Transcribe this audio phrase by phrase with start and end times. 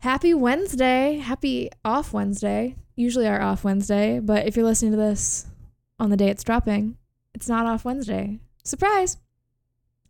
[0.00, 1.18] Happy Wednesday.
[1.18, 2.76] Happy off Wednesday.
[2.96, 5.46] Usually our off Wednesday, but if you're listening to this
[5.98, 6.96] on the day it's dropping,
[7.34, 8.40] it's not off Wednesday.
[8.64, 9.16] Surprise.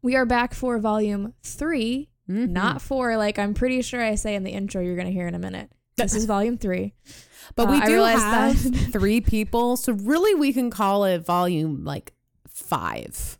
[0.03, 2.51] We are back for volume 3, Mhm.
[2.51, 5.27] not four like I'm pretty sure I say in the intro you're going to hear
[5.29, 5.71] in a minute.
[5.97, 6.95] This is volume 3.
[7.57, 11.85] But Uh, we do have that- three people, so really we can call it volume
[11.85, 12.13] like
[12.47, 13.37] five.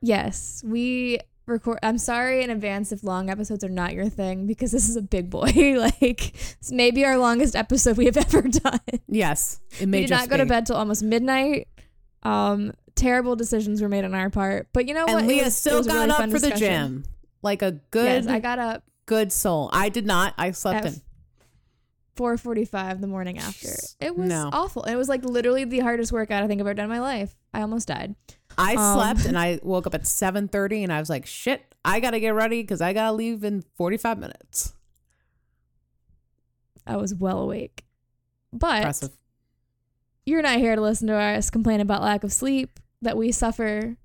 [0.00, 4.72] Yes, we record I'm sorry in advance if long episodes are not your thing because
[4.72, 5.50] this is a big boy.
[5.78, 8.80] like it's maybe our longest episode we have ever done.
[9.08, 11.68] Yes, it may we did not go to bed till almost midnight.
[12.22, 15.16] Um, terrible decisions were made on our part, but you know what?
[15.22, 17.04] And It Leah was- still got really up for the gym,
[17.42, 19.68] like a good, Yes, I got up good soul.
[19.72, 20.32] I did not.
[20.38, 20.94] I slept in.
[22.16, 23.68] 4:45 the morning after.
[24.00, 24.48] It was No.
[24.52, 24.84] awful.
[24.84, 27.34] It was like literally the hardest workout I think I've ever done in my life.
[27.52, 28.14] I almost died.
[28.58, 31.62] I Um, slept and I woke up at seven thirty, and I was like, "Shit,
[31.84, 34.74] I gotta get ready because I gotta leave in forty five minutes."
[36.86, 37.84] I was well awake.
[38.52, 39.16] But Impressive.
[40.26, 43.96] you're not here to listen to us complain about lack of sleep that we suffer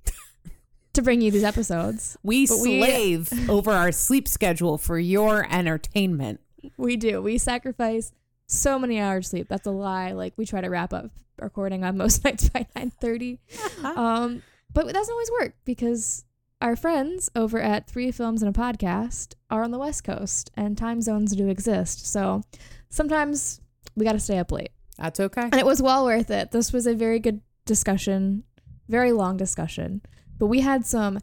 [0.93, 2.17] to bring you these episodes.
[2.23, 6.39] We but we- slave over our sleep schedule for your entertainment.
[6.77, 7.21] We do.
[7.21, 8.11] We sacrifice
[8.47, 9.47] so many hours sleep.
[9.49, 10.13] That's a lie.
[10.13, 13.39] Like we try to wrap up recording on most nights by 9:30.
[13.83, 16.25] Um, but that doesn't always work because
[16.61, 20.77] our friends over at Three Films and a Podcast are on the West Coast and
[20.77, 22.05] time zones do exist.
[22.11, 22.43] So
[22.89, 23.61] sometimes
[23.95, 24.71] we got to stay up late.
[24.97, 25.43] That's okay.
[25.43, 26.51] And it was well worth it.
[26.51, 28.43] This was a very good discussion,
[28.87, 30.01] very long discussion.
[30.37, 31.19] But we had some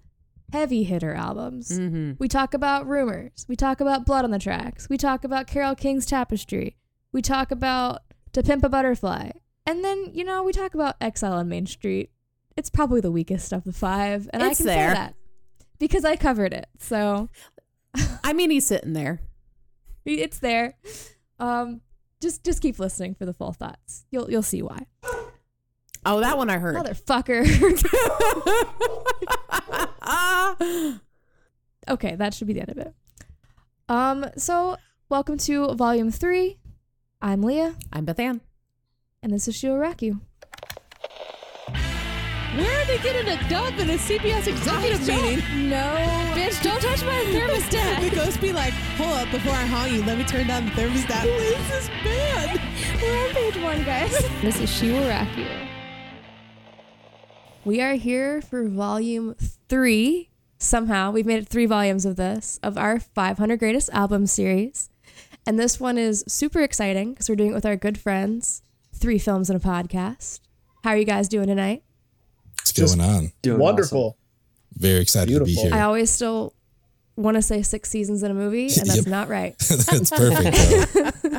[0.53, 1.79] heavy hitter albums.
[1.79, 2.13] Mm-hmm.
[2.19, 3.45] We talk about rumors.
[3.49, 4.89] We talk about blood on the tracks.
[4.89, 6.77] We talk about Carole King's Tapestry.
[7.13, 9.31] We talk about To Pimp a Butterfly.
[9.67, 12.11] And then, you know, we talk about Exile on Main Street.
[12.57, 14.31] It's probably the weakest of the five.
[14.33, 14.91] And I can there.
[14.91, 15.15] say that
[15.79, 16.69] because I covered it.
[16.79, 17.29] So
[18.25, 19.21] I mean, he's sitting there.
[20.05, 20.75] it's there.
[21.39, 21.81] Um,
[22.21, 24.05] just just keep listening for the full thoughts.
[24.11, 24.87] You'll you'll see why.
[26.05, 26.77] Oh, that one I heard.
[26.77, 27.43] Motherfucker.
[31.89, 32.95] okay, that should be the end of it.
[33.89, 34.77] Um, so
[35.09, 36.59] welcome to volume three.
[37.21, 38.41] I'm Leah, I'm Beth Ann.
[39.27, 40.05] And this is She'll Where are
[42.85, 45.69] they getting a dub in a CPS executive meeting?
[45.69, 45.83] No,
[46.33, 48.03] bitch, don't touch my thermostat.
[48.03, 48.15] The thermostat.
[48.15, 51.23] ghost be like, hold up, before I haunt you, let me turn down the thermostat.
[51.23, 52.61] Who is this band?
[53.03, 54.13] We're on page one, guys.
[54.43, 55.49] this is She Will Rock You.
[57.65, 59.35] We are here for volume
[59.69, 60.31] three.
[60.59, 64.89] Somehow, we've made it three volumes of this, of our 500 Greatest Albums series.
[65.45, 68.63] And this one is super exciting because we're doing it with our good friends,
[68.97, 70.41] Three Films and a Podcast.
[70.83, 71.83] How are you guys doing tonight?
[72.59, 73.33] What's Just- going on?
[73.43, 74.17] Doing Wonderful.
[74.75, 75.73] Very excited to be here.
[75.75, 76.55] I always still
[77.17, 79.07] want to say six seasons in a movie, and that's Yep.
[79.07, 79.57] not right.
[79.69, 80.93] That's perfect.
[80.93, 81.39] though.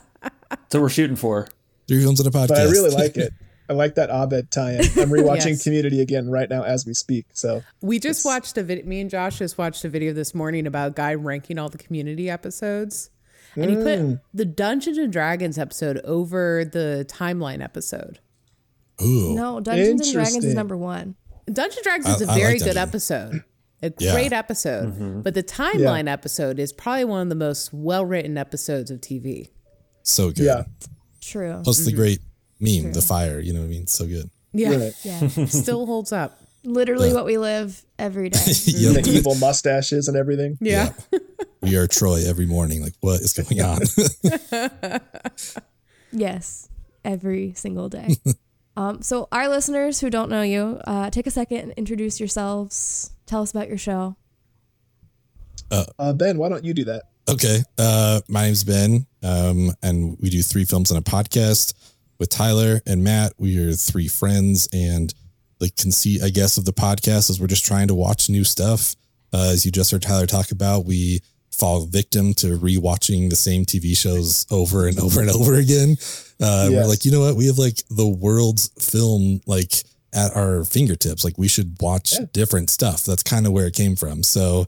[0.49, 1.47] That's what we're shooting for.
[1.87, 2.47] Three films in a podcast.
[2.49, 3.33] But I really like it.
[3.69, 4.79] I like that Abed tie-in.
[4.79, 5.63] I'm rewatching Yes.
[5.63, 7.25] Community again right now as we speak.
[7.33, 8.85] So We just watched a video.
[8.85, 11.77] Me and Josh just watched a video this morning about a guy ranking all the
[11.77, 13.09] community episodes.
[13.57, 14.21] And he put Mm.
[14.33, 18.19] the Dungeons and Dragons episode over the timeline episode.
[19.01, 19.33] Ooh.
[19.35, 21.15] No, Dungeons and Dragons is number one.
[21.51, 23.43] Dungeons and Dragons I- is a I like very good episode.
[23.83, 24.13] A Yeah.
[24.13, 25.23] great episode.
[25.23, 29.49] But the timeline episode is probably one of the most well written episodes of TV.
[30.03, 30.45] So good.
[30.45, 30.63] yeah,
[31.21, 31.61] True.
[31.63, 32.19] Plus the great
[32.59, 32.93] meme, True.
[32.93, 33.39] the fire.
[33.39, 33.87] You know what I mean?
[33.87, 34.29] So good.
[34.53, 34.75] Yeah.
[34.75, 34.93] right.
[35.03, 35.45] Yeah.
[35.45, 36.39] Still holds up.
[36.63, 37.13] Literally Yeah.
[37.15, 38.39] what we live every day.
[38.65, 39.03] Yep.
[39.03, 40.57] the evil mustaches and everything.
[40.59, 40.93] Yeah.
[41.61, 42.81] We are Troy every morning.
[42.81, 43.81] Like, what is going on?
[46.11, 46.69] yes,
[47.03, 48.15] every single day.
[48.77, 53.11] um, so, our listeners who don't know you, uh, take a second and introduce yourselves.
[53.25, 54.15] Tell us about your show.
[55.69, 57.03] Uh, ben, why don't you do that?
[57.29, 57.61] okay.
[57.77, 61.73] Uh, my name's Ben, um, and we do three films on a podcast
[62.19, 63.33] with Tyler and Matt.
[63.37, 65.13] We are three friends, and
[65.59, 68.95] the conceit, I guess, of the podcast is we're just trying to watch new stuff.
[69.33, 71.21] Uh, as you just heard Tyler talk about, we
[71.57, 75.97] fall victim to rewatching the same TV shows over and over and over again.
[76.39, 77.35] Uh, We're like, you know what?
[77.35, 79.73] We have like the world's film like
[80.13, 81.23] at our fingertips.
[81.23, 82.25] Like we should watch Yeah.
[82.31, 83.03] different stuff.
[83.03, 84.23] That's kind of where it came from.
[84.23, 84.67] So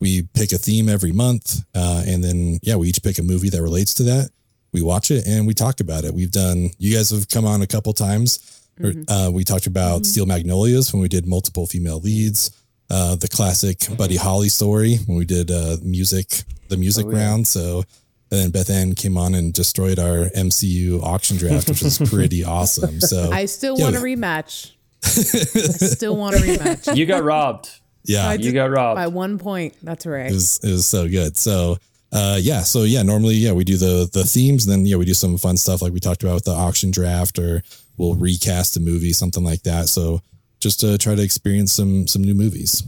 [0.00, 3.50] we pick a theme every month, uh, and then yeah, we each pick a movie
[3.50, 4.30] that relates to that.
[4.72, 6.14] We watch it and we talk about it.
[6.14, 6.70] We've done.
[6.78, 8.38] You guys have come on a couple times.
[8.82, 12.50] Or, Uh, we talked about Steel Magnolias when we did multiple female leads.
[12.90, 17.18] Uh, the classic Buddy Holly story when we did uh, music, the music Oh, yeah.
[17.18, 17.46] round.
[17.46, 17.84] So,
[18.32, 22.42] and then Beth Ann came on and destroyed our MCU auction draft, which was pretty
[22.56, 23.00] awesome.
[23.00, 23.84] So, I still Yeah.
[23.84, 24.72] want a rematch.
[25.04, 26.96] I still want a rematch.
[26.96, 27.70] You got robbed.
[28.04, 28.96] yeah, I You got robbed.
[28.96, 29.76] By one point.
[29.82, 30.30] That's right.
[30.30, 31.36] it was it was so good.
[31.36, 31.78] So
[32.12, 32.62] Uh, yeah.
[32.62, 34.66] So yeah, normally, yeah, we do the the themes.
[34.66, 37.38] Then yeah, we do some fun stuff like we talked about with the auction draft,
[37.38, 37.62] or
[37.96, 39.88] we'll recast a movie, something like that.
[39.88, 40.20] So
[40.60, 42.82] just to try to experience some some new movies.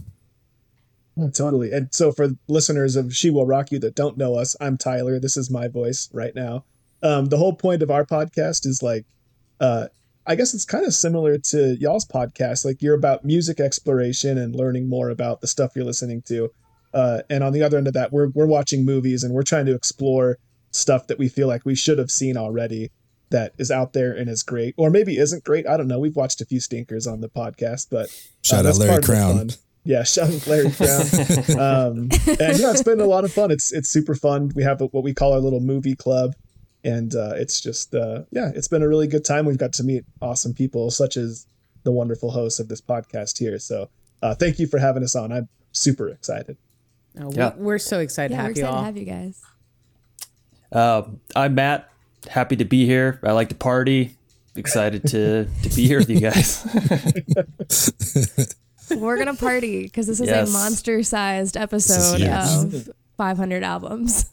[1.35, 1.73] Totally.
[1.73, 5.21] And so for listeners of She Will Rock You that don't know us, I'm Tyler.
[5.21, 6.65] This is my voice right now.
[7.03, 9.05] Um, the whole point of our podcast is like,
[9.61, 9.89] uh,
[10.27, 12.65] I guess it's kind of similar to y'all's podcast.
[12.65, 16.51] Like you're about music exploration and learning more about the stuff you're listening to.
[16.95, 19.67] Uh, and on the other end of that, we're we're watching movies and we're trying
[19.67, 20.39] to explore
[20.71, 22.91] stuff that we feel like we should have seen already
[23.33, 25.67] that is out there and is great, or maybe isn't great.
[25.67, 25.99] I don't know.
[25.99, 28.09] We've watched a few stinkers on the podcast, but uh,
[28.43, 29.37] Shout out Larry part of Crowne.
[29.37, 29.51] fun.
[29.85, 31.59] Yeah, shout out Larry Crowne.
[31.59, 31.97] um,
[32.41, 33.51] and yeah, it's been a lot of fun.
[33.51, 34.53] It's it's super fun.
[34.55, 36.35] We have what we call our little movie club,
[36.85, 39.45] and uh, it's just uh, yeah, it's been a really good time.
[39.45, 41.47] We've got to meet awesome people such as
[41.83, 43.59] the wonderful host of this podcast here.
[43.59, 43.89] So
[44.23, 45.33] uh, thank you for having us on.
[45.33, 46.57] I'm super excited.
[47.21, 47.53] Oh, we- Yeah.
[47.57, 49.43] We're so excited Yeah, to we're have you excited to have you guys.
[50.71, 51.03] Uh,
[51.35, 51.91] I'm Matt.
[52.29, 53.19] Happy to be here.
[53.23, 54.15] I like to party.
[54.55, 56.63] Excited to to be here with you guys.
[58.91, 60.49] We're gonna party because this is Yes.
[60.51, 64.27] a monster-sized episode of 500 albums.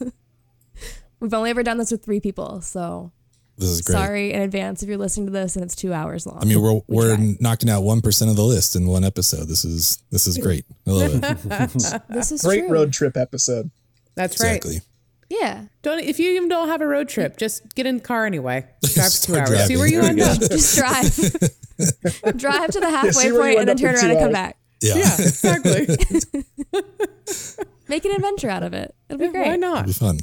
[1.20, 3.12] We've only ever done this with three people, so
[3.56, 3.94] This is great.
[3.94, 6.38] sorry in advance if you're listening to this and it's two hours long.
[6.42, 9.48] I mean, we're We we're knocking out one percent of the list in one episode.
[9.48, 10.66] This is this is great.
[10.86, 12.02] I love it.
[12.10, 12.72] this is Great true.
[12.72, 13.70] road trip episode.
[14.16, 14.56] That's right.
[14.56, 14.80] exactly.
[15.30, 18.26] Yeah, Don't if you even don't have a road trip, just get in the car
[18.26, 18.66] anyway.
[18.82, 19.66] Drive for two Start hours.
[19.66, 20.40] See where you end up.
[20.40, 21.04] just drive,
[22.36, 24.32] drive to the halfway see where you point end and then turn around and come
[24.32, 24.58] back.
[24.82, 24.96] Yeah.
[24.96, 25.86] Yeah, exactly.
[27.88, 28.92] Make an adventure out of it.
[29.08, 29.46] It'll be great.
[29.46, 29.86] Why It'll not?
[29.86, 30.18] be fun.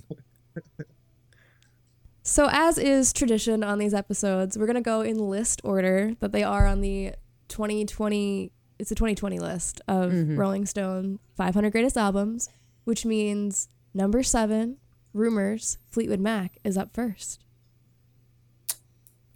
[2.24, 6.44] So, as is tradition on these episodes, we're gonna go in list order that they
[6.44, 7.13] are on the
[7.48, 8.51] 2020.
[8.77, 10.38] It's a 2020 list of mm-hmm.
[10.38, 12.50] Rolling Stone 500 greatest albums,
[12.83, 14.77] which means number seven,
[15.18, 17.44] Rumors, Fleetwood Mac is up first.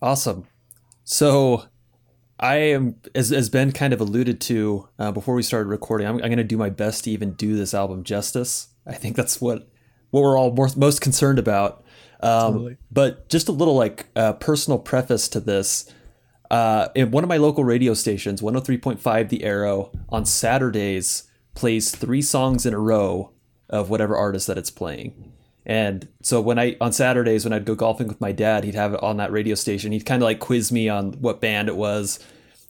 [0.02, 0.46] Awesome.
[1.04, 1.66] So,
[2.40, 6.16] I am, as, as Ben kind of alluded to uh, before we started recording, I'm,
[6.16, 8.70] I'm going to do my best to even do this album justice.
[8.86, 9.68] I think that's what
[10.10, 11.84] what we're all more, most concerned about.
[12.22, 12.78] Um, Totally.
[12.92, 15.92] But just a little like uh, personal preface to this.
[16.50, 22.22] Uh, in one of my local radio stations, 103.5 The Arrow, on Saturdays plays three
[22.22, 23.32] songs in a row
[23.70, 25.32] of whatever artist that it's playing.
[25.72, 28.94] And so when I on Saturdays when I'd go golfing with my dad, he'd have
[28.94, 29.94] it on that radio station.
[29.94, 32.20] He'd kind of like quiz me on what band it was.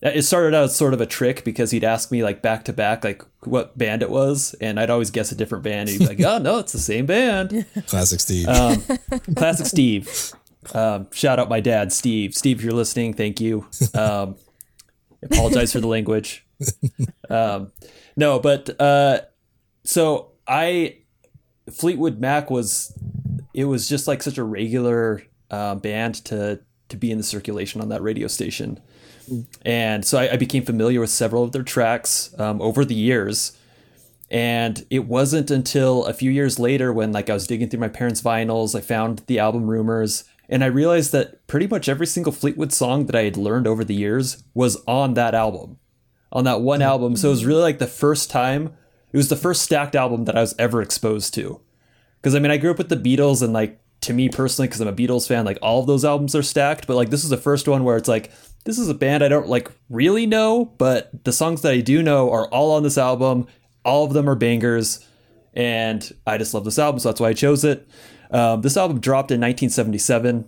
[0.03, 2.73] It started out as sort of a trick because he'd ask me like back to
[2.73, 5.89] back like what band it was, and I'd always guess a different band.
[5.89, 8.47] And he'd be like, "Oh no, it's the same band." Classic Steve.
[8.47, 8.83] Um,
[9.35, 10.07] classic Steve.
[10.75, 12.35] Um, shout out my dad, Steve.
[12.35, 13.65] Steve, if you're listening, thank you.
[13.95, 14.35] Um,
[15.23, 16.45] apologize for the language.
[17.31, 17.71] Um,
[18.17, 19.21] no, but uh,
[19.85, 20.97] so I
[21.73, 22.97] Fleetwood Mac was
[23.53, 26.59] it was just like such a regular uh, band to
[26.89, 28.79] to be in the circulation on that radio station,
[29.63, 33.57] and so I, I became familiar with several of their tracks um, over the years.
[34.29, 37.89] And it wasn't until a few years later when like I was digging through my
[37.89, 42.31] parents' vinyls, I found the album Rumors, and I realized that pretty much every single
[42.31, 45.79] Fleetwood song that I had learned over the years was on that album.
[46.31, 47.17] On that one album.
[47.17, 48.73] So it was really like the first time
[49.11, 51.59] it was the first stacked album that I was ever exposed to.
[52.17, 54.81] Because I mean, I grew up with the Beatles, and like to me personally, because
[54.81, 56.87] I'm a Beatles fan, like all of those albums are stacked.
[56.87, 58.31] But like this is the first one where it's like
[58.65, 62.01] this is a band I don't like really know, but the songs that I do
[62.03, 63.47] know are all on this album.
[63.83, 65.07] All of them are bangers,
[65.53, 67.87] and I just love this album, so that's why I chose it.
[68.29, 70.45] Um, this album dropped in 1977,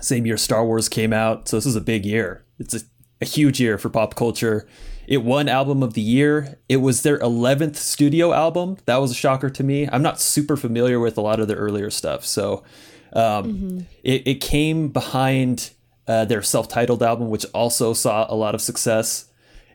[0.00, 2.44] same year Star Wars came out, so this is a big year.
[2.58, 2.80] It's a,
[3.20, 4.68] a huge year for pop culture.
[5.06, 6.58] It won Album of the Year.
[6.68, 8.78] It was their 11th studio album.
[8.86, 9.88] That was a shocker to me.
[9.90, 12.24] I'm not super familiar with a lot of their earlier stuff.
[12.24, 12.64] So
[13.12, 15.70] um, it, it came behind
[16.08, 19.26] uh, their self titled album, which also saw a lot of success.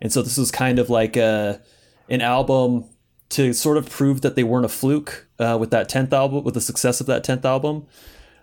[0.01, 1.61] And so this was kind of like a,
[2.09, 2.85] an album
[3.29, 6.55] to sort of prove that they weren't a fluke uh, with that 10th album, with
[6.55, 7.87] the success of that 10th album.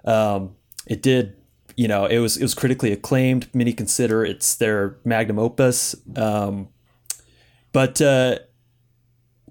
[0.04, 0.54] Um,
[0.86, 1.34] it did
[1.78, 3.46] you know, it was it was critically acclaimed.
[3.54, 5.94] Many consider it's their magnum opus.
[6.16, 6.70] Um,
[7.72, 8.38] but uh,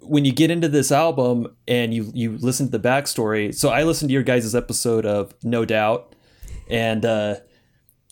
[0.02, 3.84] when you get into this album and you you listen to the backstory, so I
[3.84, 6.16] listened to your guys' episode of No Doubt,
[6.70, 7.36] and uh,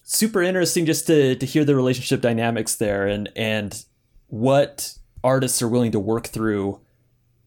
[0.03, 3.83] super interesting just to to hear the relationship dynamics there and and
[4.27, 6.79] what artists are willing to work through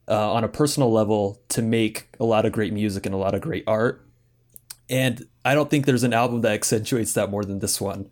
[0.09, 3.35] uh, on a personal level to make a lot of great music and a lot
[3.35, 4.05] of great art.
[4.91, 8.11] And I don't think there's an album that accentuates that more than this one,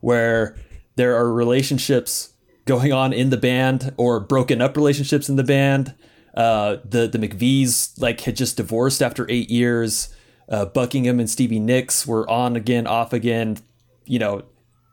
[0.00, 0.56] where
[0.96, 2.32] there are relationships
[2.66, 5.94] going on in the band or broken up relationships in the band.
[6.34, 10.14] Uh, the the McVies like had just divorced after eight years.
[10.48, 13.58] Uh, Buckingham and Stevie Nicks were on again, off again.
[14.04, 14.44] You know,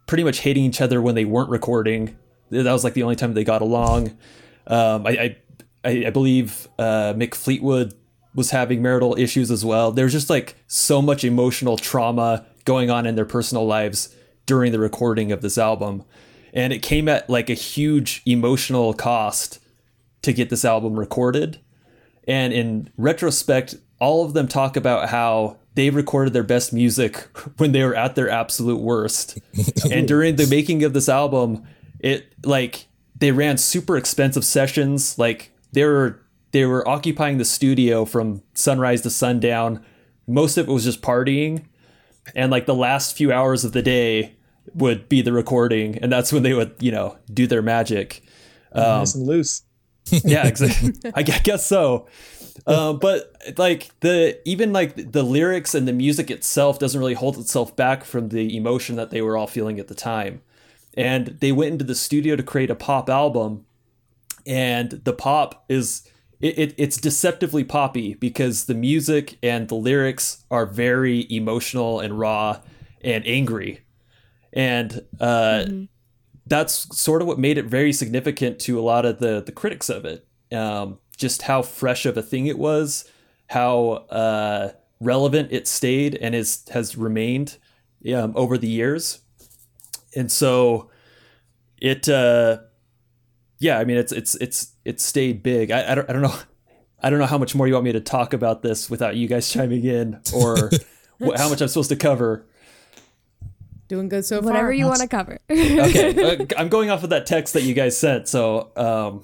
[0.08, 2.18] pretty much hating each other when they weren't recording.
[2.50, 4.18] That was like the only time they got along.
[4.68, 5.36] Um, I,
[5.84, 7.94] I I believe uh, Mick Fleetwood
[8.36, 9.92] was having marital issues as well.
[9.92, 14.16] There's just like so much emotional trauma going on in their personal lives
[14.46, 16.04] during the recording of this album.
[16.54, 19.60] And it came at like a huge emotional cost
[20.22, 21.60] to get this album recorded.
[22.28, 27.18] And in retrospect, all of them talk about how they recorded their best music
[27.58, 29.40] when they were at their absolute worst.
[29.92, 31.64] and during the making of this album,
[32.00, 32.88] it like
[33.20, 35.18] they ran super expensive sessions.
[35.18, 36.20] Like they were
[36.52, 39.84] they were occupying the studio from sunrise to sundown.
[40.28, 41.66] Most of it was just partying.
[42.36, 44.36] And like the last few hours of the day
[44.76, 48.24] would be the recording, and that's when they would, you know, do their magic.
[48.72, 49.64] Um, nice and loose.
[50.10, 50.94] yeah, exactly.
[51.14, 52.08] I guess so.
[52.68, 57.38] Um, but like the even like the lyrics and the music itself doesn't really hold
[57.38, 60.42] itself back from the emotion that they were all feeling at the time.
[60.96, 63.66] And they went into the studio to create a pop album,
[64.46, 66.08] and the pop is
[66.40, 72.20] it, it it's deceptively poppy because the music and the lyrics are very emotional and
[72.20, 72.60] raw
[73.04, 73.82] and angry,
[74.54, 75.66] and uh,
[76.46, 79.90] that's sort of what made it very significant to a lot of the the critics
[79.90, 80.28] of it.
[80.52, 83.10] Um, just how fresh of a thing it was,
[83.48, 87.58] how uh, relevant it stayed and is has remained
[88.14, 89.22] um, over the years,
[90.16, 90.90] and so
[91.82, 92.08] it.
[92.08, 92.60] Uh,
[93.60, 95.72] yeah, I mean it's it's it's it's stayed big.
[95.72, 96.36] I, I don't I don't know
[97.04, 99.28] I don't know how much more you want me to talk about this without you
[99.28, 100.70] guys chiming in or
[101.36, 102.46] how much I'm supposed to cover.
[103.94, 104.52] Doing good so far.
[104.52, 105.40] Whatever you want to cover.
[105.52, 109.24] okay uh, i'm going off of that text that you guys sent so um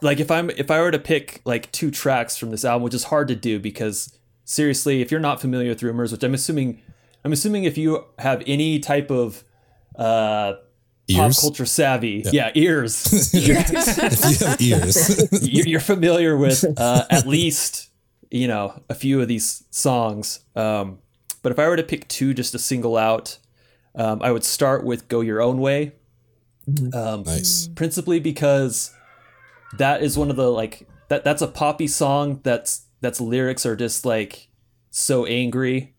[0.00, 2.94] like if i'm if i were to pick like two tracks from this album which
[2.94, 6.80] is hard to do because seriously if you're not familiar with rumors which i'm assuming
[7.26, 9.44] i'm assuming if you have any type of
[9.96, 10.54] uh
[11.12, 17.26] pop culture savvy yeah, ears if you have ears, you're you're familiar with uh, at
[17.26, 17.90] least
[18.30, 20.40] you know a few of these songs.
[20.56, 20.98] Um,
[21.44, 23.36] but if I were to pick two just to single out,
[23.94, 25.92] um, I would start with "Go Your Own Way,"
[26.94, 27.68] um, nice.
[27.74, 28.92] principally because
[29.76, 33.76] that is one of the like that that's a poppy song that's that's lyrics are
[33.76, 34.48] just like
[34.90, 35.94] so angry.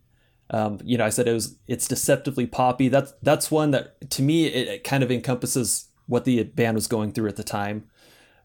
[0.49, 2.87] Um, you know, I said it was it's deceptively poppy.
[2.87, 6.87] That's that's one that to me it, it kind of encompasses what the band was
[6.87, 7.85] going through at the time,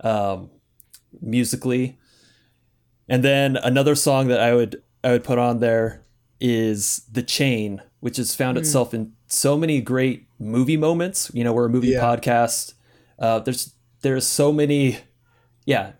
[0.04, 0.50] um,
[1.22, 1.98] musically.
[3.08, 6.04] And then another song that I would I would put on there
[6.40, 11.30] is "The Chain," which has found itself in so many great movie moments.
[11.34, 12.00] You know, we're a movie Yeah.
[12.02, 12.74] podcast.
[13.18, 14.98] Uh, there's there's so many,
[15.66, 15.92] yeah,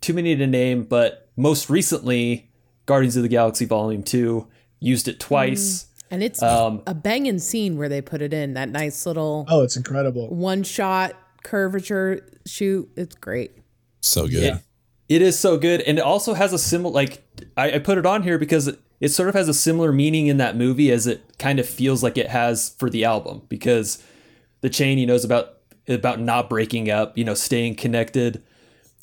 [0.00, 0.82] too many to name.
[0.84, 2.50] But most recently,
[2.86, 4.48] Guardians of the Galaxy Volume Two
[4.80, 5.86] used it twice.
[6.10, 9.62] And it's Um, a banging scene where they put it in that nice little Oh,
[9.62, 10.28] it's incredible.
[10.28, 12.88] one shot curvature shoot.
[12.96, 13.52] It's great.
[14.02, 14.42] So good.
[14.42, 14.54] It,
[15.08, 17.22] it is so good, and it also has a similar like
[17.56, 20.26] I, I put it on here because it, it sort of has a similar meaning
[20.26, 24.02] in that movie as it kind of feels like it has for the album because
[24.60, 25.54] the chain he knows about
[25.88, 28.42] about not breaking up, you know, staying connected,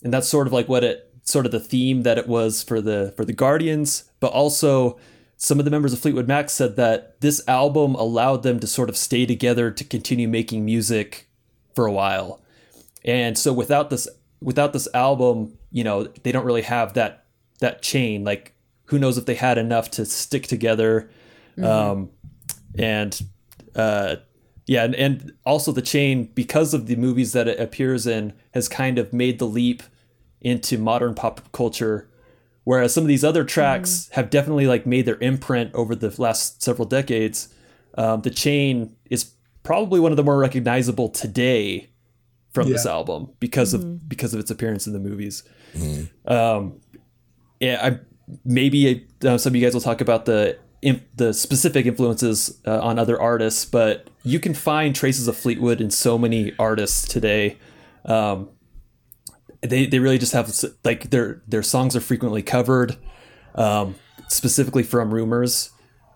[0.04, 2.82] and that's sort of like what it sort of the theme that it was for
[2.82, 5.00] the for the Guardians, but also
[5.38, 8.90] some of the members of Fleetwood Mac said that this album allowed them to sort
[8.90, 11.28] of stay together to continue making music
[11.76, 12.42] for a while.
[13.04, 14.08] And so without this
[14.42, 17.26] without this album, you know, they don't really have that
[17.60, 18.24] that chain.
[18.24, 18.53] Like
[18.86, 21.10] who knows if they had enough to stick together.
[21.62, 22.10] Um
[22.78, 23.20] and
[23.76, 24.18] uh
[24.66, 28.70] yeah, and, and also the chain because of the movies that it appears in has
[28.70, 29.84] kind of made the leap
[30.42, 32.10] into modern pop culture
[32.64, 36.62] whereas some of these other tracks have definitely like made their imprint over the last
[36.64, 37.54] several decades.
[37.98, 39.32] Um, the chain is
[39.64, 41.90] probably one of the more recognizable today
[42.52, 45.44] from this album because of because of its appearance in the movies.
[46.26, 46.80] Um,
[47.60, 48.00] yeah I
[48.46, 50.58] maybe uh, some of you guys will talk about the
[51.16, 55.90] the specific influences uh, on other artists but you can find traces of Fleetwood in
[55.90, 57.58] so many artists today
[58.06, 58.50] um,
[59.62, 60.52] they they really just have
[60.84, 62.98] like their their songs are frequently covered,
[63.56, 63.96] um,
[64.28, 65.70] specifically from rumors,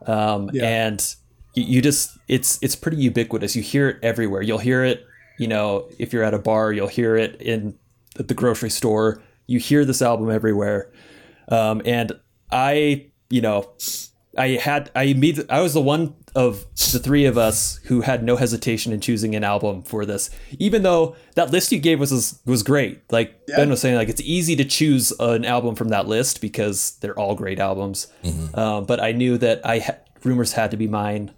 [0.05, 0.65] um, Yeah.
[0.67, 1.15] and
[1.53, 3.55] you, you just it's it's pretty ubiquitous.
[3.55, 4.41] You hear it everywhere.
[4.41, 5.05] You'll hear it,
[5.39, 7.77] you know, if you're at a bar, you'll hear it in
[8.15, 9.21] the grocery store.
[9.45, 10.91] You hear this album everywhere,
[11.50, 12.12] um, and
[12.51, 13.72] I, you know,
[14.38, 18.24] I had I immediately I was the one of the three of us who had
[18.24, 22.39] no hesitation in choosing an album for this, even though that list you gave was
[22.46, 23.01] was great.
[23.12, 26.98] Like Ben was saying, like it's easy to choose an album from that list because
[27.00, 28.08] they're all great albums.
[28.54, 31.32] Um, but I knew that I ha- rumors had to be mine,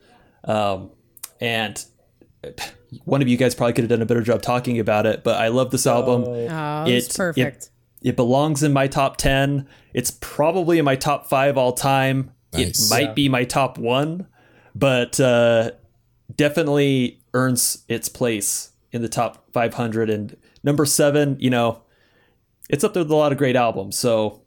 [0.44, 0.92] um,
[1.40, 1.84] and
[3.06, 5.24] one of you guys probably could have done a better job talking about it.
[5.24, 6.24] But I love this album.
[6.28, 6.34] Oh,
[6.86, 7.64] It- it's perfect.
[7.66, 7.70] It
[8.02, 9.68] belongs in my top 10.
[9.94, 12.32] It's probably in my top five all time.
[12.54, 12.90] Nice.
[12.90, 14.28] It might be my top one,
[14.74, 15.72] but uh,
[16.36, 20.10] definitely earns its place in the top 500.
[20.10, 21.84] And number seven, you know,
[22.70, 23.98] it's up there with a lot of great albums.
[23.98, 24.42] So,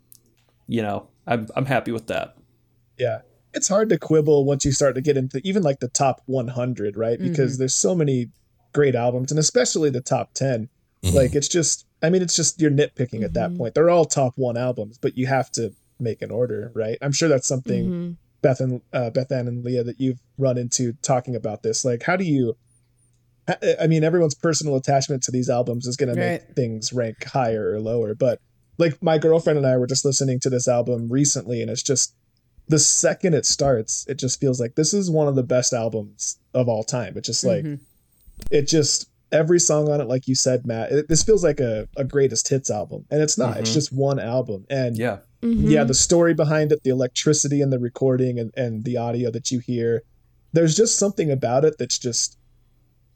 [0.66, 2.36] you know, I'm, I'm happy with that.
[2.98, 3.20] Yeah.
[3.54, 6.96] It's hard to quibble once you start to get into even like the top 100,
[6.96, 7.18] right?
[7.18, 8.30] Because there's so many
[8.72, 10.70] great albums and especially the top 10.
[11.12, 13.58] Like it's just I mean it's just you're nitpicking at that mm-hmm.
[13.58, 13.74] point.
[13.74, 16.98] They're all top 1 albums, but you have to make an order, right?
[17.00, 18.12] I'm sure that's something mm-hmm.
[18.40, 21.84] Beth and uh, Beth Ann and Leah that you've run into talking about this.
[21.84, 22.56] Like how do you
[23.48, 26.92] I- uh, I mean everyone's personal attachment to these albums is going to make things
[26.92, 28.40] rank higher or lower, but
[28.78, 32.14] like my girlfriend and I were just listening to this album recently and it's just
[32.68, 36.38] the second it starts, it just feels like this is one of the best albums
[36.54, 37.16] of all time.
[37.16, 37.82] It's just like mm-hmm.
[38.50, 40.92] it just every song on it, like you said, Matt.
[40.92, 43.56] It, this feels like a, a greatest hits album, and it's not.
[43.58, 43.74] It's Mhm.
[43.74, 45.18] just one album, and Yeah.
[45.42, 49.50] yeah, the story behind it, the electricity and the recording, and and the audio that
[49.50, 50.02] you hear.
[50.52, 52.36] There's just something about it that's just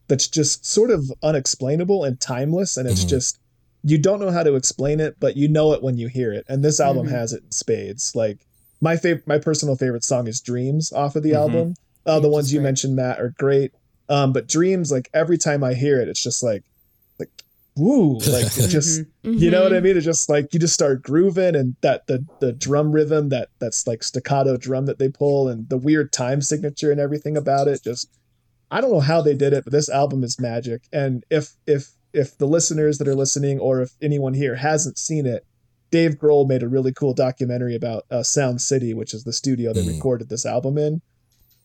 [0.08, 3.08] that's just sort of unexplainable and timeless, and it's Mhm.
[3.08, 3.38] just
[3.85, 6.44] you don't know how to explain it, but you know it when you hear it.
[6.49, 7.11] And this album Mhm.
[7.11, 8.12] has it in spades.
[8.16, 8.38] Like
[8.80, 11.37] my favorite, my personal favorite song is "Dreams" off of the Mhm.
[11.37, 11.75] album.
[12.04, 13.73] Uh, the ones you mentioned, Matt, are great.
[14.08, 16.62] Um, but "Dreams," like every time I hear it, it's just like,
[17.18, 17.30] like,
[17.76, 19.96] woo, like it just you know what I mean?
[19.96, 23.86] It's just like you just start grooving and that the the drum rhythm that that's
[23.86, 27.82] like staccato drum that they pull and the weird time signature and everything about it
[27.82, 28.08] just
[28.70, 30.82] I don't know how they did it, but this album is magic.
[30.92, 35.26] And if if if the listeners that are listening or if anyone here hasn't seen
[35.26, 35.44] it,
[35.90, 39.72] Dave Grohl made a really cool documentary about uh, Sound City, which is the studio
[39.72, 39.94] they Mm.
[39.94, 41.00] recorded this album in.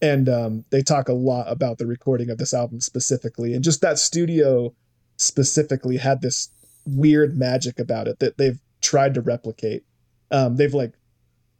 [0.01, 3.81] And um, they talk a lot about the recording of this album specifically, and just
[3.81, 4.73] that studio
[5.17, 6.49] specifically had this
[6.85, 9.83] weird magic about it that they've tried to replicate.
[10.31, 10.93] Um, they've like,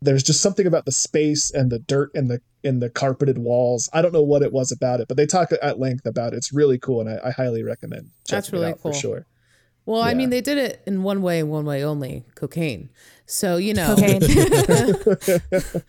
[0.02, 3.90] there's just something about the space and the dirt and the in the carpeted walls.
[3.94, 6.38] I don't know what it was about it, but they talk at length about it.
[6.38, 8.10] It's really cool, and I, I highly recommend.
[8.30, 8.92] That's really cool.
[8.92, 9.26] for sure.
[9.86, 12.90] Well, I mean, they did it in one way, one way only cocaine.
[13.32, 14.22] So, you know, Cocaine.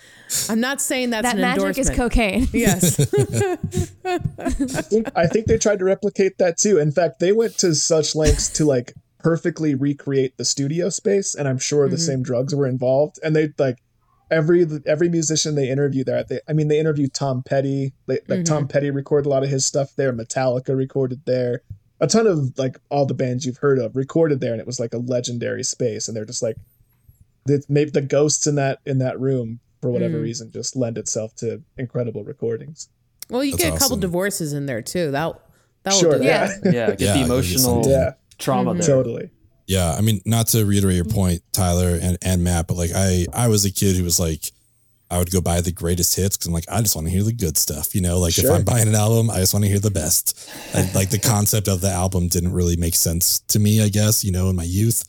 [0.48, 2.46] I'm not saying that's that an magic is cocaine.
[2.52, 3.00] Yes.
[4.04, 6.78] I think I think they tried to replicate that too.
[6.78, 11.48] In fact, they went to such lengths to like perfectly recreate the studio space, and
[11.48, 12.04] I'm sure the mm-hmm.
[12.04, 13.18] same drugs were involved.
[13.24, 13.78] And they like
[14.30, 16.22] every every musician they interviewed there.
[16.22, 17.92] They, I mean, they interviewed Tom Petty.
[18.06, 18.66] They, like Tom mm-hmm.
[18.68, 20.12] Petty recorded a lot of his stuff there.
[20.12, 21.62] Metallica recorded there.
[22.02, 24.78] A ton of like all the bands you've heard of recorded there, and it was
[24.78, 26.06] like a legendary space.
[26.08, 26.56] And they're just like,
[27.46, 30.22] the, maybe the ghosts in that in that room for whatever Mm.
[30.22, 32.88] reason just lend itself to incredible recordings.
[33.30, 35.10] well, you That's get a couple divorces in there too.
[35.12, 35.40] That
[35.84, 36.70] that Sure, do yeah, Yeah.
[36.72, 36.86] Yeah.
[36.90, 38.82] Get Yeah, the emotional yeah, trauma there.
[38.82, 39.30] totally.
[39.66, 43.26] Yeah, I mean, not to reiterate your point, Tyler and, and Matt, but like I
[43.32, 44.50] I was a kid who was like
[45.12, 47.22] I would go buy the greatest hits because I'm like I just want to hear
[47.22, 48.18] the good stuff, you know.
[48.18, 50.50] Like if I'm buying an album, I just want to hear the best.
[50.74, 54.24] And, like the concept of the album didn't really make sense to me, I guess,
[54.24, 55.04] you know, in my youth.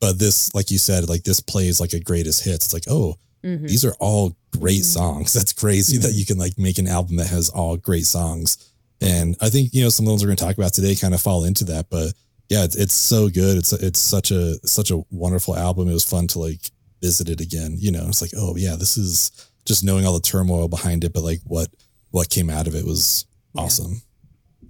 [0.00, 2.66] But this, like you said, like this plays like a greatest hits.
[2.66, 3.68] It's like, oh, Mhm.
[3.68, 5.32] these are all great songs.
[5.32, 8.56] That's crazy that you can like make an album that has all great songs.
[9.00, 10.94] And I think, you know, some of the ones we're going to talk about today
[10.94, 12.12] kind of fall into that, but
[12.48, 13.58] yeah, it's, it's so good.
[13.58, 15.88] It's, it's such a, such a wonderful album.
[15.88, 16.70] It was fun to like
[17.04, 17.76] visit it again.
[17.78, 19.30] You know, it's like, oh yeah, this is
[19.66, 21.68] just knowing all the turmoil behind it, but like what,
[22.10, 24.00] what came out of it was awesome.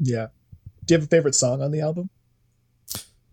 [0.00, 0.26] Yeah.
[0.84, 2.10] Do you have a favorite song on the album?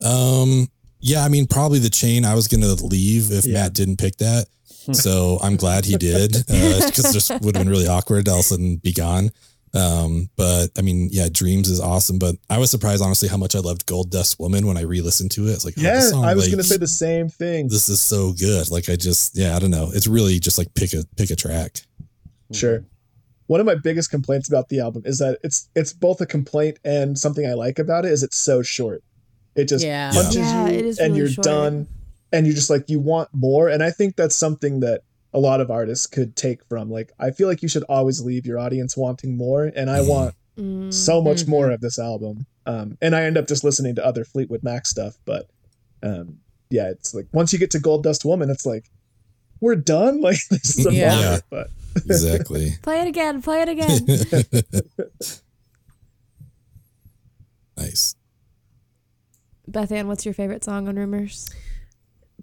[0.04, 0.68] Um,
[1.00, 2.26] yeah, I mean, probably the chain.
[2.26, 3.54] I was gonna leave if Yeah.
[3.56, 4.46] Matt didn't pick that,
[4.94, 8.38] so I'm glad he did because it just would have been really awkward to all
[8.40, 9.32] of a sudden be gone.
[9.74, 12.20] Um, but I mean, yeah, Dreams is awesome.
[12.20, 15.32] But I was surprised, honestly, how much I loved Gold Dust Woman when I re-listened
[15.32, 15.52] to it.
[15.52, 17.68] It's like, oh, Yeah, this song, I was like, gonna say the same thing.
[17.70, 18.70] this is so good.
[18.70, 19.90] Like, I just, yeah, I don't know.
[19.94, 21.78] It's really just like pick a pick a track.
[22.52, 22.84] Sure.
[23.48, 26.80] One of my biggest complaints about the album is that it's it's both a complaint
[26.84, 29.04] and something I like about it is it's so short.
[29.56, 30.12] It just Yeah.
[30.12, 31.44] punches Yeah, you it is and really you're short.
[31.46, 31.88] done
[32.34, 35.02] and you're just like you want more and I think that's something that
[35.34, 38.46] a lot of artists could take from like I feel like you should always leave
[38.46, 40.94] your audience wanting more and I want Mm.
[40.94, 41.48] so much Mhm.
[41.48, 42.46] more of this album.
[42.66, 45.18] Um, and I end up just listening to other Fleetwood Mac stuff.
[45.26, 45.50] But
[46.04, 46.40] um,
[46.70, 48.92] yeah, it's like once you get to Gold Dust Woman, it's like
[49.62, 50.20] we're done.
[50.28, 51.10] Like this is a Yeah.
[51.16, 51.40] bummer, Yeah.
[51.50, 51.68] but
[52.06, 52.72] exactly.
[52.82, 53.42] Play it again.
[53.42, 54.06] Play it again.
[57.78, 58.16] nice.
[59.68, 61.50] Beth Ann, what's your favorite song on Rumors?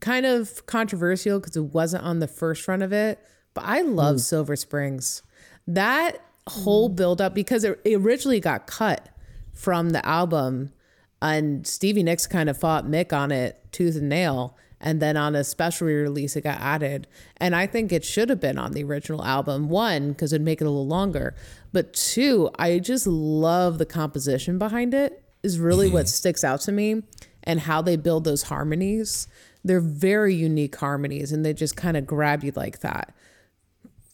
[0.01, 3.19] Kind of controversial because it wasn't on the first run of it,
[3.55, 4.21] but I love Hmm.
[4.21, 5.23] Silver Springs.
[5.67, 9.09] That whole build up because it it originally got cut
[9.53, 10.73] from the album,
[11.21, 14.57] and Stevie Nicks kind of fought Mick on it tooth and nail.
[14.81, 17.09] And then on a special release, it got added.
[17.39, 19.69] And I think it should have been on the original album.
[19.69, 21.35] One, because it'd make it a little longer.
[21.73, 26.71] But two, I just love the composition behind it, is really what sticks out to
[26.71, 27.03] me
[27.43, 29.27] and how they build those harmonies.
[29.69, 33.15] They're very unique harmonies and they just kind of grab you like that.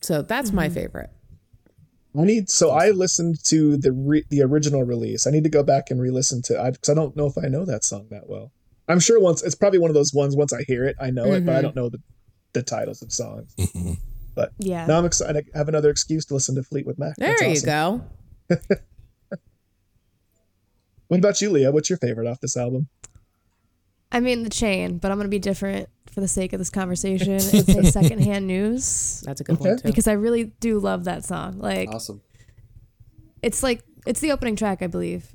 [0.00, 1.10] So that's my favorite.
[2.18, 5.26] I need so I listened to the re, the original release.
[5.26, 7.48] I need to go back and re-listen to I because I don't know if I
[7.48, 8.52] know that song that well.
[8.88, 11.32] I'm sure once it's probably one of those ones once I hear it I know
[11.32, 11.98] it, but I don't know the
[12.52, 13.54] the titles of songs.
[13.58, 13.96] Mhm.
[14.34, 14.86] But Yeah.
[14.86, 15.48] now I'm excited.
[15.54, 17.16] I have another excuse to listen to Fleetwood Mac.
[17.16, 18.02] There That's you awesome.
[18.50, 18.56] go.
[21.08, 21.70] What about you, Leah?
[21.70, 22.88] What's your favorite off this album?
[24.14, 27.32] I mean the chain, but I'm gonna be different for the sake of this conversation
[27.32, 29.70] and say secondhand news That's a good Okay.
[29.70, 29.88] one too.
[29.88, 31.58] because I really do love that song.
[31.58, 32.22] Like Awesome.
[33.42, 35.34] it's like it's the opening track, I believe.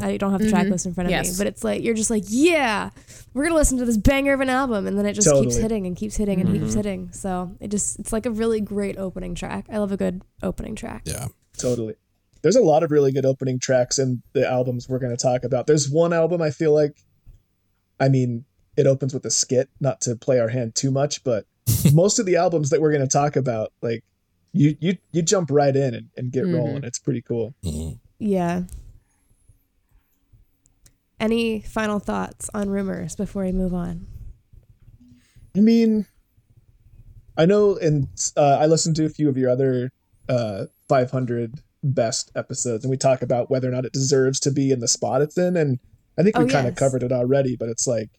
[0.00, 0.72] I don't have the track mm-hmm.
[0.72, 2.88] list in front of me, but it's like you're just like, yeah,
[3.34, 5.86] we're gonna listen to this banger of an album, and then it just keeps hitting
[5.86, 6.76] and keeps hitting and keeps mm-hmm.
[6.76, 7.12] hitting.
[7.12, 9.66] So it just it's like a really great opening track.
[9.70, 11.02] I love a good opening track.
[11.04, 11.28] Yeah.
[11.58, 11.96] Totally.
[12.42, 15.44] There's a lot of really good opening tracks in the albums we're going to talk
[15.44, 15.66] about.
[15.66, 16.98] There's one album I feel like,
[18.00, 18.44] I mean,
[18.76, 21.46] it opens with a skit, not to play our hand too much, but
[21.92, 24.02] most of the albums that we're going to talk about, like,
[24.52, 26.84] you you you jump right in and, and get rolling.
[26.84, 27.54] It's pretty cool.
[27.64, 27.98] Mhm.
[28.20, 28.62] Yeah.
[31.18, 34.06] Any final thoughts on rumors before we move on?
[35.56, 36.06] I mean,
[37.36, 39.90] I know, and uh, I listened to a few of your other
[40.28, 44.70] uh, 500 best episodes, and we talk about whether or not it deserves to be
[44.70, 45.78] in the spot it's in, and
[46.16, 46.78] I think we Oh, kind of yes.
[46.78, 47.56] covered it already.
[47.56, 48.10] But it's like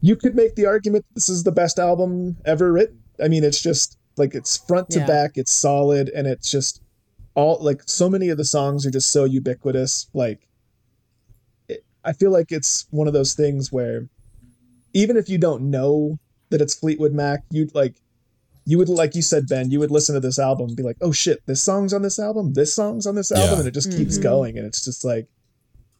[0.00, 3.00] you could make the argument this is the best album ever written.
[3.22, 5.06] I mean, it's just like it's front to Yeah.
[5.06, 6.80] back, it's solid, and it's just
[7.34, 10.08] all like so many of the songs are just so ubiquitous.
[10.14, 10.48] Like,
[11.68, 14.08] it, I feel like it's one of those things where
[14.92, 16.18] even if you don't know
[16.50, 17.96] that it's Fleetwood Mac, you'd like
[18.66, 20.96] you would like you said, Ben, you would listen to this album and be like,
[21.00, 23.58] oh shit, this song's on this album, this song's on this album, Yeah.
[23.60, 24.22] and it just keeps Mhm.
[24.22, 24.58] going.
[24.58, 25.28] And it's just like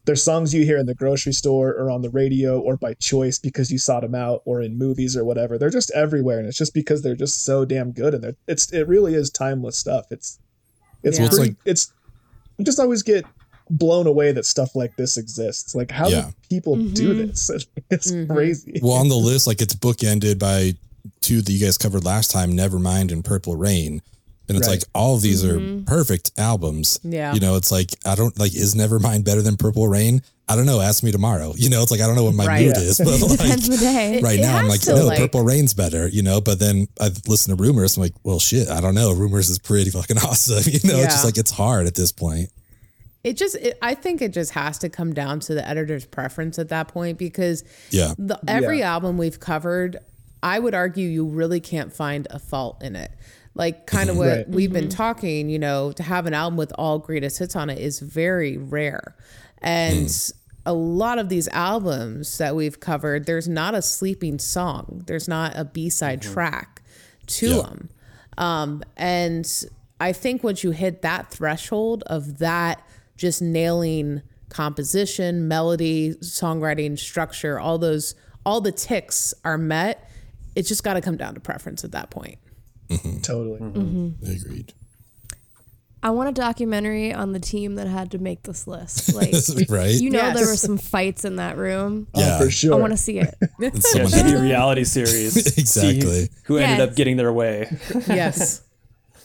[0.06, 3.38] there's songs you hear in the grocery store or on the radio or by choice
[3.38, 5.58] because you sought them out or in movies or whatever.
[5.58, 8.72] They're just everywhere, and it's just because they're just so damn good, and they're it's
[8.72, 10.06] it really is timeless stuff.
[10.10, 10.38] It's
[11.02, 11.24] it's Yeah.
[11.24, 11.92] Well, it's pretty, like- it's
[12.58, 13.24] you just always get
[13.70, 15.74] blown away that stuff like this exists.
[15.74, 16.22] Like how Yeah.
[16.22, 17.28] do people do Mhm.
[17.28, 17.50] this?
[17.90, 18.28] It's Mhm.
[18.28, 18.80] crazy.
[18.82, 20.74] Well, on the list, like it's bookended by
[21.20, 24.02] two that you guys covered last time, Nevermind and Purple Rain.
[24.50, 24.74] And it's Right.
[24.74, 25.80] like all of these Mhm.
[25.80, 26.98] are perfect albums.
[27.02, 27.32] Yeah.
[27.32, 30.22] You know, it's like I don't like is Nevermind better than Purple Rain?
[30.48, 30.80] I don't know.
[30.80, 31.54] Ask me tomorrow.
[31.56, 32.66] You know, it's like I don't know what my Right.
[32.66, 32.82] mood Yeah.
[32.82, 34.16] is, but like depends the day.
[34.16, 36.40] It- right now I'm like, no, like- Purple Rain's better, you know.
[36.40, 39.12] But then I listen to Rumors, I'm like, well, shit, I don't know.
[39.12, 40.98] Rumors is pretty fucking awesome, you know.
[40.98, 42.50] It's just like it's hard at this point.
[43.22, 46.58] It just, it, I think it just has to come down to the editor's preference
[46.58, 48.94] at that point because Yeah, the, every Yeah.
[48.94, 49.98] album we've covered,
[50.42, 53.10] I would argue you really can't find a fault in it.
[53.54, 54.48] Like kind of what Right.
[54.48, 54.96] we've been mm-hmm.
[54.96, 58.56] talking, you know, to have an album with all greatest hits on it is very
[58.56, 59.16] rare.
[59.62, 60.66] And hmm.
[60.66, 65.02] a lot of these albums that we've covered, there's not a sleeping song.
[65.06, 66.32] There's not a B-side mm-hmm.
[66.32, 66.82] track
[67.26, 67.62] to Yeah.
[67.62, 67.88] them.
[68.38, 69.46] Um, and
[70.00, 72.82] I think once you hit that threshold of that
[73.16, 80.10] just nailing composition, melody, songwriting, structure, all those, all the ticks are met.
[80.56, 82.38] It's just got to come down to preference at that point.
[82.90, 83.20] Mm-hmm.
[83.20, 83.60] Totally.
[83.60, 83.80] Mm-hmm.
[83.80, 84.30] Mm-hmm.
[84.30, 84.72] agreed.
[86.02, 89.12] I want a documentary on the team that had to make this list.
[89.20, 89.34] Like,
[89.68, 89.94] right?
[89.94, 90.36] you know, Yes.
[90.38, 92.06] there were some fights in that room.
[92.14, 92.72] yeah, Oh, for sure.
[92.74, 93.34] I want to see it.
[93.40, 95.36] And Yeah, someone should be a reality series.
[95.58, 96.00] Exactly.
[96.26, 96.88] See who ended Yes.
[96.88, 97.70] up getting their way.
[98.08, 98.62] Yes.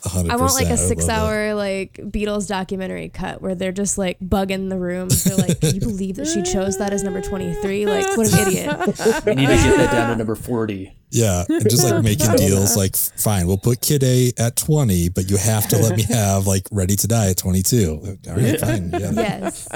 [0.02, 0.30] 100%.
[0.30, 1.18] I want like a six that.
[1.18, 5.08] hour like Beatles documentary cut where they're just like bugging the room.
[5.08, 7.86] They're like, Can you believe that she chose that as number 23?
[7.86, 9.24] Like, what an idiot.
[9.26, 10.92] We need to get that down to number 40.
[11.10, 15.30] Yeah, and just like making deals like fine, we'll put Kid A at 20, but
[15.30, 18.18] you have to let me have like Ready to Die at 22.
[18.28, 18.90] All right, fine.
[18.90, 19.12] Yeah.
[19.12, 19.68] Yes.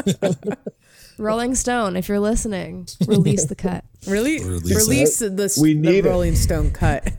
[1.18, 3.84] Rolling Stone, if you're listening, release the cut.
[4.06, 4.42] Really?
[4.42, 6.08] Release Release, the, We the need it.
[6.08, 7.04] Rolling Stone cut.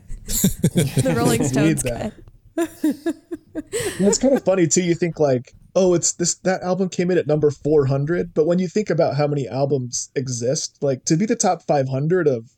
[0.74, 2.14] The Rolling Stones cut.
[2.58, 4.84] And it's kind of funny too.
[4.84, 8.60] You think like, oh, it's this that album came in at number 400, but when
[8.60, 12.50] you think about how many albums exist, like to be the top 500 of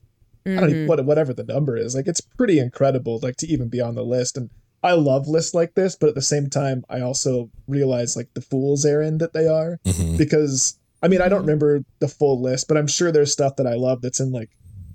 [0.45, 0.69] I don't Mm-hmm.
[0.71, 3.19] even, what whatever the number is, like it's pretty incredible.
[3.23, 4.49] Like to even be on the list, and
[4.81, 8.41] I love lists like this, but at the same time, I also realize like the
[8.41, 10.17] fool's errand that they are Mhm.
[10.17, 13.67] because I mean I don't remember the full list, but I'm sure there's stuff that
[13.67, 14.49] I love that's in like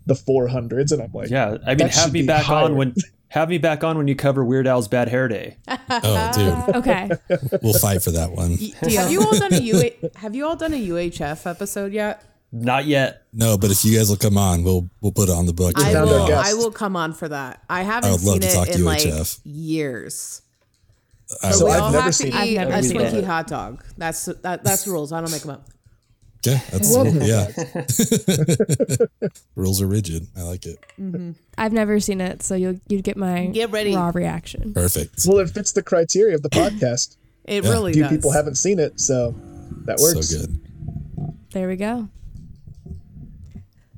[0.09, 2.65] the 400s, and I'm like, Yeah, I mean, have me back higher.
[2.65, 2.95] on when
[3.29, 5.57] have me back on when you cover Weird Al's Bad Hair Day.
[5.69, 7.09] Oh, dude, Okay.
[7.63, 8.57] we'll fight for that one.
[8.81, 12.25] Have you all done a UA, Have you all done a UHF episode yet?
[12.51, 13.25] Not yet.
[13.35, 15.75] No, but if you guys will come on, we'll we'll put it on the book.
[15.77, 16.33] I found will.
[16.35, 17.63] I will come on for that.
[17.69, 19.05] I haven't would love seen to it talk in like
[19.45, 20.41] years.
[21.43, 23.85] I So we I've all never have seen to eat a never Twinkie hot dog.
[23.99, 25.13] That's that, that's rules.
[25.13, 25.69] I don't make them up.
[26.47, 27.49] Okay, that's love yeah.
[29.57, 30.29] Rules are rigid.
[30.37, 30.79] I like it.
[31.59, 33.95] I've never seen it, so you'll you'd get my Get ready.
[33.95, 34.73] raw reaction.
[34.73, 35.25] Perfect.
[35.27, 37.17] well, it fits the criteria of the podcast.
[37.45, 37.71] It Yeah.
[37.71, 38.13] really Few does.
[38.13, 39.35] people haven't seen it, so
[39.87, 40.29] that works.
[40.29, 40.61] So good.
[41.53, 42.09] There we go.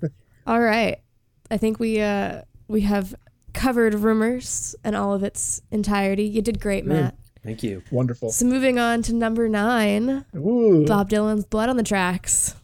[0.46, 0.98] All right.
[1.50, 3.14] I think we uh we have
[3.53, 6.22] covered rumors and all of its entirety.
[6.24, 7.16] You did great, Matt.
[7.42, 7.83] Thank you.
[7.90, 8.31] Wonderful.
[8.31, 10.85] So moving on to number nine, Ooh.
[10.87, 12.55] Bob Dylan's "Blood on the Tracks."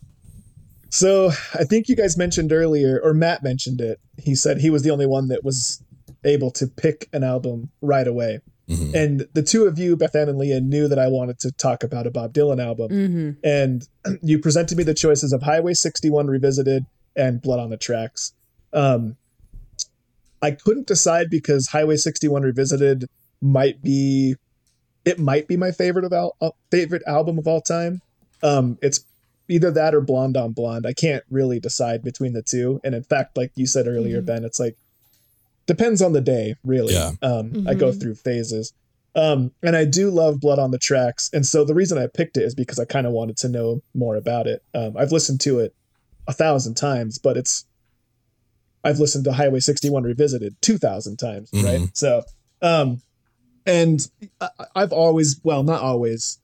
[0.91, 4.01] So I think you guys mentioned earlier, or Matt mentioned it.
[4.19, 5.83] He said he was the only one that was
[6.25, 8.41] able to pick an album right away.
[8.69, 8.95] Mhm.
[8.95, 11.85] And the two of you, Beth Ann and Leah, knew that I wanted to talk
[11.85, 12.91] about a Bob Dylan album.
[12.91, 13.87] hmm And
[14.23, 16.85] you presented me the choices of Highway 61 Revisited
[17.15, 18.33] and Blood on the Tracks.
[18.73, 19.17] Um,
[20.43, 23.07] I couldn't decide because Highway 61 Revisited
[23.41, 24.37] might be
[25.07, 28.03] it might be my favorite of al- uh, favorite album of all time.
[28.43, 29.01] Um, it's
[29.49, 30.85] either that or Blonde on Blonde.
[30.87, 32.81] I can't really decide between the two.
[32.85, 34.77] And in fact, like you said earlier, Ben, it's like
[35.67, 36.93] depends on the day, really.
[36.95, 37.13] Yeah.
[37.23, 38.01] Um, I go Mhm.
[38.01, 38.73] through phases.
[39.15, 41.31] Um, and I do love Blood on the Tracks.
[41.33, 43.83] And so the reason I picked it is because I kind of wanted to know
[43.95, 44.63] more about it.
[44.75, 45.75] Um, I've listened to it
[46.29, 47.65] a thousand times, but it's
[48.85, 51.89] I've listened to Highway 61 Revisited 2,000 times, right?
[51.95, 52.23] So,
[52.63, 53.01] um,
[53.67, 54.09] and
[54.41, 56.39] I, I've always, well, not always,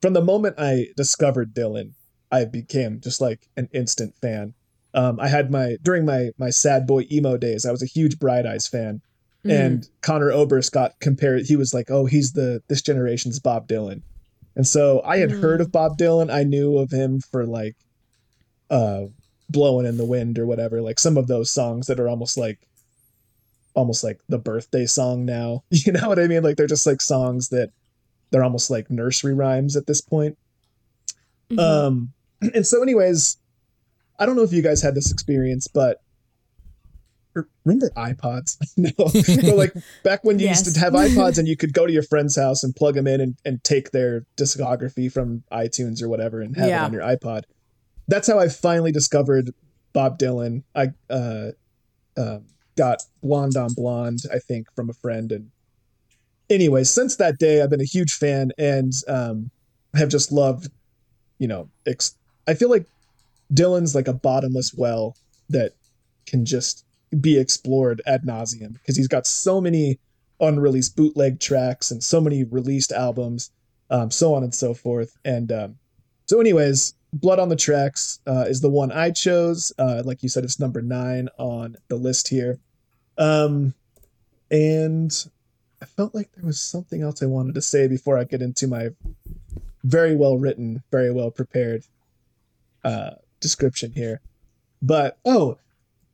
[0.00, 1.92] from the moment I discovered Dylan,
[2.32, 4.54] I became just like an instant fan.
[4.94, 7.66] Um, I had my during my my sad boy emo days.
[7.66, 9.02] I was a huge Bright Eyes fan,
[9.44, 11.46] and Conor Oberst got compared.
[11.46, 14.02] He was like, "Oh, he's the this generation's Bob Dylan,"
[14.56, 16.32] and so I had heard of Bob Dylan.
[16.32, 17.76] I knew of him for like,
[18.70, 19.04] uh,
[19.48, 20.80] "Blowing in the Wind" or whatever.
[20.80, 22.58] Like some of those songs that are almost like,
[23.78, 25.62] almost like the birthday song now.
[25.70, 26.42] You know what I mean?
[26.42, 27.70] Like they're just like songs that
[28.30, 30.36] they're almost like nursery rhymes at this point.
[31.50, 31.58] Mhm.
[31.58, 32.12] Um,
[32.54, 33.36] and so, anyways,
[34.18, 36.02] I don't know if you guys had this experience, but
[37.36, 38.56] er, remember iPods?
[38.76, 41.92] no, but like back when you used to have iPods and you could go to
[41.92, 46.08] your friend's house and plug them in and, and take their discography from iTunes or
[46.08, 46.82] whatever and have Yeah.
[46.82, 47.44] it on your iPod.
[48.08, 49.54] That's how I finally discovered
[49.92, 50.64] Bob Dylan.
[50.74, 51.52] I uh,
[52.16, 52.44] um
[52.78, 55.30] got Blonde on Blonde, I think, from a friend.
[55.32, 55.50] And
[56.48, 59.50] anyway, since that day, I've been a huge fan and um,
[59.94, 60.70] have just loved,
[61.38, 62.86] you know, ex- I feel like
[63.52, 65.16] Dylan's like a bottomless well
[65.50, 65.72] that
[66.26, 66.84] can just
[67.20, 69.98] be explored ad nauseum because he's got so many
[70.40, 73.50] unreleased bootleg tracks and so many released albums,
[73.90, 75.16] um, so on and so forth.
[75.24, 75.76] And um,
[76.26, 79.72] so, anyways, Blood on the Tracks uh, is the one I chose.
[79.78, 82.58] Uh, like you said, it's number nine on the list here.
[83.18, 83.74] Um,
[84.50, 85.12] and
[85.82, 88.66] I felt like there was something else I wanted to say before I get into
[88.66, 88.88] my
[89.84, 91.84] very well written, very well prepared
[92.84, 94.20] uh, description here.
[94.80, 95.58] But oh,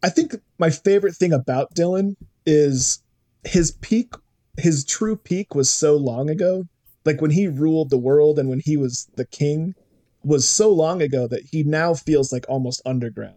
[0.02, 3.02] I think my favorite thing about Dylan is
[3.44, 4.14] his peak,
[4.58, 6.64] his true peak was so long ago.
[7.04, 9.74] Like when he ruled the world and when he was the king
[10.22, 13.36] was so long ago that he now feels like almost underground.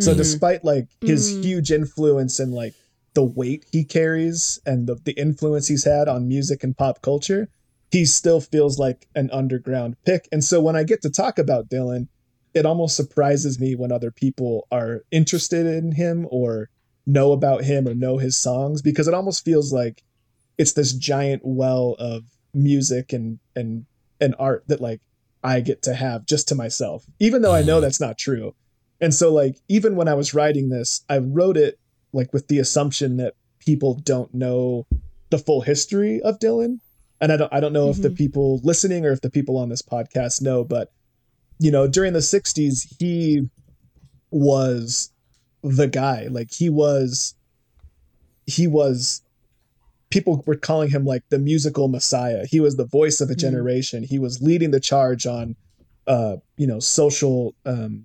[0.00, 0.16] So Mhm.
[0.16, 1.42] despite like his Mm.
[1.44, 2.74] huge influence and like
[3.14, 7.48] the weight he carries and the, the influence he's had on music and pop culture,
[7.90, 10.28] he still feels like an underground pick.
[10.32, 12.08] And so when I get to talk about Dylan,
[12.52, 16.70] it almost surprises me when other people are interested in him or
[17.06, 20.02] know about him or know his songs because it almost feels like
[20.56, 22.24] it's this giant well of
[22.54, 23.84] music and and
[24.20, 25.00] and art that like
[25.42, 27.82] I get to have just to myself, even though I know mm.
[27.82, 28.54] that's not true.
[29.00, 31.78] And so like even when I was writing this, I wrote it
[32.14, 34.86] like with the assumption that people don't know
[35.30, 36.80] the full history of Dylan.
[37.20, 39.68] And I don't I don't know if the people listening or if the people on
[39.68, 40.92] this podcast know, but
[41.58, 43.48] you know, during the 60s he
[44.30, 45.10] was
[45.62, 46.26] the guy.
[46.30, 47.34] Like he was
[48.46, 49.22] he was
[50.10, 52.44] people were calling him like the musical messiah.
[52.46, 54.02] He was the voice of a generation.
[54.02, 55.56] He was leading the charge on
[56.06, 58.04] uh, you know, social um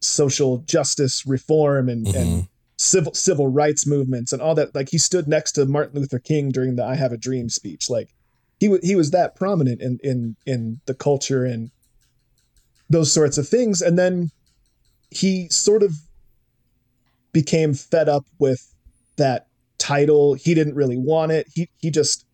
[0.00, 4.74] social justice reform and and civil civil rights movements and all that.
[4.74, 7.90] Like he stood next to Martin Luther King during the "I Have a Dream" speech.
[7.90, 8.08] Like
[8.58, 11.70] he was he was that prominent in in in the culture and
[12.88, 13.82] those sorts of things.
[13.82, 14.30] And then
[15.10, 15.92] he sort of
[17.32, 18.74] became fed up with
[19.16, 20.34] that title.
[20.34, 21.48] He didn't really want it.
[21.52, 22.24] He he just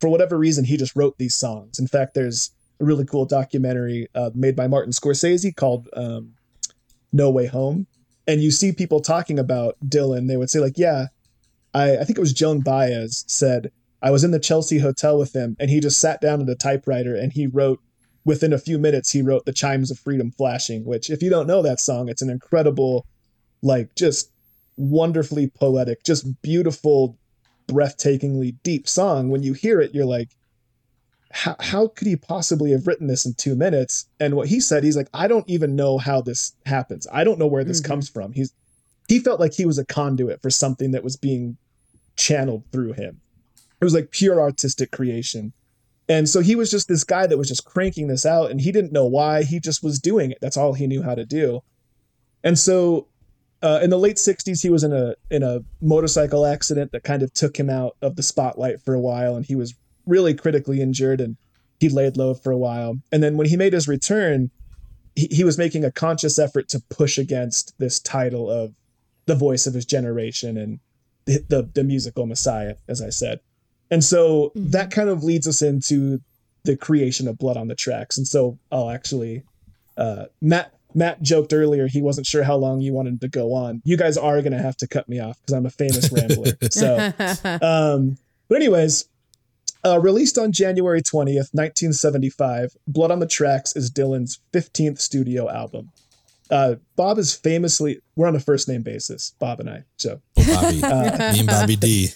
[0.00, 1.78] for whatever reason he just wrote these songs.
[1.78, 6.32] In fact, there's a really cool documentary uh, made by Martin Scorsese called um,
[7.12, 7.86] No Way Home,
[8.30, 10.28] and you see people talking about Dylan.
[10.28, 11.06] They would say like, "Yeah,
[11.74, 15.34] I, I think it was Joan Baez said I was in the Chelsea hotel with
[15.34, 17.80] him, and he just sat down at a typewriter and he wrote."
[18.22, 21.46] Within a few minutes, he wrote "The Chimes of Freedom Flashing," which, if you don't
[21.46, 23.06] know that song, it's an incredible,
[23.62, 24.30] like, just
[24.76, 27.16] wonderfully poetic, just beautiful,
[27.66, 29.30] breathtakingly deep song.
[29.30, 30.28] When you hear it, you're like,
[31.32, 34.06] how, how could he possibly have written this in two minutes?
[34.18, 37.06] And what he said, he's like, I don't even know how this happens.
[37.12, 37.84] I don't know where this Mhm.
[37.84, 38.32] comes from.
[38.32, 38.52] He's
[39.08, 41.56] he felt like he was a conduit for something that was being
[42.16, 43.20] channeled through him.
[43.80, 45.52] It was like pure artistic creation.
[46.08, 48.70] And so he was just this guy that was just cranking this out and he
[48.70, 49.42] didn't know why.
[49.42, 50.38] He just was doing it.
[50.40, 51.60] That's all he knew how to do.
[52.44, 53.08] And so
[53.62, 57.22] uh, in the late 60s he was in a in a motorcycle accident that kind
[57.22, 59.74] of took him out of the spotlight for a while and he was
[60.06, 61.36] really critically injured and
[61.78, 62.96] he laid low for a while.
[63.12, 64.50] And then when he made his return,
[65.14, 68.74] he, he was making a conscious effort to push against this title of
[69.26, 70.80] the voice of his generation and
[71.26, 73.40] the, the, the musical messiah, as I said.
[73.90, 74.70] And so Mhm.
[74.72, 76.20] that kind of leads us into
[76.64, 78.18] the creation of Blood on the Tracks.
[78.18, 79.42] And so I'll actually,
[79.96, 83.80] uh, Matt Matt joked earlier he wasn't sure how long you wanted to go on.
[83.84, 86.58] You guys are going to have to cut me off because I'm a famous rambler.
[86.72, 86.96] So
[87.62, 89.08] um, but anyways,
[89.84, 95.90] uh, released on January 20th, 1975, Blood on the Tracks is Dylan's 15th studio album.
[96.50, 99.84] Uh, Bob is famously, we're on a first name basis, Bob and I.
[99.96, 102.08] So Bobby, Uh, me and Bobby D.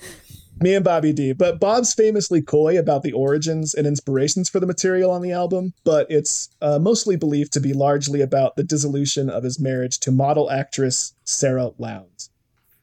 [0.60, 1.32] me and Bobby D.
[1.32, 5.74] But Bob's famously coy about the origins and inspirations for the material on the album,
[5.84, 10.12] but it's uh, mostly believed to be largely about the dissolution of his marriage to
[10.12, 12.30] model actress Sara Lownds.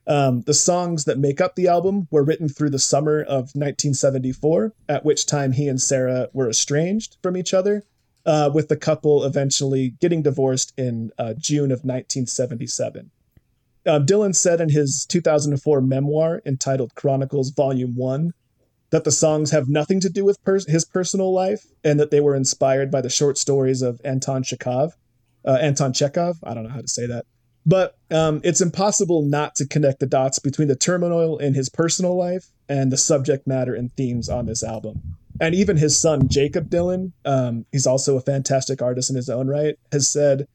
[0.10, 4.74] Um, the songs that make up the album were written through the summer of 1974,
[4.89, 7.84] at which time he and Sarah were estranged from each other,
[8.26, 13.12] uh, with the couple eventually getting divorced in uh, June of 1977.
[13.86, 18.34] Uh, Dylan said in his 2004 memoir entitled Chronicles Volume 1
[18.89, 22.19] that the songs have nothing to do with pers- his personal life and that they
[22.19, 24.95] were inspired by the short stories of Anton Chekhov.
[25.45, 27.26] Uh, Anton Chekhov, I don't know how to say that.
[27.65, 32.17] But um, it's impossible not to connect the dots between the turmoil in his personal
[32.17, 35.02] life and the subject matter and themes on this album.
[35.41, 39.48] And even his son, Jakob Dylan, um, he's also a fantastic artist in his own
[39.48, 40.48] right, has said,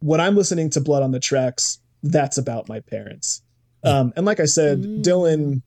[0.00, 3.42] When I'm listening to Blood on the Tracks, that's about my parents.
[3.84, 5.02] Um, and like I said, Mm.
[5.02, 5.62] Dylan,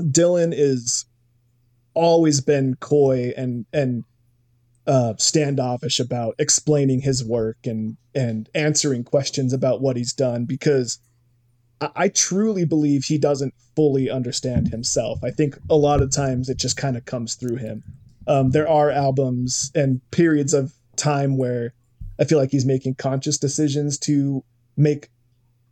[0.00, 1.06] Dylan is
[1.94, 4.04] always been coy and and
[4.88, 10.98] uh, standoffish about explaining his work and and answering questions about what he's done because
[11.80, 15.22] I, I truly believe he doesn't fully understand himself.
[15.22, 17.84] I think a lot of times it just kind of comes through him.
[18.26, 21.74] Um, there are albums and periods of time where
[22.18, 24.42] I feel like he's making conscious decisions to
[24.76, 25.10] make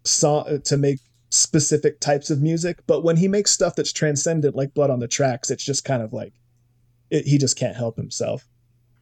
[0.05, 1.01] song to make
[1.31, 5.09] specific types of music, but when he makes stuff that's transcendent like Blood on the
[5.09, 6.35] Tracks, it's just kind of like
[7.11, 8.47] it, he just can't help himself.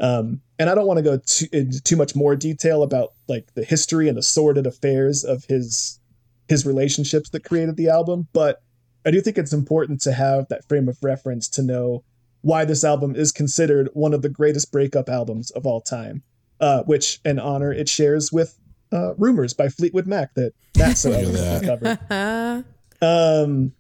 [0.00, 3.52] Um, and I don't want to go too, into too much more detail about like
[3.54, 6.00] the history and the sordid affairs of his
[6.48, 8.62] his relationships that created the album, but
[9.06, 12.04] I do think it's important to have that frame of reference to know
[12.42, 16.22] why this album is considered one of the greatest breakup albums of all time,
[16.60, 18.58] uh, which an honor it shares with
[18.92, 21.64] uh, "Rumors" by Fleetwood Mac that Matt so Look that.
[21.64, 22.64] covered.
[23.02, 23.72] Um,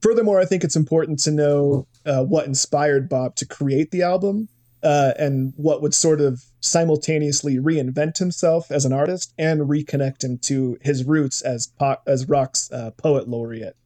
[0.00, 4.48] furthermore, I think it's important to know uh, what inspired Bob to create the album
[4.82, 10.38] uh, and what would sort of simultaneously reinvent himself as an artist and reconnect him
[10.38, 13.76] to his roots as po- as rock's uh, poet laureate,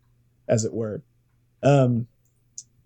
[0.49, 1.03] as it were.
[1.63, 2.07] Um,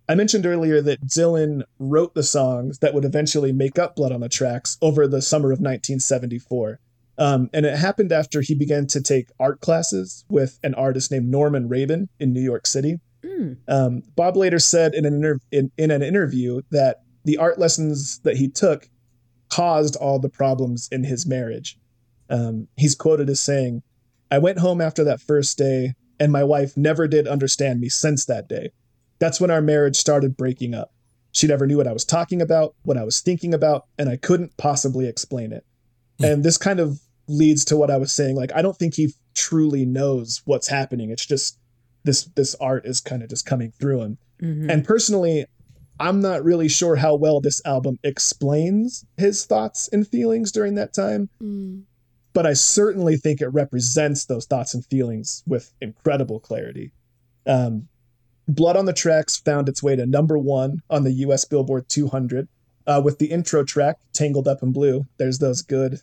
[0.08, 4.20] I mentioned earlier that Dylan wrote the songs that would eventually make up Blood on
[4.20, 6.80] the Tracks over the summer of 1974.
[7.18, 11.28] Um, and it happened after he began to take art classes with an artist named
[11.28, 13.00] Norman Raeben in New York City.
[13.26, 13.54] Hmm.
[13.66, 18.20] Um, Bob later said in an, inter- in, in an interview that the art lessons
[18.20, 18.88] that he took
[19.48, 21.78] caused all the problems in his marriage.
[22.30, 23.82] Um, he's quoted as saying,
[24.30, 28.26] I went home after that first day, and my wife never did understand me since
[28.26, 28.70] that day.
[29.18, 30.92] That's when our marriage started breaking up.
[31.32, 34.16] She never knew what I was talking about, what I was thinking about, and I
[34.16, 35.64] couldn't possibly explain it.
[36.20, 38.34] And this kind of leads to what I was saying.
[38.34, 41.10] Like I don't think he truly knows what's happening.
[41.10, 41.58] It's just
[42.04, 44.18] this this art is kind of just coming through him.
[44.42, 44.70] Mhm.
[44.70, 45.46] And personally,
[46.00, 50.92] I'm not really sure how well this album explains his thoughts and feelings during that
[50.94, 51.82] time, Mm.
[52.32, 56.92] but I certainly think it represents those thoughts and feelings with incredible clarity.
[57.46, 57.88] Um,
[58.46, 62.48] Blood on the Tracks found its way to number one on the US Billboard 200
[62.86, 65.06] uh, with the intro track, Tangled Up in Blue.
[65.18, 66.00] There's those good,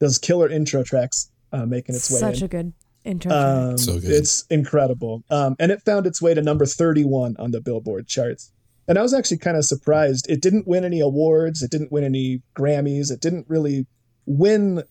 [0.00, 2.44] those killer intro tracks uh, making its way Such in.
[2.44, 2.72] a good
[3.04, 3.30] intro.
[3.30, 3.44] track.
[3.70, 4.10] Um, So good.
[4.10, 5.22] It's incredible.
[5.30, 8.50] Um, and it found its way to number 31 on the Billboard charts.
[8.88, 10.26] And I was actually kind of surprised.
[10.28, 11.62] It didn't win any awards.
[11.62, 13.10] It didn't win any Grammys.
[13.10, 13.86] It didn't really
[14.26, 14.84] win.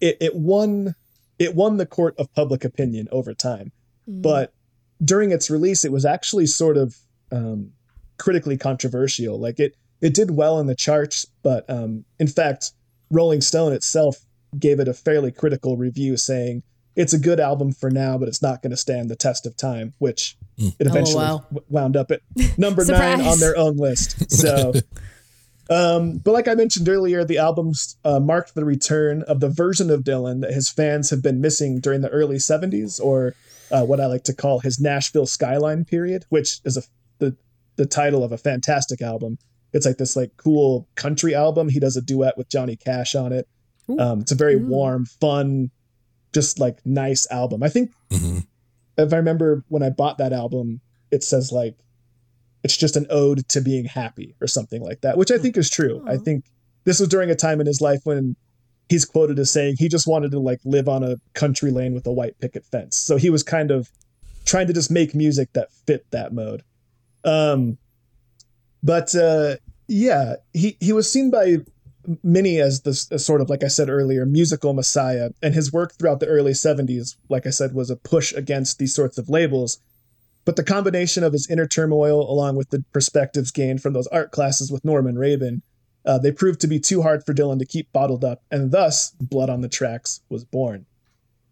[0.00, 0.94] It, it won.
[1.38, 3.72] It won the court of public opinion over time.
[4.08, 4.22] Mm.
[4.22, 4.52] But
[5.02, 6.96] during its release, it was actually sort of
[7.30, 7.70] um,
[8.18, 9.38] critically controversial.
[9.38, 12.72] Like it, it did well in the charts, but um, in fact,
[13.10, 14.18] Rolling Stone itself
[14.58, 16.62] gave it a fairly critical review, saying
[16.96, 19.56] it's a good album for now, but it's not going to stand the test of
[19.56, 19.94] time.
[19.98, 20.36] Which.
[20.58, 21.38] It eventually LOL.
[21.52, 22.20] w- wound up at
[22.58, 24.30] number nine on their own list.
[24.30, 24.72] So.
[25.70, 29.90] Um, but like I mentioned earlier, the albums uh, marked the return of the version
[29.90, 33.34] of Dylan that his fans have been missing during the early 70s, or
[33.70, 36.82] uh, what I like to call his Nashville Skyline period, which is a,
[37.18, 37.36] the,
[37.76, 39.36] the title of a fantastic album.
[39.74, 41.68] It's like this like cool country album.
[41.68, 43.46] He does a duet with Johnny Cash on it.
[43.98, 44.66] Um, it's a very Ooh.
[44.66, 45.70] warm, fun,
[46.32, 47.62] just like nice album.
[47.62, 48.46] I think Mhm.
[48.98, 50.80] If I remember when I bought that album,
[51.10, 51.76] it says like
[52.64, 55.70] it's just an ode to being happy or something like that, which I think is
[55.70, 56.04] true.
[56.06, 56.44] I think
[56.84, 58.34] this was during a time in his life when
[58.88, 62.06] he's quoted as saying he just wanted to like live on a country lane with
[62.06, 62.96] a white picket fence.
[62.96, 63.90] So he was kind of
[64.44, 66.62] trying to just make music that fit that mode.
[67.24, 67.78] Um
[68.82, 71.58] but uh yeah, he he was seen by
[72.22, 75.94] many as this as sort of like I said earlier, musical messiah, and his work
[75.94, 79.80] throughout the early '70s, like I said, was a push against these sorts of labels.
[80.44, 84.30] But the combination of his inner turmoil, along with the perspectives gained from those art
[84.30, 85.60] classes with Norman Raeben,
[86.06, 89.10] uh, they proved to be too hard for Dylan to keep bottled up, and thus
[89.20, 90.86] Blood on the Tracks was born.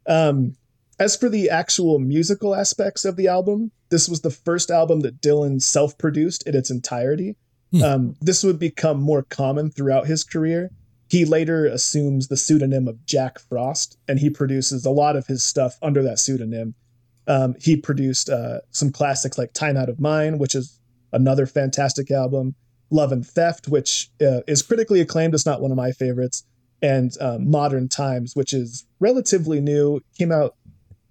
[0.07, 0.57] Um,
[0.99, 5.21] as for the actual musical aspects of the album, this was the first album that
[5.21, 7.37] Dylan self produced in its entirety.
[7.73, 7.83] Hmm.
[7.83, 10.71] Um, this would become more common throughout his career.
[11.09, 15.43] He later assumes the pseudonym of Jack Frost, and he produces a lot of his
[15.43, 16.75] stuff under that pseudonym.
[17.29, 20.81] Um, he produced uh, some classics like Time Out of Mind, which is
[21.13, 22.55] another fantastic album,
[22.91, 25.35] Love and Theft, which uh, is critically acclaimed.
[25.35, 26.45] It's not one of my favorites,
[26.83, 30.57] and um, Modern Times, which is relatively new, came out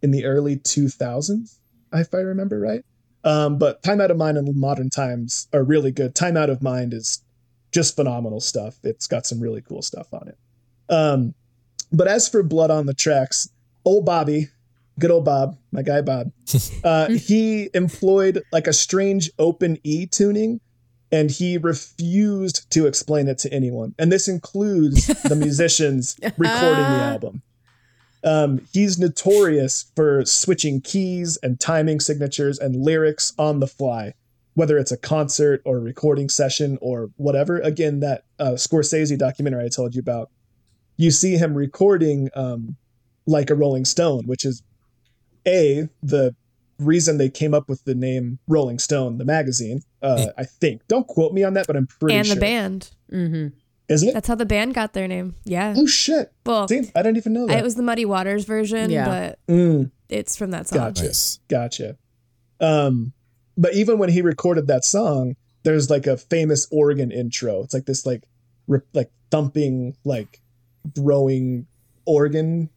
[0.02, 1.58] in the early 2000s,
[1.94, 2.84] if I remember right.
[3.26, 6.16] Um, but Time Out of Mind and Modern Times are really good.
[6.16, 7.24] Time Out of Mind is
[7.72, 8.78] just phenomenal stuff.
[8.84, 10.38] It's got some really cool stuff on it.
[10.90, 11.34] Um,
[11.92, 13.50] but as for Blood on the Tracks,
[13.84, 14.50] old Bobby,
[15.00, 16.32] good old Bob, my guy Bob,
[16.84, 20.62] uh, he employed like a strange open E tuning
[21.12, 23.96] and he refused to explain it to anyone.
[23.98, 27.42] And this includes the musicians recording the album.
[28.26, 34.14] Um, he's notorious for switching keys and timing signatures and lyrics on the fly,
[34.56, 37.60] whether it's a concert or a recording session or whatever.
[37.60, 40.32] Again, that uh, Scorsese documentary I told you about,
[40.98, 42.76] you see him recording um,
[43.28, 44.64] like a Rolling Stone, which is
[45.48, 46.36] a the
[46.80, 49.82] reason they came up with the name Rolling Stone, the magazine.
[50.02, 50.82] Uh, I think.
[50.88, 52.34] Don't quote me on that, but I'm pretty and sure.
[52.34, 52.92] And the band.
[53.12, 53.48] Mm-hmm.
[53.88, 54.14] Is it?
[54.14, 55.36] That's how the band got their name.
[55.44, 55.74] Yeah.
[55.78, 56.32] Oh shit!
[56.46, 57.60] Well, See, I didn't even know that.
[57.60, 59.06] it was the Muddy Waters version, Yeah.
[59.06, 59.92] but Mm.
[60.10, 60.80] it's from that song.
[60.80, 61.04] Gotcha.
[61.06, 61.40] Nice.
[61.48, 61.98] Gotcha.
[62.60, 63.14] Um,
[63.58, 67.62] but even when he recorded that song, there's like a famous organ intro.
[67.64, 68.24] It's like this like
[68.68, 70.42] re- like thumping like
[70.96, 71.66] growing
[72.06, 72.70] organ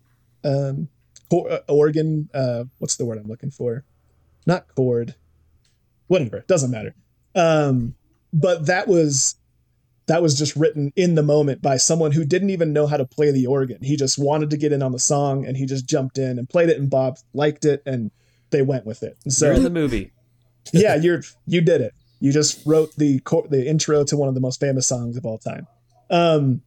[0.44, 0.88] um
[1.30, 3.84] chor- uh, organ uh what's the word I'm looking for?
[4.46, 5.14] Not chord.
[6.06, 6.94] Whatever, doesn't matter.
[7.34, 7.94] Um
[8.32, 9.36] but that was
[10.09, 13.04] that was just written in the moment by someone who didn't even know how to
[13.04, 13.78] play the organ.
[13.82, 16.48] He just wanted to get in on the song and he just jumped in and
[16.48, 18.11] played it and Bob liked it and
[18.50, 19.18] they went with it.
[19.24, 20.12] And You're in the movie.
[20.72, 21.92] yeah, you're you did it.
[22.20, 25.38] You just wrote the the intro to one of the most famous songs of all
[25.38, 25.66] time.
[26.11, 26.62] Um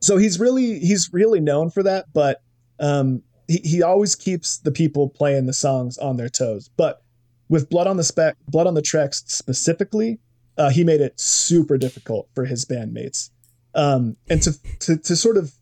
[0.00, 2.42] so he's really he's really known for that, but
[2.78, 6.68] um he, he always keeps the people playing the songs on their toes.
[6.76, 7.02] But
[7.48, 10.18] with Blood on the Spec Blood on the Tracks specifically,
[10.56, 13.30] uh, he made it super difficult for his bandmates.
[13.74, 15.52] Um, and to, to to sort of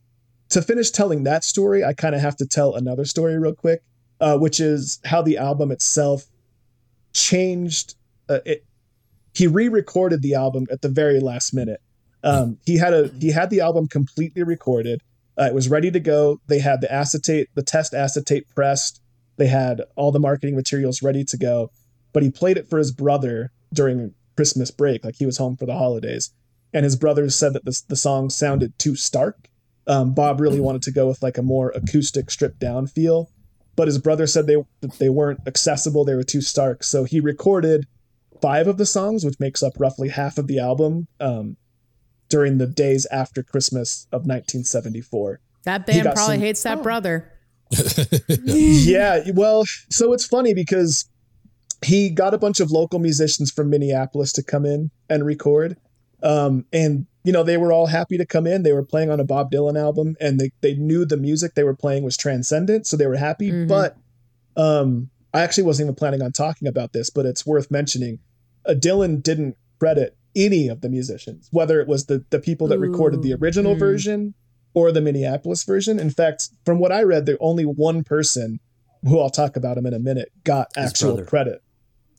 [0.51, 3.83] to finish telling that story, I kind of have to tell another story real quick,
[4.21, 6.27] uh, which is how the album itself
[7.13, 7.95] changed.
[8.29, 8.65] Uh, it
[9.35, 11.81] he re-recorded the album at the very last minute.
[12.23, 15.01] Um, he had a he had the album completely recorded,
[15.39, 16.41] Uh, it was ready to go.
[16.47, 19.01] They had the acetate, the test acetate pressed.
[19.37, 21.71] They had all the marketing materials ready to go.
[22.13, 25.67] But he played it for his brother during Christmas break, like he was home for
[25.67, 26.31] the holidays.
[26.73, 29.49] And his brothers said that the, the song sounded too stark.
[29.87, 33.31] Um, Bob really wanted to go with like a more acoustic, stripped down feel.
[33.75, 34.57] But his brother said they
[34.99, 36.85] they weren't accessible; they were too stark.
[36.85, 37.87] So he recorded
[38.41, 41.57] five of the songs, which makes up roughly half of the album, um,
[42.29, 45.41] during the days after Christmas of 1974.
[45.65, 47.29] That band probably some- hates that brother.
[48.29, 51.09] yeah, well, so it's funny because
[51.85, 55.77] he got a bunch of local musicians from Minneapolis to come in and record.
[56.23, 58.63] Um, and you know, they were all happy to come in.
[58.65, 61.63] They were playing on a Bob Dylan album and they, they knew the music they
[61.65, 63.51] were playing was transcendent, so they were happy.
[63.51, 63.69] Mhm.
[63.69, 63.97] But
[64.57, 68.19] um I actually wasn't even planning on talking about this, but it's worth mentioning.
[68.67, 72.79] Uh, Dylan didn't credit any of the musicians, whether it was the the people that
[72.79, 73.79] recorded the original Mm.
[73.79, 74.35] version
[74.75, 75.99] or the Minneapolis version.
[75.99, 78.61] In fact, from what I read, there only one person
[79.05, 81.25] who I'll talk about him in a minute got His actual brother.
[81.27, 81.63] credit.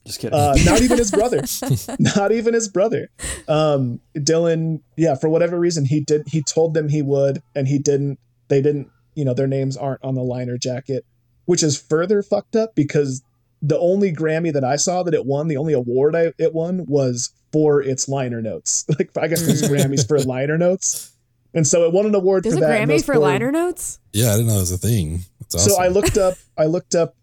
[0.05, 0.37] Just kidding.
[0.37, 1.41] Uh, not even his brother.
[1.99, 3.09] not even his brother.
[3.47, 6.23] Um, Dylan, yeah, for whatever reason, he did.
[6.27, 8.19] He told them he would, and he didn't.
[8.49, 8.89] They didn't.
[9.15, 11.05] You know, their names aren't on the liner jacket,
[11.45, 13.23] which is further fucked up because
[13.61, 16.85] the only Grammy that I saw that it won, the only award I, it won,
[16.87, 18.85] was for its liner notes.
[18.99, 21.15] Like I guess there's Grammys for liner notes,
[21.53, 22.81] and so it won an award There's for a that.
[22.81, 23.99] and Grammy for four- liner notes.
[24.11, 25.21] Yeah, I didn't know it was a thing.
[25.39, 25.71] That's awesome.
[25.73, 27.15] so I looked up, I looked up,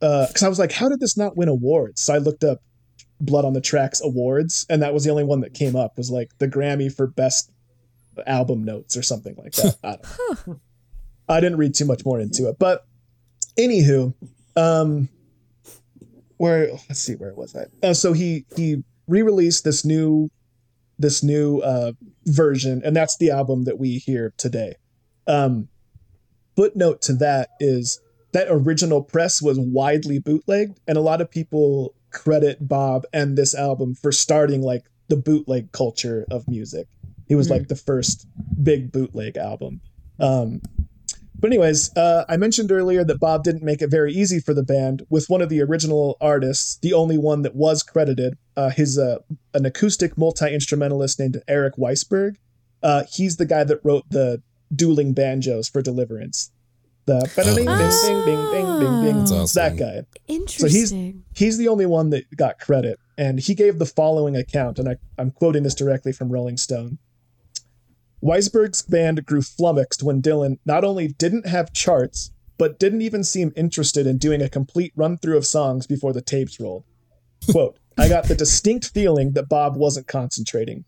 [0.00, 2.00] because I was like, how did this not win awards?
[2.00, 2.62] So I looked up
[3.20, 5.96] Blood on the Tracks awards, and that was the only one that came up.
[5.96, 7.50] Was like the Grammy for best
[8.26, 9.76] album notes or something like that.
[9.84, 10.60] I, don't know.
[11.28, 12.86] I didn't read too much more into it, but
[13.58, 14.14] anywho,
[14.56, 15.08] um,
[16.36, 17.86] where let's see, where was I?
[17.86, 20.30] Uh, so he he re-released this new
[20.98, 21.92] this new uh
[22.26, 24.76] version, and that's the album that we hear today.
[25.26, 25.68] Um,
[26.56, 28.00] footnote to that is
[28.32, 33.54] that original press was widely bootlegged, and a lot of people credit Bob and this
[33.54, 36.86] album for starting like the bootleg culture of music.
[37.26, 37.50] He was Mm.
[37.52, 38.26] like the first
[38.62, 39.80] big bootleg album.
[40.18, 40.60] Um,
[41.40, 44.64] but anyways, uh, I mentioned earlier that Bob didn't make it very easy for the
[44.64, 45.02] band.
[45.08, 49.18] With one of the original artists, the only one that was credited, uh, his uh,
[49.54, 52.36] an acoustic multi instrumentalist named Eric Weissberg.
[52.82, 54.42] Uh, he's the guy that wrote the
[54.74, 56.50] dueling banjos for Deliverance.
[57.08, 58.06] The ding ding nice.
[58.06, 59.18] ding ding ding ding ding.
[59.20, 60.02] That's It's that guy.
[60.26, 61.24] Interesting.
[61.26, 64.90] so He's the only one that got credit, and he gave the following account, and
[64.90, 66.98] I, I'm quoting this directly from Rolling Stone.
[68.22, 73.52] Weissberg's band grew flummoxed when Dylan not only didn't have charts, but didn't even seem
[73.56, 76.84] interested in doing a complete run through of songs before the tapes rolled.
[77.50, 80.84] Quote, I got the distinct feeling that Bob wasn't concentrating.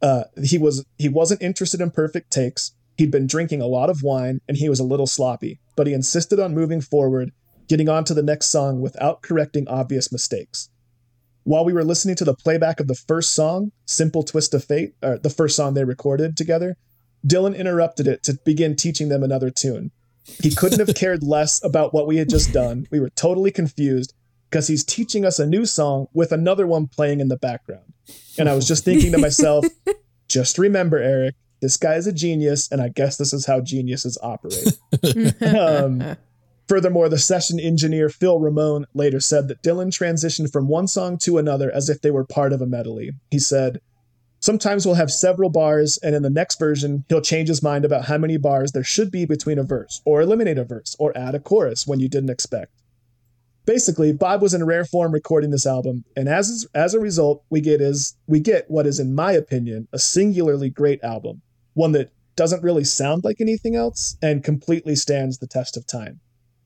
[0.00, 2.72] Uh, he was he wasn't interested in perfect takes.
[3.02, 5.92] He'd been drinking a lot of wine and he was a little sloppy, but he
[5.92, 7.32] insisted on moving forward,
[7.66, 10.68] getting on to the next song without correcting obvious mistakes.
[11.42, 14.94] While we were listening to the playback of the first song, Simple Twist of Fate,
[15.02, 16.76] or the first song they recorded together,
[17.26, 19.90] Dylan interrupted it to begin teaching them another tune.
[20.40, 22.86] He couldn't have cared less about what we had just done.
[22.92, 24.14] We were totally confused
[24.48, 27.94] because he's teaching us a new song with another one playing in the background.
[28.38, 29.66] And I was just thinking to myself,
[30.28, 34.18] just remember, Eric, this guy is a genius, and I guess this is how geniuses
[34.20, 34.78] operate.
[35.56, 36.16] um,
[36.68, 41.38] furthermore, the session engineer Phil Ramone later said that Dylan transitioned from one song to
[41.38, 43.12] another as if they were part of a medley.
[43.30, 43.80] He said,
[44.40, 48.06] Sometimes we'll have several bars, and in the next version, he'll change his mind about
[48.06, 51.36] how many bars there should be between a verse, or eliminate a verse, or add
[51.36, 52.72] a chorus when you didn't expect.
[53.66, 57.60] Basically, Bob was in rare form recording this album, and as as a result, we
[57.60, 61.40] get is we get what is, in my opinion, a singularly great album,
[61.74, 66.20] one that doesn't really sound like anything else and completely stands the test of time.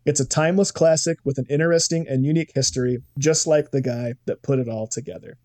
[0.04, 4.42] It's a timeless classic with an interesting and unique history, just like the guy that
[4.42, 5.36] put it all together.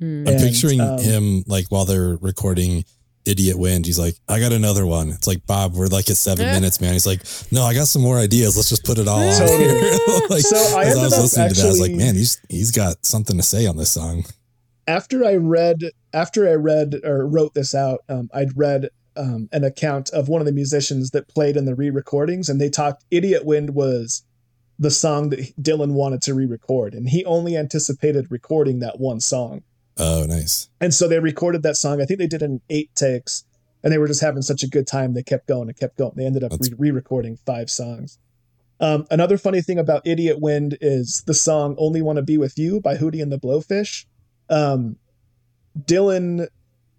[0.00, 0.28] Mm.
[0.28, 2.84] I'm And, picturing um, him like while they're recording
[3.24, 3.84] Idiot Wind.
[3.86, 5.10] He's like, I got another one.
[5.10, 6.94] It's like, Bob, we're like at seven minutes, man.
[6.94, 8.56] He's like, No, I got some more ideas.
[8.56, 9.68] Let's just put it all on here.
[10.30, 12.40] like, So I as I was up listening to that, I was like, Man, he's
[12.48, 14.24] he's got something to say on this song.
[14.86, 15.82] after I read
[16.14, 18.88] after I read or wrote this out, um, I'd read
[19.18, 22.70] um, an account of one of the musicians that played in the re-recordings, and they
[22.70, 23.04] talked.
[23.10, 24.22] "Idiot Wind" was
[24.78, 29.62] the song that Dylan wanted to re-record, and he only anticipated recording that one song.
[29.96, 30.68] Oh, nice.
[30.80, 32.00] And so they recorded that song.
[32.00, 33.44] I think they did it in eight takes,
[33.82, 35.14] and they were just having such a good time.
[35.14, 36.12] They kept going and kept going.
[36.14, 38.18] They ended up That's- re recording five songs.
[38.80, 42.56] Um, another funny thing about Idiot Wind is the song Only Want to Be With
[42.56, 44.06] You by Hootie and the Blowfish.
[44.48, 44.96] Um,
[45.76, 46.46] Dylan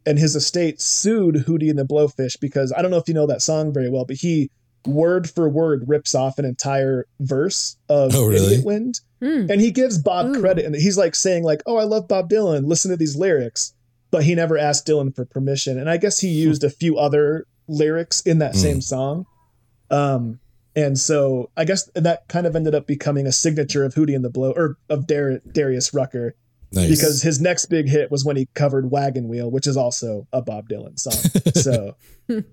[0.09, 3.27] and his estate sued Hootie and the Blowfish because I don't know if you know
[3.27, 4.49] that song very well, but he
[4.85, 8.45] word for word rips off an entire verse of Oh, really?
[8.47, 8.99] Idiot Wind.
[9.21, 9.45] Hmm.
[9.51, 10.39] And he gives Bob Ooh.
[10.39, 12.65] credit and he's like saying like, "Oh, I love Bob Dylan.
[12.65, 13.73] Listen to these lyrics."
[14.11, 15.77] But he never asked Dylan for permission.
[15.77, 18.59] And I guess he used a few other lyrics in that Hmm.
[18.59, 19.25] same song.
[19.91, 20.39] Um
[20.75, 24.23] and so I guess that kind of ended up becoming a signature of Hootie and
[24.23, 26.35] the Blow or of Dar- Darius Rucker
[26.71, 26.89] Nice.
[26.89, 30.41] because his next big hit was when he covered Wagon Wheel, which is also a
[30.41, 31.41] Bob Dylan song.
[31.55, 31.95] so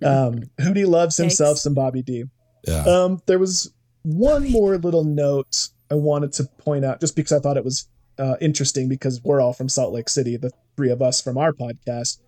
[0.02, 1.62] um, Hootie loves himself Thanks.
[1.62, 2.24] some Bobby D.
[2.66, 2.84] yeah.
[2.84, 7.40] Um, there was one more little note I wanted to point out just because I
[7.40, 7.88] thought it was
[8.18, 11.52] uh, interesting because we're all from Salt Lake City, the three of us from our
[11.52, 12.18] podcast.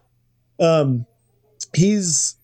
[0.61, 1.07] Um,
[1.75, 2.37] he's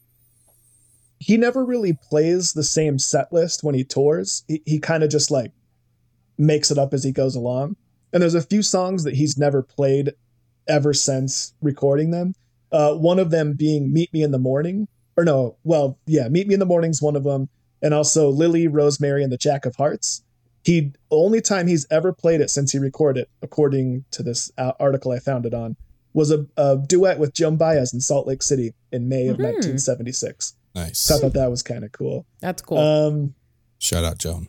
[1.18, 4.44] he never really plays the same set list when he tours.
[4.48, 5.52] He, he kind of just like
[6.36, 7.76] makes it up as he goes along.
[8.14, 10.12] And there's a few songs that he's never played
[10.68, 12.34] ever since recording them.
[12.72, 16.46] Uh, one of them being "Meet Me in the Morning," or no, well, yeah, "Meet
[16.46, 17.48] Me in the Morning's one of them,
[17.82, 20.22] and also "Lily, Rosemary, and the Jack of Hearts."
[20.62, 24.72] He only time he's ever played it since he recorded it, according to this uh,
[24.80, 25.76] article I found it on,
[26.14, 30.54] was a, a duet with Joan Baez in Salt Lake City in May of 1976.
[30.74, 30.98] nice.
[30.98, 32.24] So I thought that was kind of cool.
[32.40, 32.78] That's cool.
[32.78, 33.34] Um,
[33.78, 34.48] Shout out, Joan.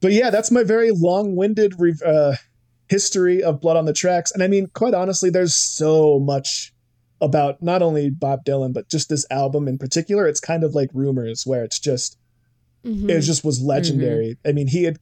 [0.00, 2.36] but yeah, that's my very long-winded re- uh,
[2.88, 4.30] history of Blood on the Tracks.
[4.32, 6.72] And I mean, quite honestly, there's so much
[7.20, 10.26] about not only Bob Dylan, but just this album in particular.
[10.26, 12.18] It's kind of like rumors where it's just
[12.84, 13.08] Mhm.
[13.08, 14.36] it just was legendary.
[14.44, 14.98] I mean, he had.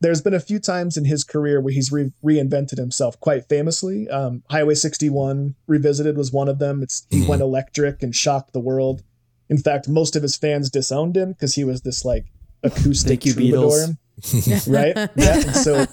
[0.00, 4.06] There's been a few times in his career where he's re- reinvented himself quite famously.
[4.10, 6.82] Um, Highway 61 Revisited was one of them.
[6.82, 7.28] It's he Mhm.
[7.28, 9.02] went electric and shocked the world.
[9.48, 12.26] In fact, most of his fans disowned him because he was this like
[12.62, 13.96] acoustic Thank you, troubadour Beatles.
[14.68, 14.94] right?
[15.16, 15.34] Yeah.
[15.40, 15.86] And so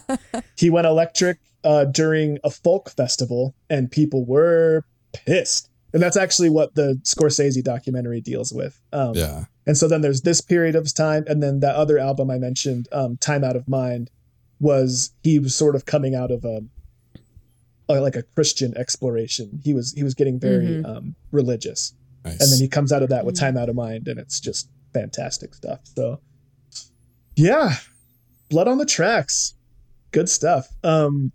[0.57, 5.69] he went electric uh, during a folk festival, and people were pissed.
[5.93, 8.79] And that's actually what the Scorsese documentary deals with.
[8.91, 9.45] Um, Yeah.
[9.65, 12.87] And so then there's this period of time, and then that other album I mentioned,
[12.91, 14.09] um, "Time Out of Mind,"
[14.59, 16.61] was he was sort of coming out of a,
[17.87, 19.61] a like a Christian exploration.
[19.63, 21.93] He was he was getting very um, religious,
[22.25, 22.41] Nice.
[22.41, 24.67] and then he comes out of that with "Time Out of Mind," and it's just
[24.93, 25.79] fantastic stuff.
[25.95, 26.19] So,
[27.37, 27.75] yeah,
[28.53, 29.55] blood on the tracks,
[30.11, 30.67] good stuff.
[30.83, 31.31] Um,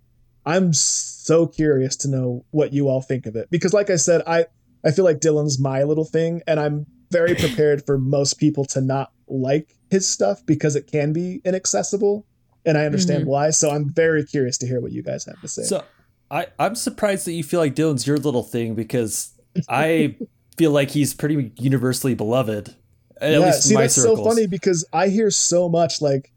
[0.47, 4.23] I'm so curious to know what you all think of it because, like I said,
[4.27, 4.47] I
[4.85, 8.81] I feel like Dylan's my little thing, and I'm very prepared for most people to
[8.81, 12.25] not like his stuff because it can be inaccessible,
[12.65, 13.51] and I understand why.
[13.51, 15.65] So I'm very curious to hear what you guys have to say.
[15.65, 15.85] So
[16.31, 19.33] I, I'm surprised that you feel like Dylan's your little thing because
[19.69, 20.17] I
[20.57, 22.75] feel like he's pretty universally beloved.
[23.21, 24.19] At yeah, least see, my that's circles.
[24.19, 26.33] so funny because I hear so much like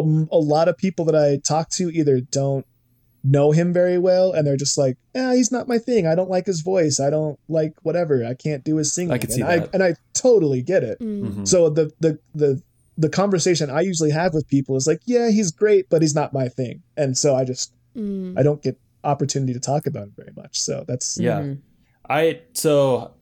[0.00, 2.66] um, a lot of people that I talk to either don't
[3.24, 6.06] know him very well and they're just like, yeah, he's not my thing.
[6.06, 7.00] I don't like his voice.
[7.00, 8.24] I don't like whatever.
[8.24, 9.12] I can't do his singing.
[9.12, 11.00] I can see and I and I totally get it.
[11.00, 11.22] Mm.
[11.22, 11.48] Mhm.
[11.48, 12.62] So the the the
[12.96, 16.32] the conversation I usually have with people is like, yeah, he's great, but he's not
[16.32, 16.82] my thing.
[16.96, 18.38] And so I just Mm.
[18.38, 20.60] I don't get opportunity to talk about him very much.
[20.60, 21.40] So that's Yeah.
[21.40, 21.58] Mhm.
[22.08, 23.12] I so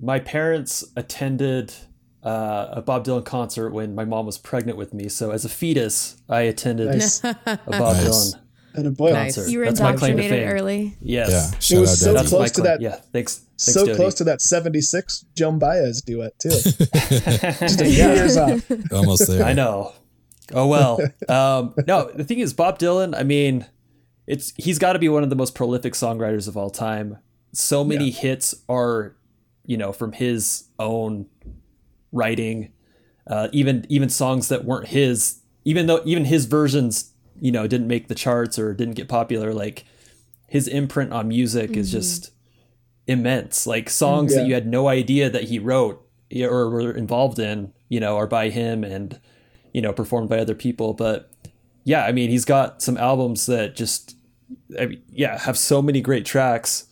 [0.00, 1.72] my parents attended
[2.26, 5.08] uh, a Bob Dylan concert when my mom was pregnant with me.
[5.08, 7.22] So as a fetus, I attended nice.
[7.24, 8.04] a Bob Nice.
[8.34, 8.40] Dylan
[8.74, 9.36] and a boy, Nice.
[9.36, 9.50] concert.
[9.50, 10.56] You were That's my claim to indoctrinated fame.
[10.58, 10.96] early.
[11.00, 11.30] Yes.
[11.30, 11.58] Yeah.
[11.60, 12.28] Shout was so Daddy.
[12.28, 12.96] Close to that- Yeah.
[13.12, 13.36] Thanks.
[13.58, 13.96] Thanks, so Jody.
[13.96, 16.50] close to that 76 Joan Baez duet too.
[16.50, 18.70] Just a few years off.
[18.92, 19.44] Almost there.
[19.44, 19.92] I know.
[20.52, 21.00] Oh well.
[21.28, 23.16] Um, no, the thing is, Bob Dylan.
[23.18, 23.64] I mean,
[24.26, 27.16] it's he's got to be one of the most prolific songwriters of all time.
[27.52, 29.16] So many hits are,
[29.64, 31.26] you know, from his own
[32.16, 32.72] writing.
[33.26, 37.88] Uh, even even songs that weren't his, even though even his versions, you know, didn't
[37.88, 39.52] make the charts or didn't get popular.
[39.52, 39.84] Like
[40.48, 42.30] his imprint on music is just
[43.06, 43.66] immense.
[43.66, 44.40] Like songs Yeah.
[44.40, 46.02] that you had no idea that he wrote
[46.40, 49.18] or were involved in, you know, are by him and
[49.72, 50.94] you know performed by other people.
[50.94, 51.30] But
[51.84, 54.16] yeah, I mean, he's got some albums that just,
[54.80, 56.86] I mean, yeah, have so many great tracks.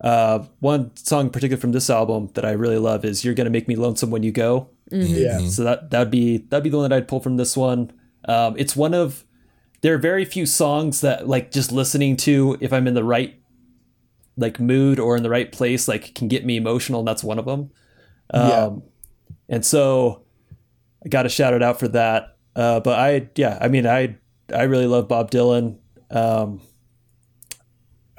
[0.00, 3.50] Uh, one song in particular from this album that I really love is "You're Gonna
[3.50, 5.38] Make Me Lonesome When You Go." Yeah.
[5.48, 7.92] So that that'd be that'd be the one that I'd pull from this one.
[8.26, 9.24] Um, it's one of
[9.82, 13.36] there are very few songs that like just listening to if I'm in the right
[14.36, 17.38] like mood or in the right place like can get me emotional and that's one
[17.38, 17.70] of them.
[18.32, 18.70] Um, Yeah.
[19.48, 20.22] And so
[21.04, 22.36] I got to shout it out for that.
[22.56, 24.16] Uh, but I yeah I mean I
[24.54, 25.78] I really love Bob Dylan.
[26.10, 26.60] Um,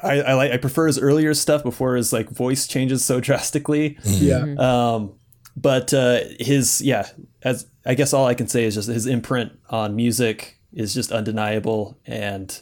[0.03, 3.97] I, I like I prefer his earlier stuff before his like voice changes so drastically.
[4.03, 4.55] Yeah.
[4.57, 5.13] Um,
[5.55, 7.07] but uh, his yeah,
[7.43, 11.11] as I guess all I can say is just his imprint on music is just
[11.11, 12.59] undeniable, and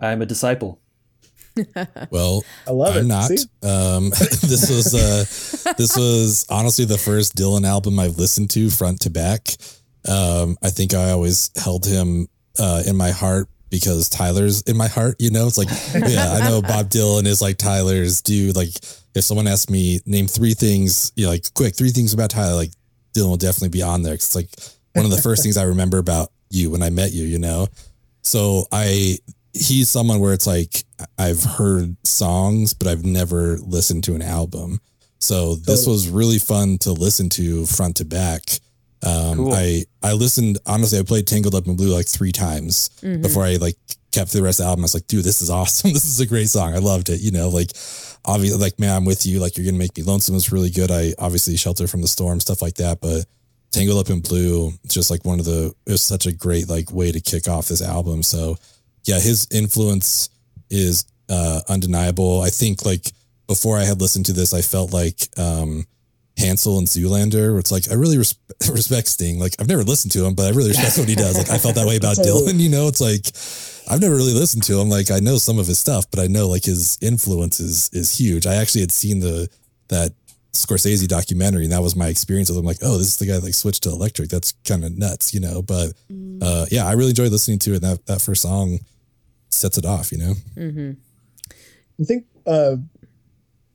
[0.00, 0.80] I'm a disciple.
[2.10, 3.08] Well, I love I'm it.
[3.08, 3.30] not.
[3.62, 9.00] Um, this was uh, this was honestly the first Dylan album I've listened to front
[9.00, 9.48] to back.
[10.08, 14.86] Um, I think I always held him uh, in my heart because Tyler's in my
[14.86, 15.16] heart.
[15.18, 15.68] You know, it's like
[16.08, 18.54] yeah, I know Bob Dylan is like Tyler's dude.
[18.54, 18.68] Like
[19.16, 22.54] if someone asked me name three things, you know, like quick three things about Tyler,
[22.54, 22.70] like
[23.14, 24.14] Dylan will definitely be on there.
[24.14, 24.50] 'Cause it's like
[24.92, 27.24] one of the first things I remember about you when I met you.
[27.24, 27.66] You know,
[28.22, 29.18] so I
[29.54, 30.84] he's someone where it's like
[31.18, 34.80] I've heard songs, but I've never listened to an album.
[35.18, 35.94] So this Totally.
[35.94, 38.42] was really fun to listen to front to back.
[39.04, 39.52] Um, Cool.
[39.54, 40.98] I I listened honestly.
[40.98, 42.90] I played Tangled Up in Blue like three times
[43.22, 43.76] before I like
[44.12, 44.82] kept the rest of the album.
[44.82, 45.92] I was like, dude, this is awesome.
[45.94, 46.74] this is a great song.
[46.74, 47.20] I loved it.
[47.20, 47.70] You know, like
[48.24, 49.40] obviously, like man, I'm with you.
[49.40, 50.90] Like you're gonna make me lonesome was really good.
[50.90, 53.24] I obviously Shelter from the Storm stuff like that, but
[53.72, 56.92] Tangled Up in Blue, just like one of the, it was such a great like
[56.92, 58.22] way to kick off this album.
[58.22, 58.56] So
[59.04, 60.28] yeah, his influence
[60.70, 62.42] is uh, undeniable.
[62.42, 63.10] I think like
[63.46, 65.86] before I had listened to this, I felt like um,
[66.42, 68.38] Hansel and Zoolander, where it's like I really res-
[68.70, 69.38] respect Sting.
[69.38, 71.38] Like I've never listened to him, but I really respect what he does.
[71.38, 72.52] Like I felt that way about Totally.
[72.52, 72.58] Dylan.
[72.58, 73.26] You know, it's like
[73.90, 74.88] I've never really listened to him.
[74.88, 78.18] Like I know some of his stuff, but I know like his influence is is
[78.18, 78.46] huge.
[78.46, 79.48] I actually had seen the
[79.88, 80.12] that
[80.52, 82.64] Scorsese documentary, and that was my experience with him.
[82.64, 84.28] Like, oh, this is the guy that like switched to electric.
[84.28, 85.62] That's kind of nuts, you know.
[85.62, 85.94] But
[86.42, 87.82] uh, yeah, I really enjoyed listening to it.
[87.82, 88.80] And that that first song
[89.48, 90.34] sets it off, you know.
[92.00, 92.26] I think.
[92.46, 92.76] Uh,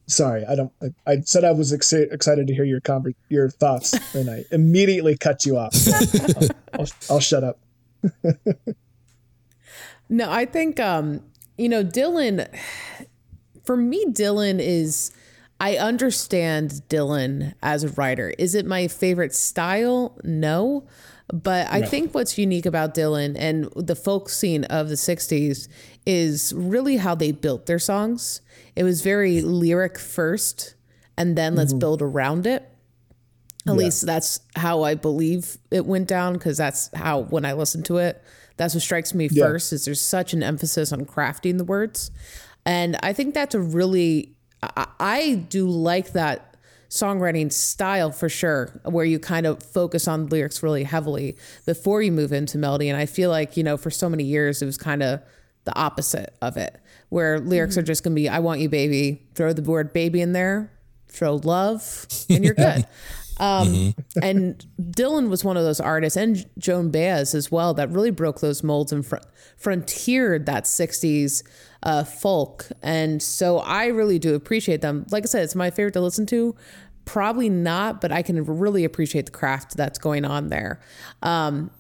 [0.08, 0.72] sorry, I don't.
[0.82, 4.46] I, I said I was exci- excited to hear your conver- your thoughts, and I
[4.52, 5.74] immediately cut you off.
[5.74, 5.92] So
[6.38, 6.48] I'll,
[6.80, 7.60] I'll, I'll shut up.
[10.10, 11.22] No, I think um,
[11.58, 12.48] you know, Dylan
[13.66, 15.12] for me Dylan is
[15.60, 18.34] I understand Dylan as a writer.
[18.38, 20.18] Is it my favorite style?
[20.24, 20.88] No.
[21.34, 25.68] But I think what's unique about Dylan and the folk scene of the 60s
[26.06, 28.40] is really how they built their songs.
[28.78, 30.76] It was very lyric first
[31.18, 31.80] and then let's mm-hmm.
[31.80, 32.70] build around it.
[33.68, 37.84] At least that's how I believe it went down because that's how when I listen
[37.84, 38.24] to it,
[38.56, 39.48] that's what strikes me Yeah.
[39.48, 42.12] first is there's such an emphasis on crafting the words.
[42.66, 46.56] And I think that's a really I, I do like that
[46.90, 52.12] songwriting style for sure, where you kind of focus on lyrics really heavily before you
[52.12, 52.90] move into melody.
[52.90, 55.22] And I feel like, you know, for so many years it was kind of
[55.66, 59.54] the opposite of it, where lyrics are just gonna be, I want you, baby, throw
[59.54, 60.72] the word baby in there,
[61.08, 62.86] throw love, and you're good.
[63.40, 68.12] Um, and Dylan was one of those artists, and Joan Baez as well, that really
[68.12, 69.18] broke those molds and fr-
[69.58, 71.44] frontiered that 60s
[71.84, 72.66] uh, folk.
[72.82, 75.06] And so I really do appreciate them.
[75.12, 76.56] Like I said, it's my favorite to listen to.
[77.06, 80.82] Probably not, but I can really appreciate the craft that's going on there.
[81.22, 81.72] Um,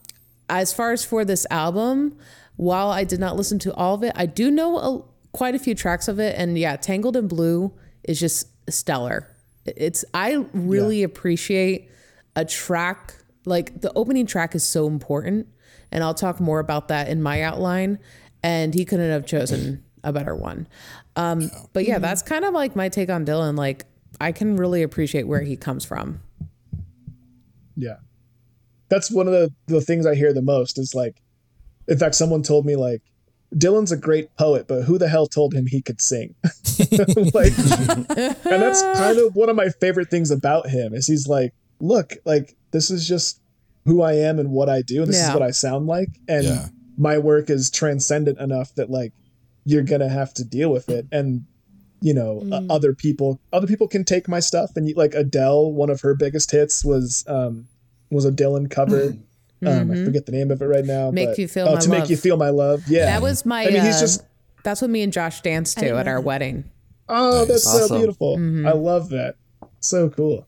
[0.49, 2.17] as far as for this album,
[2.55, 5.59] while I did not listen to all of it, I do know a, quite a
[5.59, 6.35] few tracks of it.
[6.37, 7.73] And yeah, Tangled in Blue
[8.03, 9.27] is just stellar.
[9.65, 11.89] It's I really appreciate
[12.35, 13.15] a track
[13.45, 15.47] like the opening track is so important,
[15.91, 17.99] and I'll talk more about that in my outline.
[18.43, 20.67] And he couldn't have chosen a better one.
[21.15, 23.57] Um, but yeah, that's kind of like my take on Dylan.
[23.57, 23.85] Like
[24.21, 26.21] I can really appreciate where he comes from.
[27.75, 27.97] Yeah.
[28.89, 31.21] That's one of the, the things I hear the most is like,
[31.87, 33.01] in fact, someone told me like,
[33.55, 36.35] Dylan's a great poet, but who the hell told him he could sing?
[37.33, 41.53] like, and that's kind of one of my favorite things about him is he's like,
[41.79, 43.39] look, like this is just
[43.85, 45.29] who I am and what I do, and this Yeah.
[45.29, 46.67] is what I sound like, and Yeah.
[46.97, 49.13] my work is transcendent enough that like
[49.63, 51.43] you're gonna have to deal with it, and
[52.01, 55.71] you know uh, other people other people can take my stuff, and you, like Adele,
[55.71, 57.67] one of her biggest hits was um
[58.11, 59.15] was a Dylan cover.
[59.65, 61.07] Um, I forget the name of it right now.
[61.07, 61.15] Mm-hmm.
[61.15, 62.83] Make but- You Feel oh, My to make you feel my love.
[62.87, 63.63] Yeah, That was my.
[63.65, 64.25] I mean, he's uh, just
[64.63, 66.65] That's what me and Josh danced to at our wedding.
[67.09, 67.97] Oh, that's so Awesome.
[67.97, 68.37] beautiful.
[68.37, 68.67] Mm-hmm.
[68.67, 69.35] I love that.
[69.79, 70.45] So cool.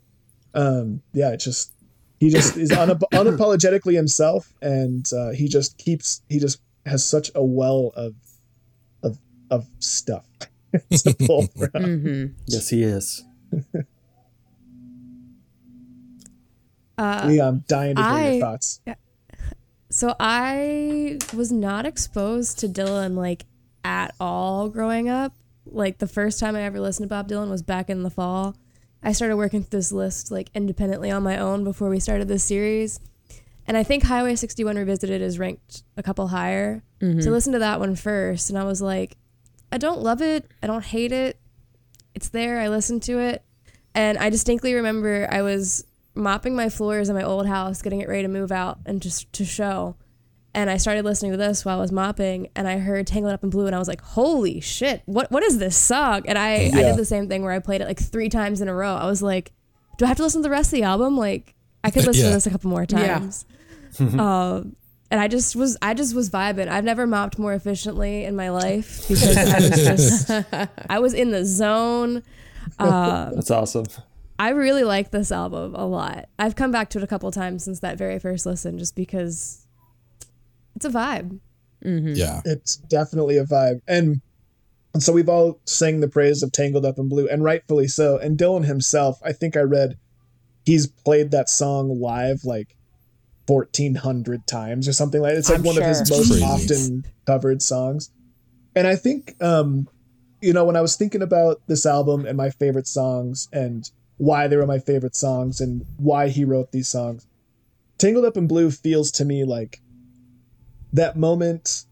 [0.53, 1.71] Um, yeah, it just
[2.19, 7.31] he just is unap- unapologetically himself, and uh, he just keeps he just has such
[7.35, 8.13] a well of
[9.03, 9.17] of
[9.49, 10.25] of stuff
[10.91, 11.83] to pull from.
[11.83, 13.23] hmm Yes, he is.
[16.99, 18.81] Uh, Leah, I'm dying to hear I- your thoughts.
[19.91, 23.45] So I was not exposed to Dylan like
[23.83, 25.33] at all growing up.
[25.65, 28.55] Like the first time I ever listened to Bob Dylan was back in the fall.
[29.01, 32.43] I started working through this list like independently on my own before we started this
[32.43, 32.99] series.
[33.65, 36.83] And I think Highway 61 Revisited is ranked a couple higher.
[37.21, 38.49] So listen to that one first.
[38.49, 39.15] And I was like,
[39.71, 40.45] I don't love it.
[40.61, 41.39] I don't hate it.
[42.13, 42.59] It's there.
[42.59, 43.43] I listened to it.
[43.95, 45.85] And I distinctly remember I was
[46.15, 49.31] mopping my floors in my old house, getting it ready to move out and just
[49.33, 49.95] to show.
[50.55, 53.43] and I started listening to this while I was mopping, and I heard "Tangled Up
[53.43, 55.03] in Blue," and I was like, "Holy shit!
[55.05, 57.81] What what is this song?" And I I did the same thing where I played
[57.81, 58.95] it like three times in a row.
[58.95, 59.51] I was like,
[59.99, 61.15] "Do I have to listen to the rest of the album?
[61.17, 61.53] Like,
[61.83, 62.29] I could listen Yeah.
[62.31, 63.19] to this a couple more Yeah.
[63.19, 63.45] times."
[63.99, 64.75] um,
[65.11, 66.67] and I just was I just was vibing.
[66.67, 70.31] I've never mopped more efficiently in my life because I was just
[70.89, 72.23] I was in the zone.
[72.79, 73.85] Uh, That's awesome.
[74.39, 76.29] I really like this album a lot.
[76.39, 79.67] I've come back to it a couple times since that very first listen, just because
[80.75, 81.39] it's a vibe.
[81.81, 82.41] Yeah.
[82.43, 84.19] it's definitely a vibe and
[84.93, 88.17] and so we've all sang the praise of tangled up in blue and rightfully so
[88.17, 89.97] and dylan himself i think i read
[90.65, 92.75] he's played that song live like
[93.47, 95.39] 1400 times or something like that.
[95.39, 96.43] it's like I'm one of his most Crazy.
[96.43, 98.11] often covered songs
[98.75, 99.87] and i think um
[100.41, 103.89] you know when i was thinking about this album and my favorite songs and
[104.19, 107.25] why they were my favorite songs and why he wrote these songs.
[107.97, 109.81] Tangled up in blue feels to me like
[110.93, 111.85] that moment.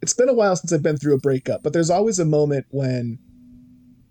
[0.00, 2.66] It's been a while since I've been through a breakup, but there's always a moment
[2.70, 3.18] when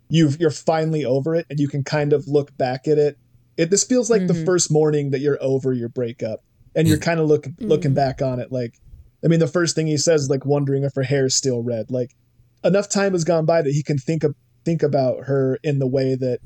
[0.08, 3.18] you've you're finally over it and you can kind of look back at it.
[3.56, 4.44] It this feels like the mm-hmm.
[4.44, 6.44] first morning that you're over your breakup
[6.76, 7.02] and you're mm.
[7.02, 7.96] kind of look looking mm.
[7.96, 8.78] back on it like
[9.24, 11.90] I mean the first thing he says is like wondering if her hair's still red.
[11.90, 12.14] Like
[12.62, 15.86] enough time has gone by that he can think of think about her in the
[15.86, 16.38] way that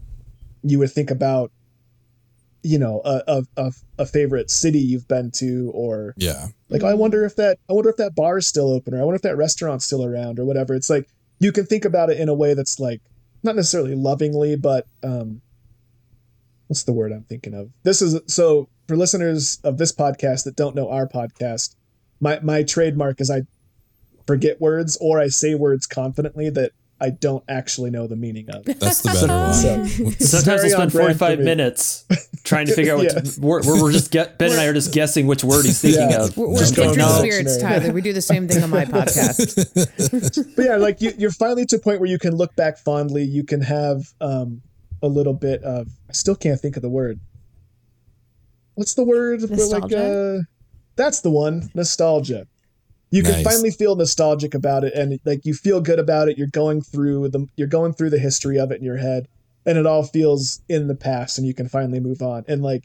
[0.67, 1.53] you would think about
[2.63, 6.49] you know a a, a, favorite city you've been to or Yeah.
[6.69, 9.05] like I wonder if that I wonder if that bar is still open or I
[9.05, 10.75] wonder if that restaurant's still around or whatever.
[10.75, 11.09] It's like
[11.39, 13.01] you can think about it in a way that's like
[13.45, 15.41] not necessarily lovingly, but um
[16.67, 17.71] what's the word I'm thinking of?
[17.85, 21.77] This is so for listeners of this podcast that don't know our podcast,
[22.21, 23.43] my my trademark is I
[24.27, 28.65] forget words or I say words confidently that I don't actually know the meaning of.
[28.65, 29.55] That's the better one.
[29.55, 29.85] So
[30.41, 32.07] Sometimes very we'll spend 45 minutes
[32.43, 33.21] trying to figure out what Yeah.
[33.21, 35.81] to, we're, we're, we're just get, Ben and I are just guessing which word he's
[35.81, 36.25] thinking Yeah.
[36.25, 36.37] of.
[36.37, 37.81] We're, we're Just going kindred down spirits, dictionary.
[37.81, 37.93] Tyler.
[37.93, 40.57] We do the same thing on my podcast.
[40.57, 43.25] but yeah, like you, you're finally to a point where you can look back fondly.
[43.25, 44.63] You can have um,
[45.03, 45.89] a little bit of.
[46.09, 47.21] I still can't think of the word.
[48.75, 49.41] What's the word?
[49.43, 50.39] Where, like, Nostalgia?
[50.39, 50.43] uh,
[50.97, 51.71] that's the one.
[51.75, 52.47] Nostalgia.
[53.17, 56.37] You can finally feel nostalgic about it, and like you feel good about it.
[56.37, 59.29] You're going through the you're going through the history of it in your head,
[59.65, 62.45] and it all feels in the past, and you can finally move on.
[62.47, 62.85] And like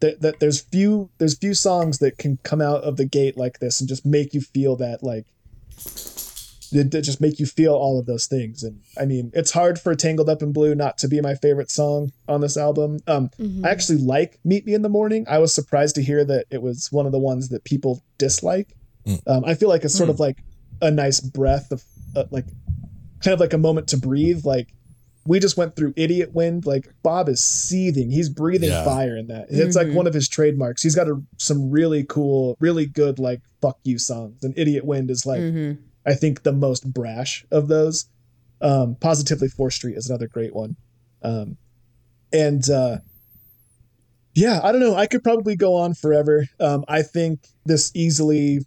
[0.00, 3.58] that, that there's few there's few songs that can come out of the gate like
[3.58, 5.26] this and just make you feel that like
[6.72, 8.62] that, that just make you feel all of those things.
[8.62, 11.70] And i mean it's hard for tangled up in blue not to be my favorite
[11.70, 12.98] song on this album.
[13.06, 13.30] Um
[13.64, 15.24] i actually like meet me in the morning.
[15.28, 18.76] I was surprised to hear that it was one of the ones that people dislike
[19.26, 20.38] um i feel like it's sort of like
[20.82, 21.82] a nice breath of
[22.16, 22.44] uh, like
[23.22, 24.72] kind of like a moment to breathe like
[25.26, 28.84] we just went through idiot wind like bob is seething he's breathing Yeah.
[28.84, 32.56] fire in that it's like one of his trademarks he's got a, some really cool
[32.60, 35.78] really good like fuck you songs and idiot wind is like Mhm.
[36.08, 38.06] I think the most brash of those.
[38.60, 40.76] Um, Positively Fourth Street is another great one.
[41.20, 41.56] Um,
[42.32, 42.98] and uh,
[44.34, 44.94] yeah, I don't know.
[44.94, 46.46] I could probably go on forever.
[46.60, 48.60] Um, I think this easily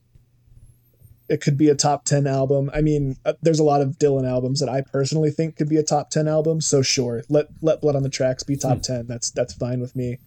[1.30, 2.72] it could be a top 10 album.
[2.74, 5.78] I mean, uh, there's a lot of Dylan albums that I personally think could be
[5.78, 6.60] a top 10 album.
[6.60, 9.08] So sure, let let Blood on the Tracks be top 10.
[9.08, 10.18] That's that's fine with me.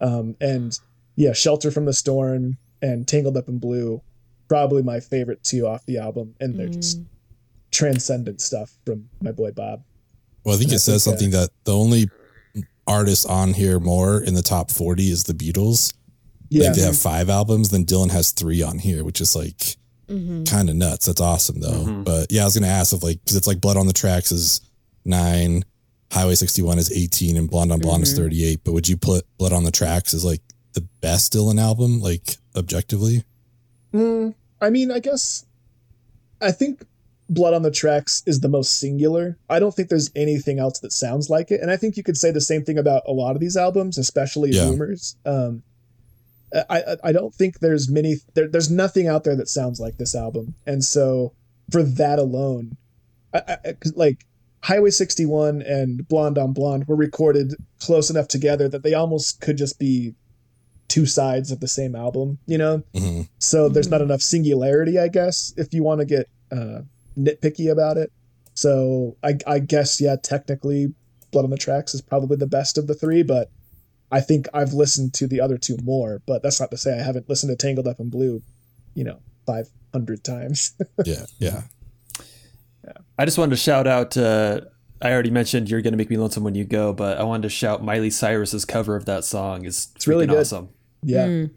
[0.00, 0.78] Um, and
[1.16, 4.02] yeah, Shelter from the Storm and Tangled Up in Blue,
[4.48, 7.00] probably my favorite two off the album, and they're just
[7.70, 9.82] transcendent stuff from my boy Bob.
[10.44, 12.10] Well, I think And I it says think, uh, something that the only
[12.86, 15.94] artist on here more in the top 40 is the Beatles.
[16.48, 19.76] Yeah, Like they have five albums, then Dylan has three on here, which is like
[20.44, 21.06] kind of nuts.
[21.06, 22.02] That's awesome though.
[22.04, 24.32] But yeah, I was gonna ask if like because it's like Blood on the Tracks
[24.32, 24.60] is
[25.04, 25.64] nine,
[26.12, 28.60] Highway 61 is 18, and Blonde on Blonde is 38.
[28.64, 30.40] But would you put Blood on the Tracks as like
[30.74, 33.24] the best Dylan album, like objectively?
[33.92, 35.44] Mm, I mean, I guess
[36.40, 36.84] I think
[37.28, 39.38] Blood on the Tracks is the most singular.
[39.48, 42.16] I don't think there's anything else that sounds like it, and I think you could
[42.16, 44.68] say the same thing about a lot of these albums, especially Yeah.
[44.68, 45.16] Rumors.
[45.24, 45.62] Um,
[46.68, 50.14] I, I don't think there's many there, there's nothing out there that sounds like this
[50.14, 51.32] album, and so
[51.70, 52.76] for that alone,
[53.32, 54.26] I, I, like
[54.62, 59.56] Highway 61 and Blonde on Blonde were recorded close enough together that they almost could
[59.56, 60.14] just be
[60.88, 62.82] two sides of the same album, you know.
[62.94, 63.28] Mhm.
[63.38, 66.82] So there's not enough singularity, I guess, if you want to get uh,
[67.18, 68.12] nitpicky about it.
[68.54, 70.94] So I, I guess, yeah, technically,
[71.30, 73.50] Blood on the Tracks is probably the best of the three, but
[74.12, 76.20] I think I've listened to the other two more.
[76.26, 78.42] But that's not to say I haven't listened to Tangled Up in Blue,
[78.94, 80.74] you know, 500 times.
[81.04, 81.62] Yeah, yeah.
[83.18, 84.16] I just wanted to shout out.
[84.16, 84.60] Uh,
[85.00, 87.48] I already mentioned "You're Gonna Make Me Lonesome When You Go," but I wanted to
[87.48, 90.38] shout Miley Cyrus's cover of that song is It's really good.
[90.40, 90.68] awesome.
[91.02, 91.26] yeah.
[91.26, 91.50] Mm.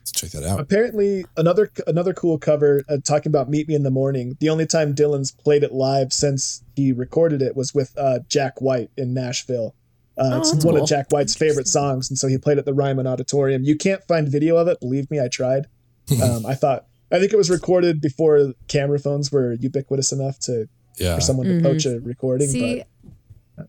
[0.00, 0.60] Let's check that out.
[0.60, 4.66] Apparently, another another cool cover uh, talking about "Meet Me in the Morning." The only
[4.66, 9.12] time Dylan's played it live since he recorded it was with uh, Jack White in
[9.14, 9.74] Nashville.
[10.20, 10.82] Uh, Oh, it's one cool.
[10.82, 13.64] of Jack White's favorite songs, and so he played at the Ryman Auditorium.
[13.64, 14.78] You can't find video of it.
[14.80, 15.66] Believe me, I tried.
[16.22, 20.68] Um, I thought I think it was recorded before camera phones were ubiquitous enough to
[20.98, 21.14] Yeah.
[21.14, 22.48] for someone to poach a recording.
[22.48, 22.82] See,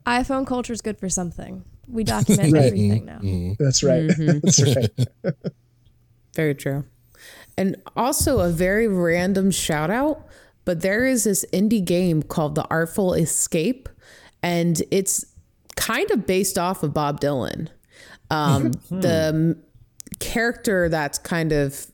[0.07, 1.63] iPhone culture is good for something.
[1.87, 2.65] We document Right.
[2.65, 3.19] everything now.
[3.19, 3.57] Mhm.
[3.59, 4.09] that's right.
[4.43, 5.33] that's right.
[6.35, 6.85] Very true.
[7.57, 10.25] And also a very random shout out,
[10.65, 13.87] but there is this indie game called The Artful Escape,
[14.41, 15.25] and it's
[15.75, 17.69] kind of based off of Bob Dylan.
[18.29, 19.57] Um, the
[20.19, 21.87] character that's kind of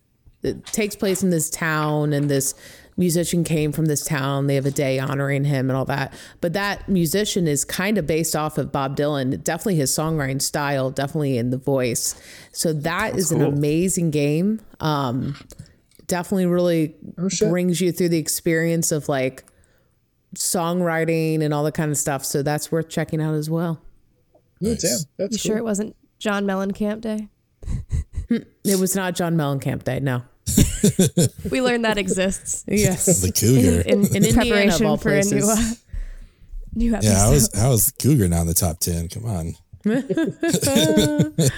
[0.44, 2.54] it takes place in this town, and this
[2.98, 4.48] musician came from this town.
[4.48, 6.14] They have a day honoring him and all that.
[6.42, 9.44] But that musician is kind of based off of Bob Dylan.
[9.44, 12.20] Definitely his songwriting style, definitely in the voice.
[12.52, 13.54] So that is an cool.
[13.54, 14.62] amazing game.
[14.80, 15.36] Um,
[16.08, 16.96] definitely really
[17.30, 17.50] shit.
[17.50, 19.44] brings you through the experience of like
[20.36, 22.24] songwriting and all that kind of stuff.
[22.26, 23.82] So that's worth checking out as well.
[24.64, 24.82] Ooh, Nice.
[24.82, 25.56] damn, that's You cool.
[25.56, 27.30] sure it wasn't John Mellencamp Day?
[28.30, 30.24] It was not John Mellencamp Day, no.
[31.52, 33.06] We learned that exists Yes.
[33.22, 33.82] The cougar.
[33.82, 35.56] in, In Indiana, of preparation all for a new, uh,
[36.74, 37.10] new episode.
[37.10, 39.08] yeah, how is how is the cougar now in the top ten?
[39.10, 39.56] Come on.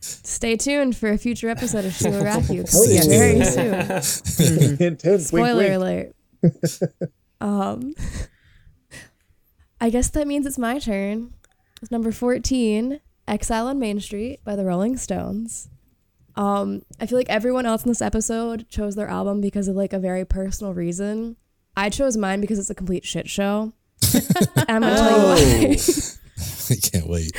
[0.00, 2.64] Stay tuned for a future episode of She Will Rock You.
[2.74, 3.02] Oh, yeah.
[3.04, 3.74] Very soon.
[4.78, 6.14] hint, hint, wink, Spoiler wink.
[6.42, 6.92] alert.
[7.40, 7.94] Um,
[9.80, 11.32] I guess that means it's my turn.
[11.80, 15.68] It's number 14, Exile on Main Street by the Rolling Stones.
[16.36, 19.92] Um, I feel like everyone else in this episode chose their album because of like
[19.92, 21.36] a very personal reason.
[21.76, 23.72] I chose mine because it's a complete shit show.
[24.68, 25.76] I'm gonna tell you why.
[26.70, 27.32] I can't wait.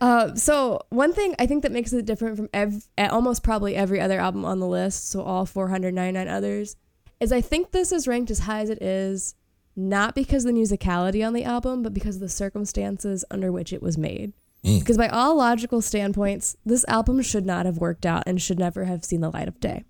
[0.00, 4.00] Uh, so one thing I think that makes it different from ev- almost probably every
[4.00, 6.76] other album on the list, so all 499 others,
[7.20, 9.34] is I think this is ranked as high as it is,
[9.76, 13.72] not because of the musicality on the album, but because of the circumstances under which
[13.72, 14.32] it was made.
[14.62, 18.84] Because by all logical standpoints, this album should not have worked out and should never
[18.84, 19.84] have seen the light of day.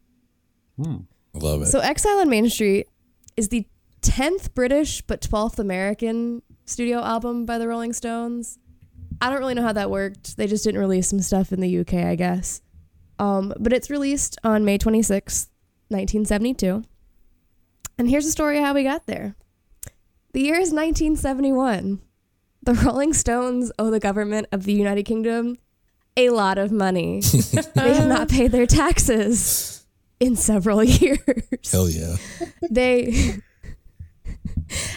[1.34, 1.66] I love it.
[1.66, 2.88] So Exile on Main Street
[3.36, 3.66] is the
[4.02, 8.58] 10th British but 12th American studio album by the Rolling Stones.
[9.20, 10.36] I don't really know how that worked.
[10.36, 12.62] They just didn't release some stuff in the UK, I guess.
[13.18, 15.48] Um, but it's released on May 26th,
[15.88, 16.84] 1972.
[18.00, 19.36] And here's the story of how we got there.
[20.32, 22.00] The year is 1971.
[22.62, 25.58] The Rolling Stones owe the government of the United Kingdom
[26.16, 27.20] a lot of money.
[27.74, 29.84] they have not paid their taxes
[30.18, 31.18] in several years
[31.70, 32.16] Hell yeah.
[32.70, 33.34] they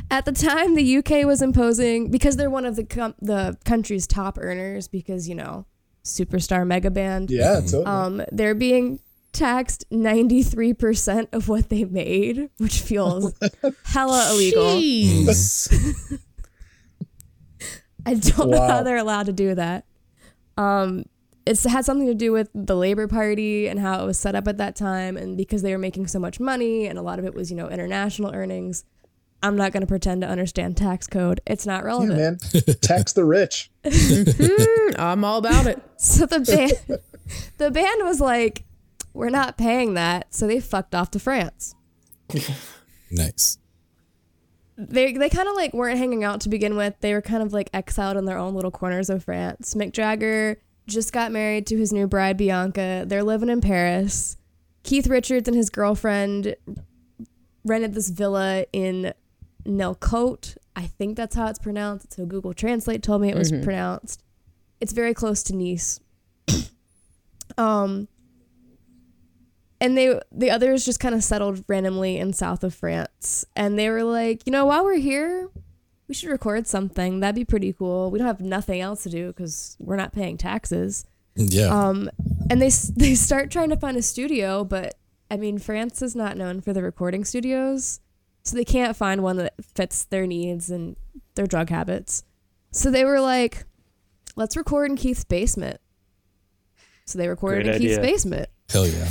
[0.10, 4.08] at the time the UK was imposing because they're one of the com- the country's
[4.08, 5.66] top earners because you know
[6.06, 7.86] superstar mega band Yeah, totally.
[7.86, 9.00] um they're being
[9.34, 13.34] taxed 93% of what they made which feels
[13.84, 14.80] hella illegal
[18.06, 19.86] I don't know how they're allowed to do that.
[20.58, 21.06] Um,
[21.46, 24.48] it's had something to do with the Labor Party and how it was set up
[24.48, 27.26] at that time, and because they were making so much money, and a lot of
[27.26, 28.86] it was, you know, international earnings.
[29.42, 31.42] I'm not going to pretend to understand tax code.
[31.46, 32.18] It's not yeah, relevant.
[32.54, 32.76] man.
[32.82, 33.70] Tax the rich.
[34.98, 35.82] I'm all about it.
[35.98, 37.02] So the band,
[37.58, 38.64] the band was like,
[39.14, 41.76] "We're not paying that," so they fucked off to France.
[43.16, 43.60] Nice.
[44.76, 46.96] they they kind of like weren't hanging out to begin with.
[47.00, 49.76] They were kind of like exiled in their own little corners of France.
[49.76, 53.04] Mick Jagger just got married to his new bride Bianca.
[53.06, 54.38] They're living in Paris.
[54.82, 56.56] Keith Richards and his girlfriend
[57.64, 59.14] rented this villa in
[59.64, 60.58] Nellcôte.
[60.76, 62.14] I think that's how it's pronounced.
[62.14, 64.24] So Google Translate told me it was pronounced.
[64.82, 66.00] It's very close to Nice.
[67.60, 68.08] um
[69.84, 73.46] and they the others just kind of settled randomly in south of France.
[73.56, 75.50] And they were like you know while we're here
[76.08, 77.20] we should record something.
[77.20, 78.12] That'd be pretty cool.
[78.12, 81.06] We don't have nothing else to do because we're not paying taxes.
[81.36, 81.68] Yeah.
[81.68, 82.10] um
[82.50, 84.94] and they they start trying to find a studio but
[85.32, 88.00] i mean france is not known for the recording studios
[88.44, 90.96] so they can't find one that fits their needs and
[91.36, 92.24] their drug habits.
[92.72, 93.66] So they were like
[94.36, 95.80] let's record in keith's basement.
[97.06, 99.08] So they recorded Great in keith's basement Hell yeah.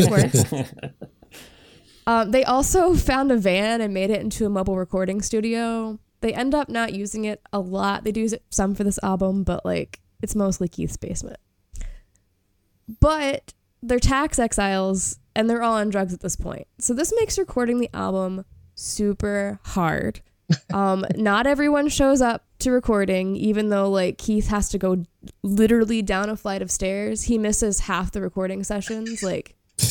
[0.10, 0.52] worked.
[2.06, 5.98] um, they also found a van and made it into a mobile recording studio.
[6.20, 8.02] They end up not using it a lot.
[8.02, 11.38] They do use it some for this album, but like it's mostly Keith's basement.
[13.00, 16.66] But they're tax exiles and they're all on drugs at this point.
[16.78, 18.44] So this makes recording the album
[18.74, 20.20] super hard.
[20.74, 25.04] Um, not everyone shows up to recording, even though like Keith has to go
[25.42, 27.24] literally down a flight of stairs.
[27.24, 29.22] He misses half the recording sessions.
[29.22, 29.54] Like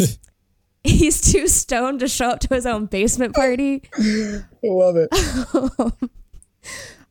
[0.84, 3.84] he's too stoned to show up to his own basement party.
[3.98, 5.10] I love it.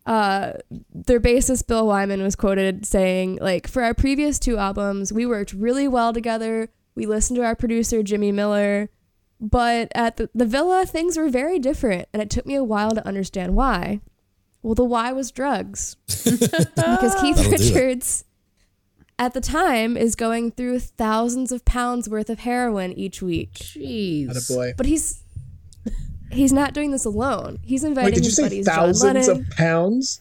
[0.06, 0.52] uh,
[0.92, 5.54] their bassist Bill Wyman was quoted saying, like, for our previous two albums, we worked
[5.54, 6.68] really well together.
[6.94, 8.90] We listened to our producer Jimmy Miller,
[9.40, 12.90] but at the, the villa, things were very different, and it took me a while
[12.90, 14.00] to understand why.
[14.62, 17.50] Well, the why was drugs, because Keith That'll.
[17.52, 18.24] Richards.
[19.18, 23.52] At the time, is going through thousands of pounds worth of heroin each week.
[23.54, 24.48] Jeez.
[24.48, 24.72] boy.
[24.76, 25.22] But he's
[26.32, 27.58] he's not doing this alone.
[27.62, 30.20] He's inviting Wait, did you his say buddies thousands Lennon, of pounds?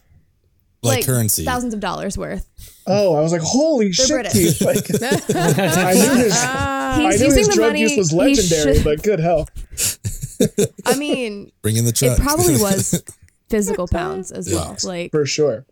[0.82, 1.44] like, currency.
[1.44, 2.48] thousands of dollars worth.
[2.86, 4.32] Oh, I was like, holy shit, British.
[4.32, 4.60] Keith.
[4.60, 4.76] Like,
[5.34, 7.80] I knew his, I He's knew using his the drug money.
[7.80, 9.48] use was legendary, should- but good hell.
[10.86, 12.18] I mean, Bring in the truck.
[12.18, 13.02] it probably was
[13.52, 14.56] physical pounds as Yeah.
[14.58, 14.76] well.
[14.84, 15.64] Like, For sure.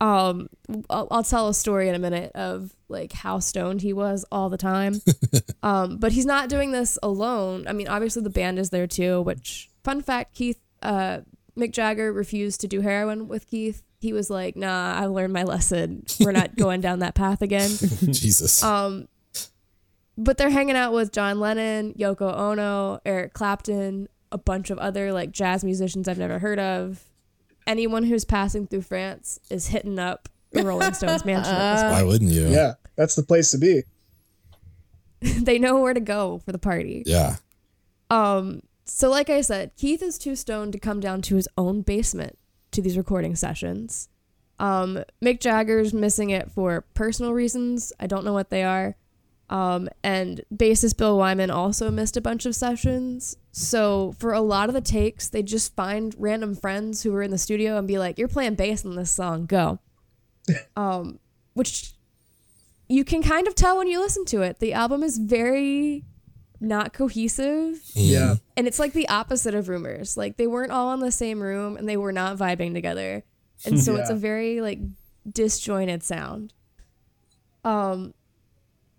[0.00, 0.48] um,
[0.90, 4.48] I'll, I'll tell a story in a minute of like how stoned he was all
[4.50, 5.00] the time.
[5.62, 7.66] um, but he's not doing this alone.
[7.66, 9.22] I mean, obviously the band is there too.
[9.22, 11.20] Which fun fact, Keith, uh,
[11.56, 13.82] Mick Jagger refused to do heroin with Keith.
[14.00, 16.04] He was like, "Nah, I learned my lesson.
[16.20, 17.70] We're not going down that path again."
[18.12, 18.62] Jesus.
[18.62, 19.08] Um,
[20.18, 25.12] but they're hanging out with John Lennon, Yoko Ono, Eric Clapton, a bunch of other
[25.12, 27.04] like jazz musicians I've never heard of.
[27.66, 32.32] Anyone who's passing through France is hitting up the Rolling Stones mansion at Why wouldn't
[32.32, 32.48] you?
[32.48, 33.84] Yeah, that's the place to be.
[35.20, 37.04] they know where to go for the party.
[37.06, 37.36] Yeah.
[38.10, 41.82] Um, so like I said, Keith is too stoned to come down to his own
[41.82, 42.36] basement
[42.72, 44.08] to these recording sessions.
[44.58, 47.92] Um, Mick Jagger's missing it for personal reasons.
[47.98, 48.96] I don't know what they are.
[49.54, 53.36] Um, and bassist Bill Wyman also missed a bunch of sessions.
[53.52, 57.30] So for a lot of the takes, they just find random friends who were in
[57.30, 59.78] the studio and be like, "You're playing bass on this song, go."
[60.76, 61.20] um,
[61.52, 61.92] which
[62.88, 64.58] you can kind of tell when you listen to it.
[64.58, 66.04] The album is very
[66.60, 68.36] not cohesive Yeah.
[68.56, 71.76] and it's like the opposite of rumors like they weren't all in the same room
[71.76, 73.22] and they were not vibing together
[73.66, 74.78] and so it's a very like
[75.30, 76.54] disjointed sound
[77.64, 78.14] um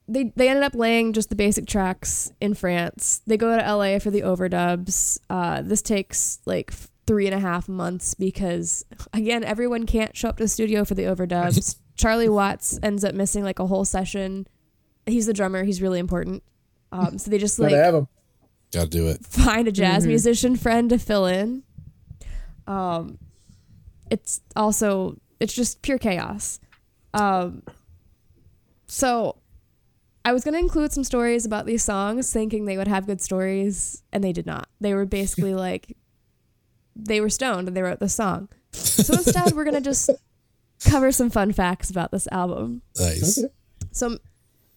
[0.08, 3.98] they they ended up laying just the basic tracks in france they go to la
[4.00, 6.72] for the overdubs uh this takes like
[7.08, 10.94] three and a half months because again everyone can't show up to the studio for
[10.96, 14.48] the overdubs charlie watts ends up missing like a whole session
[15.06, 16.44] he's the drummer he's really important
[16.92, 18.08] um so they just like Gotta have them.
[18.72, 19.26] Gotta do it.
[19.26, 21.64] find a jazz musician friend to fill in.
[22.68, 23.18] Um,
[24.12, 26.60] it's also it's just pure chaos.
[27.14, 27.64] Um,
[28.88, 29.38] so
[30.26, 34.02] I was gonna include some stories about these songs, thinking they would have good stories,
[34.12, 34.68] and they did not.
[34.82, 35.96] They were basically like
[36.96, 38.50] they were stoned and they wrote the song.
[38.72, 40.10] So instead, we're gonna just
[40.84, 42.82] cover some fun facts about this album.
[43.00, 43.44] Nice.
[43.92, 44.18] So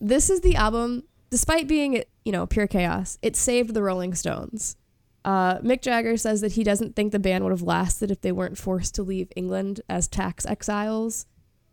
[0.01, 4.77] this is the album, despite being you know pure chaos, it saved the Rolling Stones.
[5.25, 8.33] Uh, Mick Jagger says that he doesn't think the band would have lasted if they
[8.33, 11.27] weren't forced to leave England as tax exiles.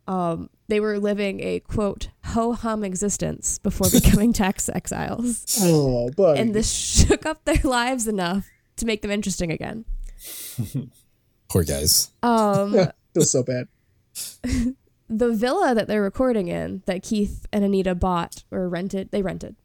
[0.07, 6.39] Um, they were living a quote ho hum existence before becoming tax exiles, Oh, buddy.
[6.41, 6.71] and this
[7.07, 8.47] shook up their lives enough
[8.77, 9.85] to make them interesting again.
[11.49, 12.11] Poor guys.
[12.23, 12.75] Um,
[13.13, 13.67] Feels so bad.
[15.07, 19.55] the villa that they're recording in that Keith and Anita bought or rented, they rented,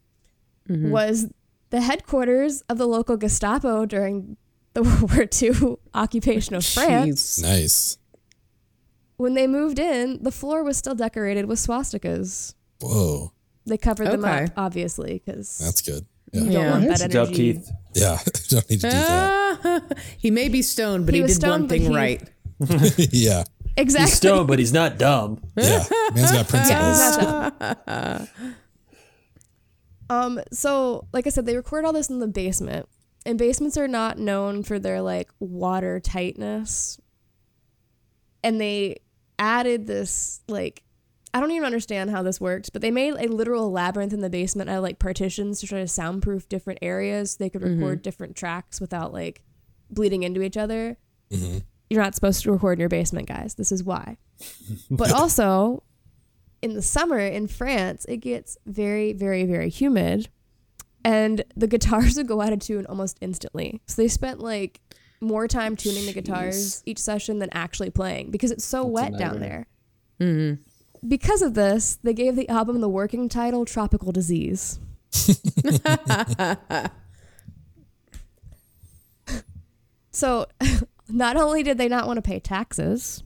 [0.67, 1.27] was
[1.69, 4.37] the headquarters of the local Gestapo during
[4.73, 7.39] the World War II occupation of France.
[7.39, 7.43] Jeez.
[7.43, 7.97] Nice.
[9.21, 12.55] When they moved in, the floor was still decorated with swastikas.
[12.81, 13.31] Whoa.
[13.67, 14.45] They covered them Okay.
[14.45, 16.05] up, obviously, because That's good.
[16.33, 16.51] you Yeah.
[16.51, 16.71] don't Yeah.
[16.71, 17.53] want that Good job, energy.
[17.53, 17.71] Keith.
[17.93, 18.17] Yeah.
[18.49, 19.97] Don't need to do that.
[20.17, 22.29] He may be stoned, but He he, was did one stoned, but thing he- right.
[23.13, 23.43] yeah.
[23.77, 24.05] Exactly.
[24.09, 25.39] He's stoned, but he's not dumb.
[25.55, 25.83] Yeah.
[26.15, 26.97] Man's got principles.
[27.17, 28.29] Yeah, that's it.
[30.09, 32.87] um, so like I said, they record all this in the basement.
[33.25, 36.99] And basements are not known for their like water tightness.
[38.43, 38.97] And they
[39.41, 40.83] added this like
[41.33, 44.29] I don't even understand how this works, but they made a literal labyrinth in the
[44.29, 47.31] basement out of like partitions to try to soundproof different areas.
[47.31, 47.81] So they could mm-hmm.
[47.81, 49.41] record different tracks without like
[49.89, 50.97] bleeding into each other.
[51.31, 51.59] Mm-hmm.
[51.89, 53.55] You're not supposed to record in your basement, guys.
[53.55, 54.17] This is why.
[54.89, 55.83] But also,
[56.61, 60.29] in the summer in France, it gets very, very, very humid,
[61.03, 63.81] and the guitars would go out of tune almost instantly.
[63.87, 64.81] So they spent like
[65.21, 69.39] more time tuning the guitars each session than actually playing because it's so wet down
[69.39, 69.67] there.
[70.19, 70.61] Mm-hmm.
[71.07, 74.79] Because of this, they gave the album the working title "Tropical Disease."
[80.11, 80.47] so,
[81.09, 83.23] not only did they not want to pay taxes,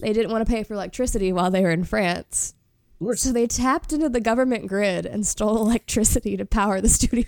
[0.00, 2.54] they didn't want to pay for electricity while they were in France.
[3.14, 7.26] So they tapped into the government grid and stole electricity to power the studio.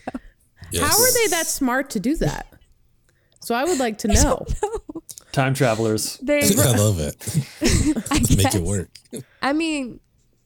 [0.73, 0.83] Yes.
[0.83, 2.50] How are they that smart to do that?
[3.41, 4.47] So I would like to know.
[5.33, 6.17] Time travelers.
[6.19, 7.17] They, I love it.
[8.11, 8.91] I Make it work.
[9.41, 10.01] I mean,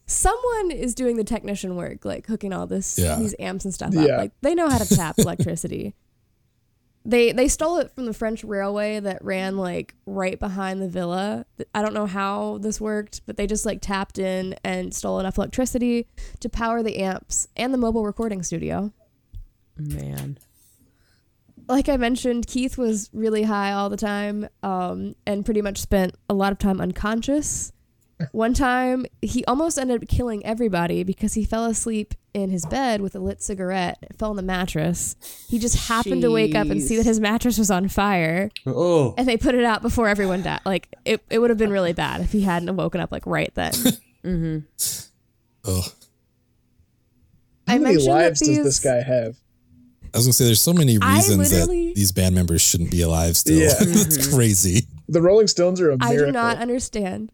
[0.07, 3.17] someone is doing the technician work, like hooking all this Yeah.
[3.17, 4.09] these amps and stuff up.
[4.09, 5.95] Like they know how to tap electricity.
[7.07, 11.45] They they stole it from the French railway that ran like right behind the villa.
[11.75, 15.37] I don't know how this worked, but they just like tapped in and stole enough
[15.37, 16.07] electricity
[16.41, 18.91] to power the amps and the mobile recording studio.
[19.77, 20.39] Man.
[21.69, 26.15] Like I mentioned, Keith was really high all the time um, and pretty much spent
[26.29, 27.73] a lot of time unconscious.
[28.33, 33.01] One time, he almost ended up killing everybody because he fell asleep in his bed
[33.01, 33.99] with a lit cigarette.
[34.03, 35.17] It fell on the mattress.
[35.49, 39.15] He just happened to wake up and see that his mattress was on fire, Oh,
[39.19, 40.61] and they put it out before everyone died.
[40.65, 43.53] Like it, it would have been really bad if he hadn't woken up like right
[43.55, 43.73] then.
[44.25, 44.59] mm-hmm.
[45.65, 45.81] Oh,
[47.67, 49.37] How I many mentioned that lives does this guy have?
[50.15, 53.37] I was gonna say there's so many reasons that these band members shouldn't be alive
[53.37, 53.59] still.
[53.59, 53.75] Yeah.
[53.81, 54.83] it's crazy.
[55.09, 56.23] The Rolling Stones are a I miracle.
[56.23, 57.33] I do not understand.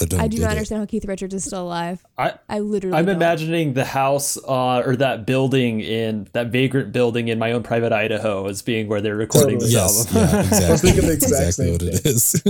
[0.00, 0.50] I don't I do not it.
[0.50, 2.04] understand how Keith Richards is still alive.
[2.18, 2.96] I I literally.
[2.98, 3.14] I'm don't.
[3.16, 7.92] imagining the house uh, or that building in that vagrant building in my own private
[7.92, 9.72] Idaho as being where they're recording Totally.
[9.72, 10.28] this Yes, album.
[10.34, 10.70] yeah, exactly.
[10.72, 12.42] was thinking the exact exactly same what it is.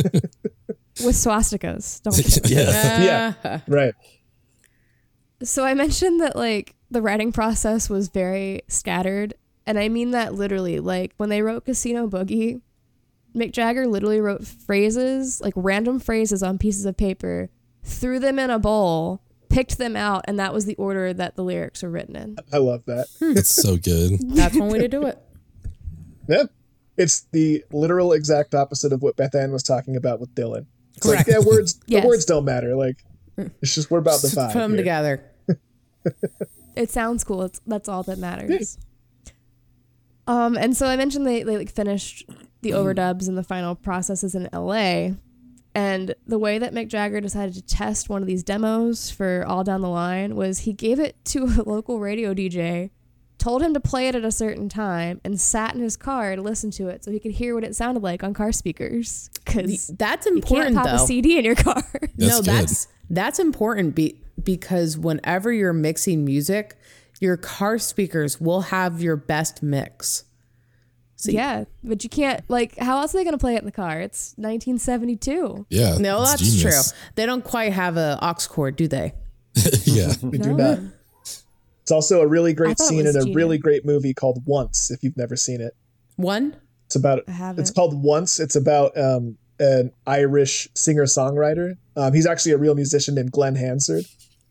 [1.05, 2.01] with swastikas.
[2.03, 2.51] Don't kid.
[2.51, 3.35] yes.
[3.45, 3.61] Yeah.
[3.69, 3.95] Right.
[5.43, 9.35] So I mentioned that like the writing process was very scattered,
[9.67, 10.81] and I mean that literally.
[10.81, 12.61] Like when they wrote Casino Boogie,
[13.35, 17.51] Mick Jagger literally wrote phrases, like random phrases on pieces of paper,
[17.83, 21.43] threw them in a bowl, picked them out, and that was the order that the
[21.45, 22.37] lyrics were written in.
[22.53, 23.07] I love that.
[23.21, 24.21] it's so good.
[24.37, 25.19] That's one way to do it.
[26.27, 26.45] Yeah.
[26.97, 30.65] It's the literal exact opposite of what Beth Ann was talking about with Dylan.
[30.97, 31.29] It's Correct.
[31.29, 32.03] like, yeah, words Yes.
[32.03, 32.75] the words don't matter.
[32.77, 33.05] Like
[33.61, 34.53] it's just we're about the Just vibe.
[34.53, 34.79] put them here.
[34.79, 35.25] together.
[36.77, 37.43] It sounds cool.
[37.43, 38.79] It's that's all that matters.
[40.27, 42.29] Um, and so I mentioned they, they like finished
[42.63, 45.11] the overdubs and the final processes in LA.
[45.75, 49.65] And the way that Mick Jagger decided to test one of these demos for All
[49.65, 52.91] Down the Line was he gave it to a local radio DJ,
[53.39, 56.43] told him to play it at a certain time, and sat in his car to
[56.43, 59.31] listen to it so he could hear what it sounded like on car speakers.
[59.45, 60.51] Because That's important.
[60.51, 61.07] you can't important pop a.
[61.07, 61.85] CD in your car.
[62.17, 62.47] no, good.
[62.47, 66.77] that's that's important be, because whenever you're mixing music,
[67.21, 70.25] your car speakers will have your best mix.
[71.17, 72.77] So yeah, but you can't like.
[72.79, 74.01] How else are they gonna play it in the car?
[74.01, 75.67] It's 1972.
[75.71, 75.97] Yeah.
[75.99, 76.91] No, that's genius.
[76.93, 76.99] true.
[77.15, 79.15] They don't quite have a aux cord, do they?
[79.85, 80.13] yeah.
[80.23, 80.75] We do No.
[80.75, 80.79] not.
[81.83, 83.37] It's also a really great scene in was a genius.
[83.37, 85.75] really great movie called Once, if you've never seen it.
[86.17, 86.57] One.
[86.87, 87.61] It's about I haven't.
[87.61, 88.41] it's called Once.
[88.41, 91.77] It's about um, an Irish singer songwriter.
[91.97, 94.05] Um, he's actually a real musician named Glen Hansard.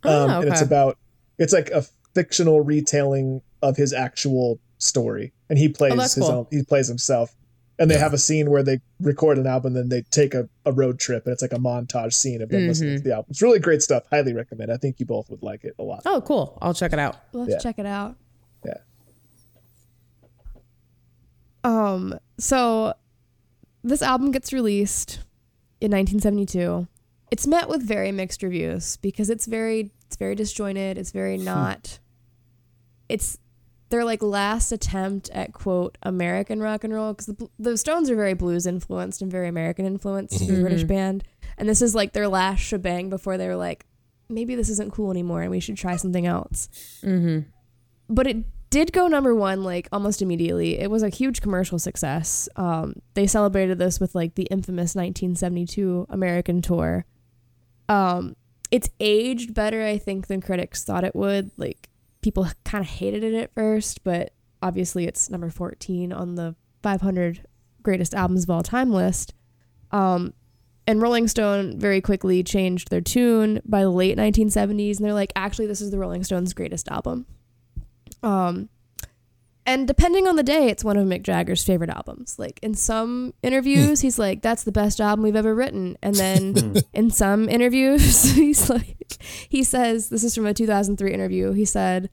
[0.04, 0.98] Um, Oh, And it's about
[1.40, 1.86] it's like a
[2.16, 6.26] fictional retelling of his actual story, and he plays Oh, his cool.
[6.26, 6.48] own.
[6.52, 7.36] He plays himself.
[7.80, 10.48] And they have a scene where they record an album, and then they take a,
[10.64, 12.98] a road trip, and it's like a montage scene of them listening Mm-hmm.
[12.98, 13.26] to the album.
[13.32, 14.04] It's really great stuff.
[14.12, 14.72] Highly recommend.
[14.72, 16.04] I think you both would like it a lot.
[16.06, 16.58] Oh, cool.
[16.62, 17.18] I'll check it out.
[17.34, 17.58] Let's Yeah.
[17.58, 18.16] check it out.
[18.64, 18.78] Yeah.
[21.64, 22.94] Um, so
[23.84, 25.16] this album gets released
[25.82, 26.88] in 1972.
[27.32, 31.98] It's met with very mixed reviews because it's very it's very disjointed, it's very not
[33.14, 33.38] it's
[33.90, 38.16] their like last attempt at quote American rock and roll because the, the Stones are
[38.16, 41.24] very blues influenced and very American influenced, a British band,
[41.60, 43.86] and this is like their last shebang before they were like,
[44.30, 46.70] maybe this isn't cool anymore and we should try something else.
[48.10, 48.38] But it
[48.72, 50.80] did go number one like almost immediately.
[50.80, 52.50] It was a huge commercial success.
[52.56, 57.06] Um, they celebrated this with like the infamous 1972 American tour.
[57.88, 58.36] Um,
[58.72, 61.52] it's aged better, I think, than critics thought it would.
[61.58, 61.90] Like
[62.24, 67.46] people kind of hated it at first, but obviously it's number 14 on the 500
[67.84, 69.34] greatest albums of all time list.
[69.92, 70.34] Um,
[70.88, 75.32] and Rolling Stone very quickly changed their tune by the late 1970s, and they're like,
[75.36, 77.26] actually, this is the Rolling Stones' greatest album.
[78.22, 78.70] Um,
[79.66, 82.38] and depending on the day, it's one of Mick Jagger's favorite albums.
[82.38, 86.56] Like in some interviews, he's like, "That's the best album we've ever written," and then
[86.58, 86.78] hmm.
[86.94, 89.18] in some interviews, he's like,
[89.50, 92.10] he says, "This is from a 2003 interview." He said,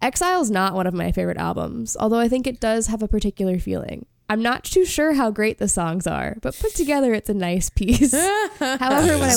[0.00, 3.58] "Exile's not one of my favorite albums, although I think it does have a particular
[3.58, 7.34] feeling." I'm not too sure how great the songs are, but put together, it's a
[7.34, 8.12] nice piece.
[8.58, 9.36] However, when I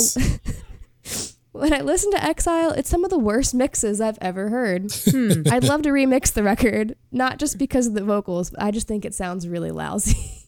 [1.55, 4.91] when I listen to Exile, it's some of the worst mixes I've ever heard.
[5.51, 8.87] I'd love to remix the record, not just because of the vocals, but I just
[8.87, 10.43] think it sounds really lousy.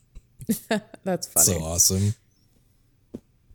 [1.04, 1.46] That's funny.
[1.46, 2.14] So awesome.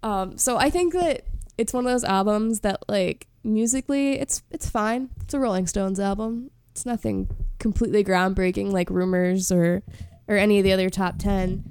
[0.02, 1.26] Um, so I think that
[1.58, 5.10] it's one of those albums that like musically it's it's fine.
[5.22, 6.50] It's a Rolling Stones album.
[6.72, 9.82] It's nothing completely groundbreaking like Rumors or
[10.28, 11.64] or any of the other top 10.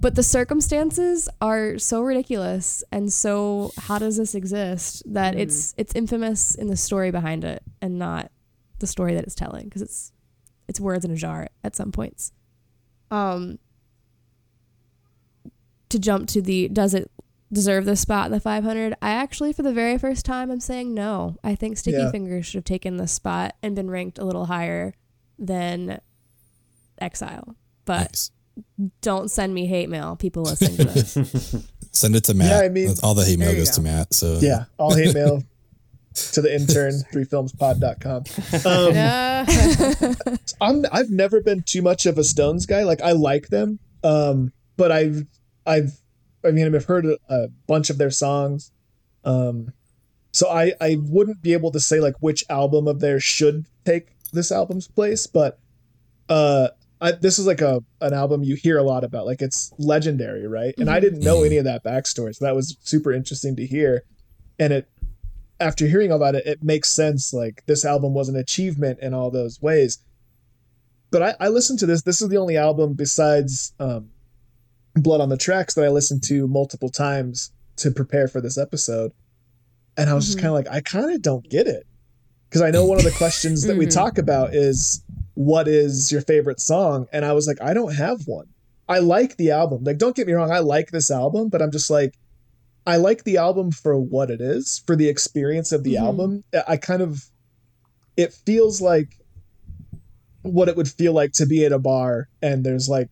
[0.00, 5.94] But the circumstances are so ridiculous and so how does this exist that it's it's
[5.94, 8.30] infamous in the story behind it and not
[8.80, 10.12] the story that it's telling because it's
[10.68, 12.32] it's words in a jar at some points.
[13.10, 13.58] Um
[15.88, 17.10] to jump to the does it
[17.52, 20.92] deserve this spot in the 500 i actually for the very first time i'm saying
[20.92, 22.10] no i think sticky Yeah.
[22.10, 24.92] fingers should have taken this spot and been ranked a little higher
[25.38, 26.00] than
[26.98, 27.54] exile
[27.84, 28.30] but Nice.
[29.00, 31.14] Don't send me hate mail people listening to this
[31.92, 32.50] Send it to Matt.
[32.50, 33.76] Yeah, I mean- all the hate mail goes go.
[33.76, 34.12] to Matt.
[34.14, 35.42] So Yeah, all hate mail
[36.32, 38.24] to the intern, threefilmspod.com.
[38.66, 39.44] Um, Yeah.
[40.60, 42.82] I'm I've never been too much of a Stones guy.
[42.84, 45.24] Like I like them, um, but I've
[45.66, 45.92] I've
[46.44, 48.70] I mean I've heard a, a bunch of their songs,
[49.24, 49.72] um,
[50.32, 54.08] so I I wouldn't be able to say like which album of theirs should take
[54.32, 55.58] this album's place, but
[56.28, 56.68] uh.
[57.00, 60.46] I, this is like a an album you hear a lot about, like it's legendary,
[60.46, 60.74] right?
[60.78, 61.02] And I mhm.
[61.02, 64.04] didn't know any of that backstory, so that was super interesting to hear.
[64.58, 64.88] And it,
[65.60, 67.32] after hearing all about it, it makes sense.
[67.32, 69.98] Like this album was an achievement in all those ways
[71.14, 72.02] but I, I listened to this.
[72.02, 74.10] This is the only album besides um,
[74.96, 79.12] Blood on the Tracks that I listened to multiple times to prepare for this episode.
[79.96, 80.46] And I was just mm-hmm.
[80.46, 81.86] kind of like, I kind of don't get it.
[82.48, 83.96] Because I know one of the questions that we mm-hmm.
[83.96, 85.03] talk about is,
[85.34, 87.06] what is your favorite song?
[87.12, 88.46] And I was like, I don't have one.
[88.88, 89.82] I like the album.
[89.84, 92.14] Like, don't get me wrong, I like this album, but I'm just like,
[92.86, 96.00] I like the album for what it is, for the experience of the Mhm.
[96.02, 96.44] album.
[96.68, 97.24] I kind of,
[98.16, 99.16] it feels like
[100.42, 103.08] what it would feel like to be at a bar and there's like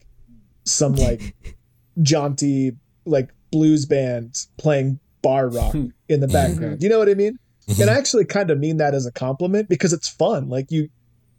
[0.64, 1.34] some like
[2.02, 2.72] jaunty
[3.06, 5.74] like blues band playing bar rock
[6.08, 6.82] in the background.
[6.82, 7.38] You know what I mean?
[7.80, 10.48] And I actually kind of mean that as a compliment because it's fun.
[10.48, 10.88] Like you,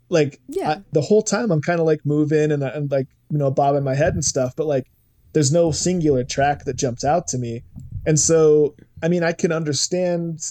[0.09, 0.71] like Yeah.
[0.71, 3.83] I- the whole time I'm kind of like moving and I'm like you know bobbing
[3.83, 4.89] my head and stuff, but like
[5.33, 7.63] there's no singular track that jumps out to me,
[8.05, 10.41] and so I mean I can understand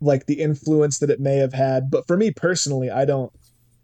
[0.00, 3.32] like the influence that it may have had, but for me personally, I don't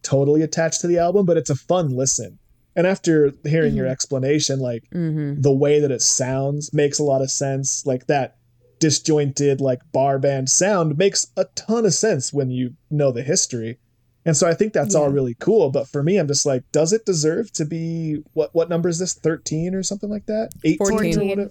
[0.02, 2.39] totally attach to the album, but it's a fun listen.
[2.74, 5.40] And after hearing your explanation, like mm-hmm.
[5.40, 7.85] the way that it sounds makes a lot of sense.
[7.86, 8.36] Like that
[8.78, 13.78] disjointed, like bar band sound makes a ton of sense when you know the history.
[14.24, 15.70] And so I think that's all really cool.
[15.70, 18.99] But for me, I'm just like, does it deserve to be what what number is
[18.99, 19.15] this?
[19.15, 20.51] 13 or something like that?
[20.65, 21.28] 18 or 14.
[21.28, 21.51] whatever.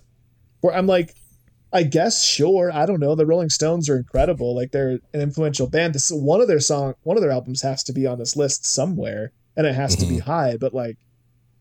[0.61, 1.15] Where I'm like,
[1.73, 2.71] I guess sure.
[2.71, 3.15] I don't know.
[3.15, 4.55] The Rolling Stones are incredible.
[4.55, 5.95] Like they're an influential band.
[5.95, 8.65] This one of their song, one of their albums has to be on this list
[8.65, 10.55] somewhere, and it has to be high.
[10.57, 10.97] But like,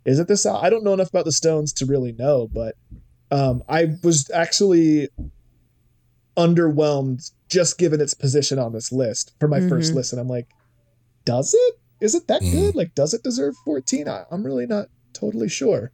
[0.04, 0.46] is it this?
[0.46, 2.48] I don't know enough about the Stones to really know.
[2.52, 2.76] But
[3.32, 5.08] um, I was actually
[6.36, 9.96] underwhelmed just given its position on this list for my first Mhm.
[9.96, 10.18] listen.
[10.18, 10.48] I'm like,
[11.24, 11.74] does it?
[12.00, 12.52] Is it that Mhm.
[12.52, 12.74] good?
[12.76, 14.08] Like, does it deserve 14?
[14.08, 15.92] I, I'm really not totally sure.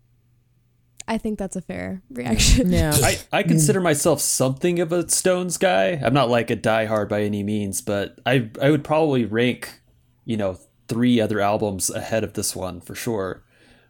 [1.09, 2.93] i think that's a fair reaction Yeah.
[2.97, 6.01] I, I consider myself something of a Stones guy.
[6.03, 9.81] I'm not like a diehard by any means, but I I would probably rank,
[10.24, 10.59] you know,
[10.89, 13.44] three other albums ahead of this one for sure.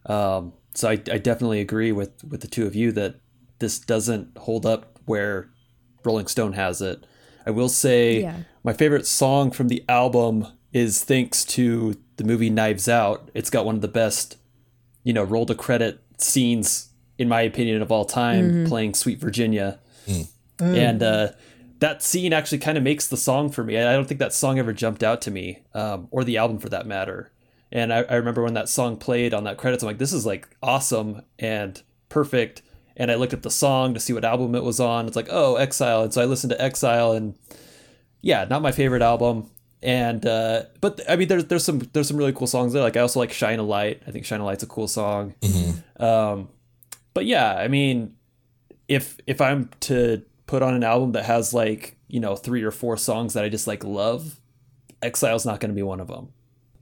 [0.04, 3.14] Um, so I, I definitely agree with with the two of you that
[3.60, 5.48] this doesn't hold up where
[6.04, 7.06] Rolling Stone has it.
[7.46, 8.40] I will say Yeah.
[8.62, 10.46] my favorite song from the album
[10.77, 13.31] is thanks to the movie Knives Out.
[13.32, 14.36] It's got one of the best,
[15.05, 19.78] you know, roll to credit scenes in my opinion of all time playing Sweet Virginia.
[20.59, 21.28] And uh,
[21.78, 23.78] that scene actually kind of makes the song for me.
[23.78, 26.59] I I don't think that song ever jumped out to me, um, or the album
[26.59, 27.32] for that matter.
[27.73, 30.27] And I, I remember when that song played on that credits, I'm like, this is
[30.27, 32.61] like awesome and perfect.
[32.98, 35.07] And I looked up the song to see what album it was on.
[35.07, 36.03] It's like, oh, Exile.
[36.03, 37.35] And so I listened to Exile, and
[38.20, 39.51] yeah, not my favorite album.
[39.82, 42.82] And uh, but I mean, there's there's some there's some really cool songs there.
[42.82, 44.03] Like I also like Shine a Light.
[44.07, 45.35] I think Shine a Light's a cool song.
[45.98, 46.48] Um,
[47.15, 48.15] but yeah, I mean,
[48.89, 52.70] if if I'm to put on an album that has like you know three or
[52.70, 54.40] four songs that I just like love,
[55.03, 56.31] Exile's not going to be one of them.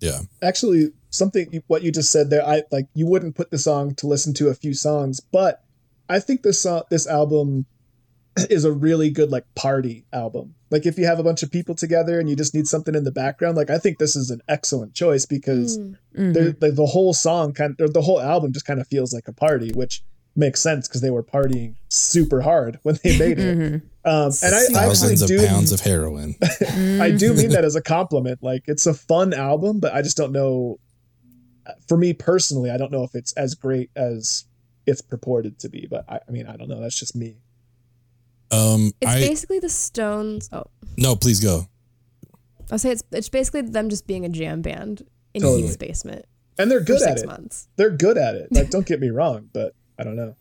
[0.00, 0.20] Yeah.
[0.42, 4.06] actually something what you just said there i like you wouldn't put the song to
[4.06, 5.64] listen to a few songs but
[6.10, 7.64] i think this song this album
[8.50, 11.74] is a really good like party album like if you have a bunch of people
[11.74, 14.40] together and you just need something in the background like i think this is an
[14.48, 16.32] excellent choice because Mm.
[16.34, 19.26] they're- the, the whole song kind of, the whole album just kind of feels like
[19.28, 20.02] a party which
[20.36, 24.58] makes sense because they were partying super hard when they made it um, and I,
[24.58, 26.34] I actually Thousands of do pounds of heroin.
[27.00, 28.42] I do mean that as a compliment.
[28.42, 30.78] Like it's a fun album, but I just don't know.
[31.88, 34.44] For me personally, I don't know if it's as great as
[34.86, 35.86] it's purported to be.
[35.90, 36.80] But I, I mean, I don't know.
[36.82, 37.38] That's just me.
[38.54, 40.48] Um, It's I basically the Stones.
[40.52, 40.64] Oh,
[40.96, 41.66] no, please go.
[42.70, 45.02] I'll say it's it's basically them just being a jam band
[45.34, 45.62] in Totally.
[45.62, 46.24] Heath's basement
[46.58, 47.26] And they're for good at six it.
[47.26, 47.68] months.
[47.76, 48.48] They're good at it.
[48.50, 50.34] Like, don't get me wrong, but I don't know.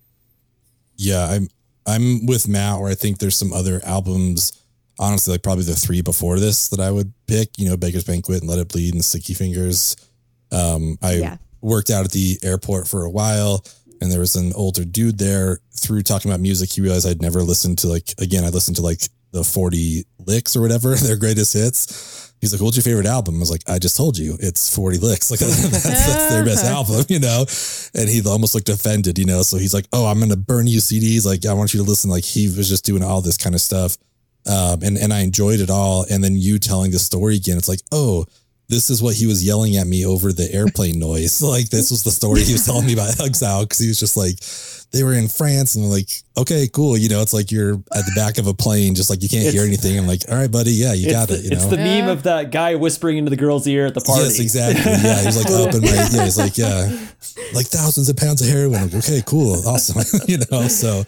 [0.95, 1.47] Yeah, I'm
[1.85, 4.53] I'm with Matt where I think there's some other albums,
[4.99, 8.39] honestly, like probably the three before this that I would pick, you know, Beggars Banquet
[8.41, 9.97] and Let It Bleed and Sticky Fingers.
[10.51, 11.37] Um, I Yeah.
[11.61, 13.65] worked out at the airport for a while
[14.01, 16.71] and there was an older dude there through talking about music.
[16.71, 19.01] He realized I'd never listened to like, again, I listened to like
[19.31, 22.33] the 40 licks or whatever, their greatest hits.
[22.41, 23.35] He's like, what's your favorite album?
[23.35, 25.31] I was like, I just told you it's 40 licks.
[25.31, 27.45] Like that's, that's their best album, you know?
[27.95, 29.41] And he almost looked offended, you know?
[29.43, 31.25] So he's like, oh, I'm going to burn you CDs.
[31.25, 32.09] Like, I want you to listen.
[32.09, 33.97] Like he was just doing all this kind of stuff.
[34.45, 36.05] Um, and, and I enjoyed it all.
[36.09, 38.25] And then you telling the story again, it's like, oh,
[38.69, 41.41] this is what he was yelling at me over the airplane noise.
[41.53, 43.65] Like this was the story he was telling me about Exile.
[43.65, 44.39] Cause he was just like,
[44.91, 46.97] they were in France and I'm like, okay, cool.
[46.97, 49.41] You know, it's like you're at the back of a plane, just like you can't
[49.41, 49.97] It's- hear anything.
[49.97, 50.71] I'm like, all right, buddy.
[50.71, 51.43] Yeah, you got the, it.
[51.45, 51.71] You it's know?
[51.71, 54.23] the meme of that guy whispering into the girl's ear at the party.
[54.23, 54.91] Yes, exactly.
[54.91, 56.85] Yeah, he's like up in my yeah, he's like yeah,
[57.53, 58.75] like thousands of pounds of heroin.
[58.75, 60.01] I'm like, okay, cool, awesome.
[60.27, 60.99] you know, so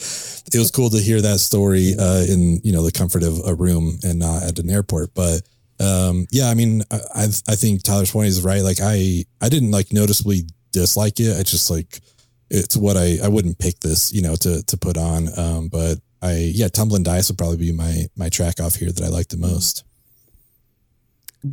[0.54, 3.54] it was cool to hear that story uh, in you know the comfort of a
[3.54, 5.14] room and not at an airport.
[5.14, 5.42] But
[5.80, 8.62] um, yeah, I mean, I I think Tyler's point is right.
[8.62, 11.38] Like I I didn't like noticeably dislike it.
[11.38, 12.02] I just like
[12.50, 15.28] it's what I I wouldn't pick this you know to to put on.
[15.38, 19.04] Um, but I yeah, Tumbling Dice would probably be my my track off here that
[19.04, 19.84] I like the most.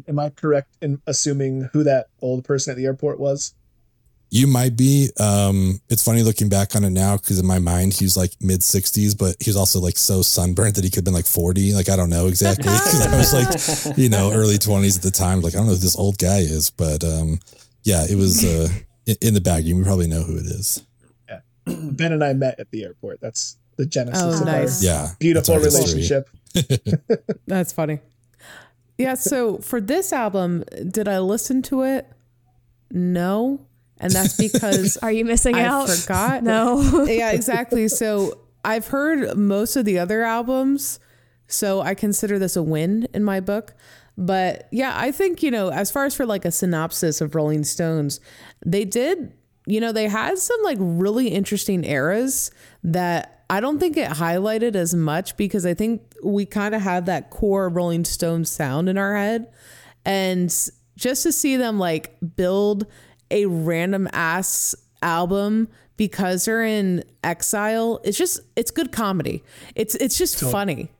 [0.08, 3.54] Am I correct in assuming who that old person at the airport was?
[4.34, 5.10] You might be.
[5.20, 8.60] Um, it's funny looking back on it now because in my mind he's like mid
[8.60, 11.74] 60s, but he was also like so sunburnt that he could have been like 40.
[11.74, 12.64] Like I don't know exactly.
[12.70, 15.42] 'Cause I was like, you know, early 20s at the time.
[15.42, 17.40] Like I don't know who this old guy is, but um,
[17.82, 18.68] yeah, it was uh,
[19.04, 19.64] in, in the bag.
[19.66, 20.82] You probably know who it is.
[21.28, 21.40] Yeah.
[21.66, 23.20] Ben and I met at the airport.
[23.20, 24.82] That's the genesis Oh, of nice.
[24.82, 26.30] our Yeah, beautiful that's our relationship.
[27.46, 28.00] That's funny.
[28.96, 32.06] Yeah, so for this album, did I listen to it?
[32.90, 33.66] No.
[34.02, 35.88] And that's because Are you missing I out?
[35.88, 36.42] forgot.
[36.42, 37.04] No.
[37.08, 37.88] yeah, exactly.
[37.88, 41.00] So I've heard most of the other albums,
[41.46, 43.74] so I consider this a win in my book.
[44.18, 47.64] But yeah, I think, you know, as far as for like a synopsis of Rolling
[47.64, 48.20] Stones,
[48.64, 49.32] they did,
[49.66, 52.50] you know, they had some like really interesting eras
[52.84, 57.06] that I don't think it highlighted as much because I think we kind of have
[57.06, 59.52] that core Rolling Stones sound in our head.
[60.04, 60.48] And
[60.96, 62.86] just to see them like build
[63.32, 69.42] a random ass album because they're in exile, it's just it's good comedy.
[69.74, 70.90] It's it's just funny.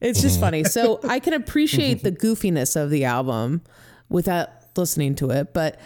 [0.00, 0.62] It's just funny.
[0.62, 3.62] So I can appreciate the goofiness of the album
[4.08, 5.80] without listening to it, but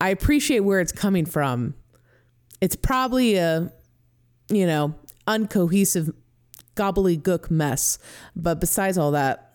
[0.00, 1.74] I appreciate where it's coming from.
[2.62, 3.70] It's probably a
[4.52, 4.94] you know,
[5.26, 6.14] uncohesive
[6.76, 7.98] gobbledygook mess,
[8.36, 9.54] but besides all that,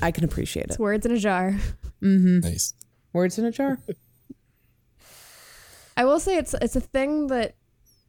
[0.00, 0.70] I can appreciate it.
[0.70, 1.52] It's words in a jar.
[2.02, 2.40] Mm-hmm.
[2.40, 2.74] Nice.
[3.12, 3.78] Words in a jar.
[5.96, 7.54] I will say it's it's a thing that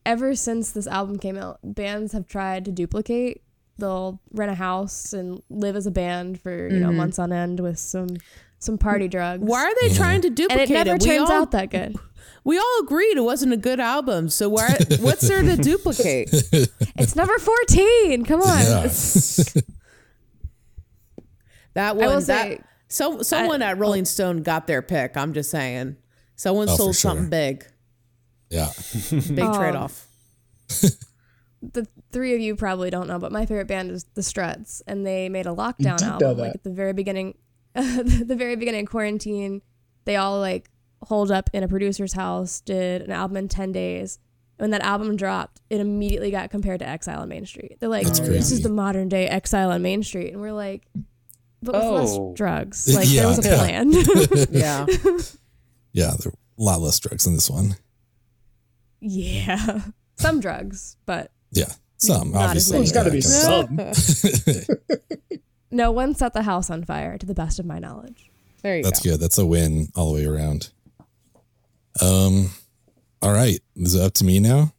[0.06, 3.42] ever since this album came out, bands have tried to duplicate.
[3.78, 6.98] They'll rent a house and live as a band for you know mm-hmm.
[6.98, 8.10] months on end with some
[8.60, 9.44] some party drugs.
[9.44, 11.96] Why are they trying to And duplicate it never We turns all- out that good.
[12.44, 14.30] We all agreed it wasn't a good album.
[14.30, 14.70] So why,
[15.02, 16.30] what's there to duplicate?
[16.96, 18.24] It's number fourteen.
[18.24, 18.62] Come on.
[18.62, 18.84] Yeah.
[21.74, 25.18] That I will one, say- that so someone at Rolling Stone got their pick.
[25.18, 25.98] I'm just saying,
[26.36, 27.12] someone Oh, for sold sure.
[27.12, 27.66] something big,
[28.50, 28.70] Yeah.
[29.12, 30.08] big Um, trade off.
[31.62, 35.06] the three of you probably don't know, but my favorite band is the Struts, and
[35.06, 37.36] they made a lockdown album like at the very beginning,
[37.76, 39.62] the very beginning of quarantine.
[40.06, 40.70] They all like
[41.04, 44.20] holed up in a producer's house, did an album in ten days.
[44.58, 47.78] When that album dropped, it immediately got compared to Exile on Main Street.
[47.80, 50.88] They're like, "This is the modern day Exile on Main Street," and we're like,
[51.62, 51.94] "But with Oh.
[51.94, 52.88] less drugs.
[52.96, 53.22] Like Yeah.
[53.22, 53.58] there was a Yeah.
[53.58, 53.92] plan."
[54.52, 54.86] Yeah,
[55.94, 56.16] Yeah.
[56.18, 57.76] There are a lot less drugs in this one.
[59.00, 59.82] Yeah,
[60.16, 61.72] some drugs, but Yeah.
[62.00, 62.74] Some, Not obviously.
[62.74, 62.86] many.
[62.86, 63.80] There's got to be some.
[65.72, 68.30] no one set the house on fire, to the best of my knowledge.
[68.62, 69.12] there you That's go.
[69.12, 69.20] good.
[69.20, 70.70] That's a win all the way around.
[72.02, 72.52] Um,
[73.22, 73.60] all right.
[73.76, 74.74] Is it up to me now?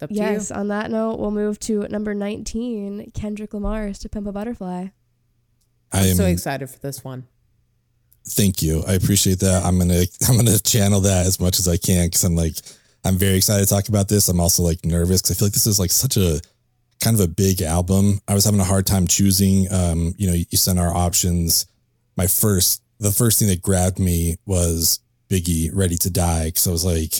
[0.00, 4.26] Up to Yes, on that note, we'll move to number 19, Kendrick Lamar's To Pimp
[4.26, 4.86] a Butterfly.
[5.92, 6.10] I you.
[6.12, 7.26] am So excited for this one.
[8.26, 8.82] thank you.
[8.86, 9.62] I appreciate that.
[9.64, 12.54] I'm gonna I'm gonna channel that as much as I can because I'm like
[13.04, 14.28] I'm very excited to talk about this.
[14.28, 16.40] I'm also like nervous because I feel like this is like such a
[17.00, 18.20] kind of a big album.
[18.28, 19.72] I was having a hard time choosing.
[19.72, 21.66] Um, you know, you sent our options.
[22.16, 25.00] My first, the first thing that grabbed me was
[25.30, 27.14] Biggie, Ready to Die, because I was like,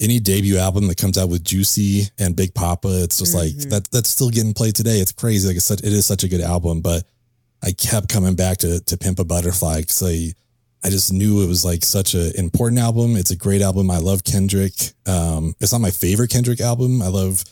[0.00, 3.70] any debut album that comes out with Juicy and Big Papa, it's just like Mhm.
[3.70, 3.90] that.
[3.92, 4.98] That's still getting played today.
[5.00, 5.46] It's crazy.
[5.46, 7.06] Like it's such, it is such a good album, but
[7.62, 10.34] I kept coming back to to Pimp a Butterfly because I
[10.84, 13.16] I just knew it was like such an important album.
[13.16, 13.90] It's a great album.
[13.90, 14.74] I love Kendrick.
[15.06, 17.00] Um, it's not my favorite Kendrick album.
[17.00, 17.42] I love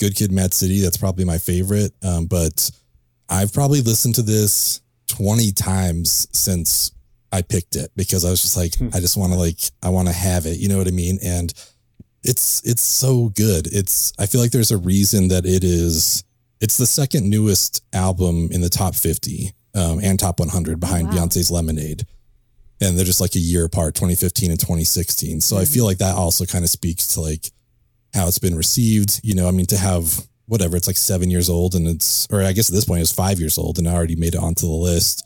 [0.00, 0.80] Good Kid, Mad City.
[0.80, 1.92] That's probably my favorite.
[2.02, 2.68] Um, but
[3.28, 6.90] I've probably listened to this 20 times since
[7.30, 10.08] I picked it because I was just like, I just want to like, I want
[10.08, 10.58] to have it.
[10.58, 11.20] You know what I mean?
[11.22, 11.54] And
[12.24, 13.68] it's, it's so good.
[13.68, 16.24] It's, I feel like there's a reason that it is,
[16.60, 21.14] it's the second newest album in the top 50 um, and top 100 behind wow.
[21.14, 22.04] Beyonce's Lemonade.
[22.80, 25.40] And they're just like a year apart, 2015 and 2016.
[25.42, 27.46] So I feel like that also kind of speaks to like
[28.14, 29.20] how it's been received.
[29.22, 32.42] You know, I mean, to have whatever, it's like seven years old and it's, or
[32.42, 34.66] I guess at this point it's five years old and I already made it onto
[34.66, 35.24] the list.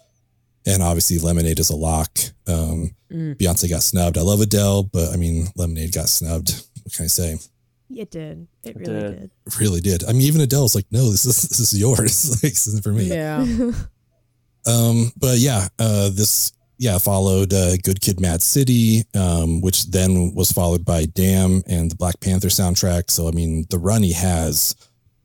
[0.66, 2.18] And obviously Lemonade is a lock.
[2.47, 3.36] Um, Mm.
[3.36, 4.18] Beyonce got snubbed.
[4.18, 6.64] I love Adele, but I mean, Lemonade got snubbed.
[6.82, 7.36] What can I say?
[7.94, 8.48] It did.
[8.64, 9.20] It It really did.
[9.20, 9.31] did.
[9.60, 10.05] Really did.
[10.05, 12.31] I mean, even Adele's like, no, this is, this is yours.
[12.43, 13.05] like, this isn't for me.
[13.05, 13.47] Yeah.
[14.66, 20.35] Um, but yeah, uh, this yeah followed uh, Good Kid, Mad City, um, which then
[20.35, 23.11] was followed by Damn and the Black Panther soundtrack.
[23.11, 24.75] So I mean, the run he has,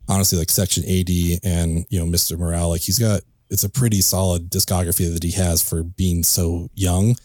[0.07, 2.37] honestly, like Section eighty and you know Mr.
[2.37, 6.69] Morale, like he's got it's a pretty solid discography that he has for being so
[6.75, 7.15] young.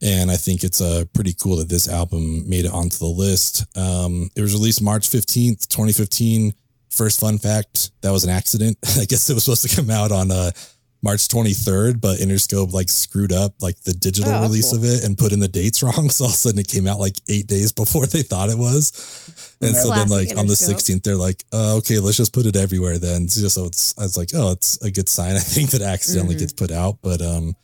[0.00, 3.64] And I think it's uh, pretty cool that this album made it onto the list.
[3.76, 6.52] Um, it was released March 15th, 2015.
[6.90, 8.78] First fun fact, that was an accident.
[8.98, 10.52] I guess it was supposed to come out on uh,
[11.00, 14.78] March 23rd, but Interscope like screwed up like the digital Oh, release cool.
[14.78, 16.10] of it and put in the dates wrong.
[16.10, 18.58] So all of a sudden it came out like eight days before they thought it
[18.58, 18.90] was.
[19.60, 22.46] And so then Classic like on the 16th, they're like, uh, okay, let's just put
[22.46, 23.28] it everywhere then.
[23.28, 25.36] So just- so it's, I was like, oh, it's a good sign.
[25.36, 26.40] I think that accidentally Mhm.
[26.40, 27.54] gets put out, but, um,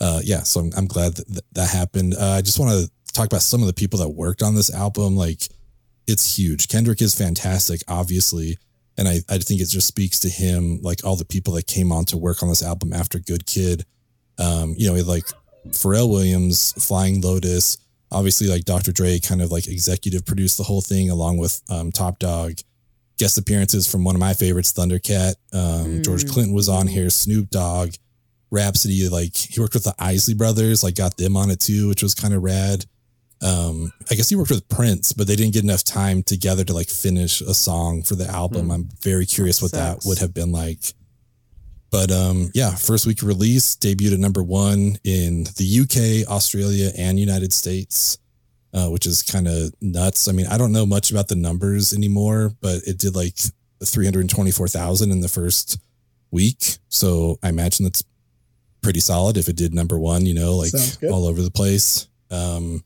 [0.00, 2.14] uh, yeah, so I'm, I'm glad that that, that happened.
[2.14, 4.72] Uh, I just want to talk about some of the people that worked on this
[4.72, 5.16] album.
[5.16, 5.42] Like
[6.06, 6.68] it's huge.
[6.68, 8.56] Kendrick is fantastic, obviously.
[8.98, 11.92] And I, I think it just speaks to him, like all the people that came
[11.92, 13.84] on to work on this album after Good Kid.
[14.38, 15.24] Um, you know, like
[15.68, 17.78] Pharrell Williams, Flying Lotus,
[18.10, 18.90] obviously like Dr.
[18.92, 22.54] Dre kind of like executive produced the whole thing along with um, Top Dawg.
[23.18, 25.34] Guest appearances from one of my favorites, Thundercat.
[25.52, 26.32] Um, George Mm.
[26.32, 27.90] Clinton was on here, Snoop Dogg,
[28.50, 29.08] Rapsody.
[29.08, 32.14] Like he worked with the Isley Brothers, like got them on it too, which was
[32.14, 32.84] kind of rad.
[33.40, 36.72] Um, I guess he worked with Prince, but they didn't get enough time together to
[36.72, 38.66] like finish a song for the album.
[38.66, 38.70] Hmm.
[38.72, 40.80] I'm very curious what that would have been like.
[41.90, 47.18] But um, yeah, first week release, debuted at number one in the UK, Australia, and
[47.18, 48.18] United States,
[48.74, 50.28] uh, which is kind of nuts.
[50.28, 53.36] I mean, I don't know much about the numbers anymore, but it did like
[53.82, 55.78] 324,000 in the first
[56.30, 56.76] week.
[56.88, 58.04] So I imagine that's
[58.82, 60.72] pretty solid if it did number one, you know, like
[61.10, 62.06] all over the place.
[62.30, 62.84] Um,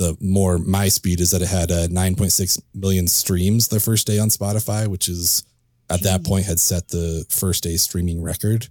[0.00, 4.18] the more my speed is that it had uh, 9.6 million streams the first day
[4.18, 5.44] on Spotify, which is
[5.90, 8.68] at that point had set the first day streaming record.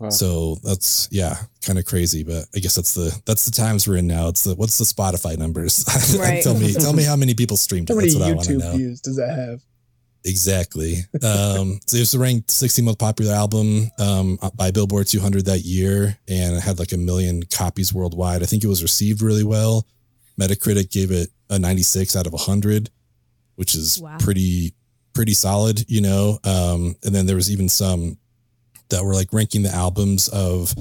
[0.00, 0.10] Wow.
[0.10, 3.98] So that's yeah, kind of crazy, but I guess that's the that's the times we're
[3.98, 4.26] in now.
[4.26, 5.84] It's the what's the Spotify numbers?
[6.18, 6.42] Right.
[6.42, 7.92] tell me tell me how many people streamed it.
[7.92, 8.76] How many That's what I want to YouTube know.
[8.76, 9.60] views does that have?
[10.24, 10.96] Exactly.
[11.22, 16.18] Um, so it was ranked 16th most popular album um, by Billboard 200 that year,
[16.26, 18.42] and it had like a million copies worldwide.
[18.42, 19.86] I think it was received really well.
[20.40, 22.90] Metacritic gave it a 96 out of 100,
[23.56, 24.16] which is Wow.
[24.18, 24.74] pretty
[25.12, 26.38] pretty solid, you know.
[26.42, 28.18] Um, and then there was even some
[28.88, 30.74] that were like ranking the albums of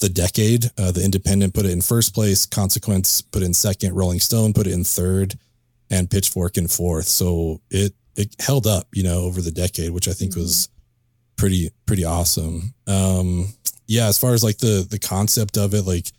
[0.00, 0.70] the decade.
[0.78, 4.54] Uh, the Independent put it in first place, Consequence put it in second, Rolling Stone
[4.54, 5.34] put it in third,
[5.90, 7.06] and Pitchfork in fourth.
[7.06, 10.68] So it it held up, you know, over the decade, which I think was
[11.36, 12.72] pretty pretty awesome.
[12.86, 13.48] Um,
[13.86, 16.10] yeah, as far as like the the concept of it, like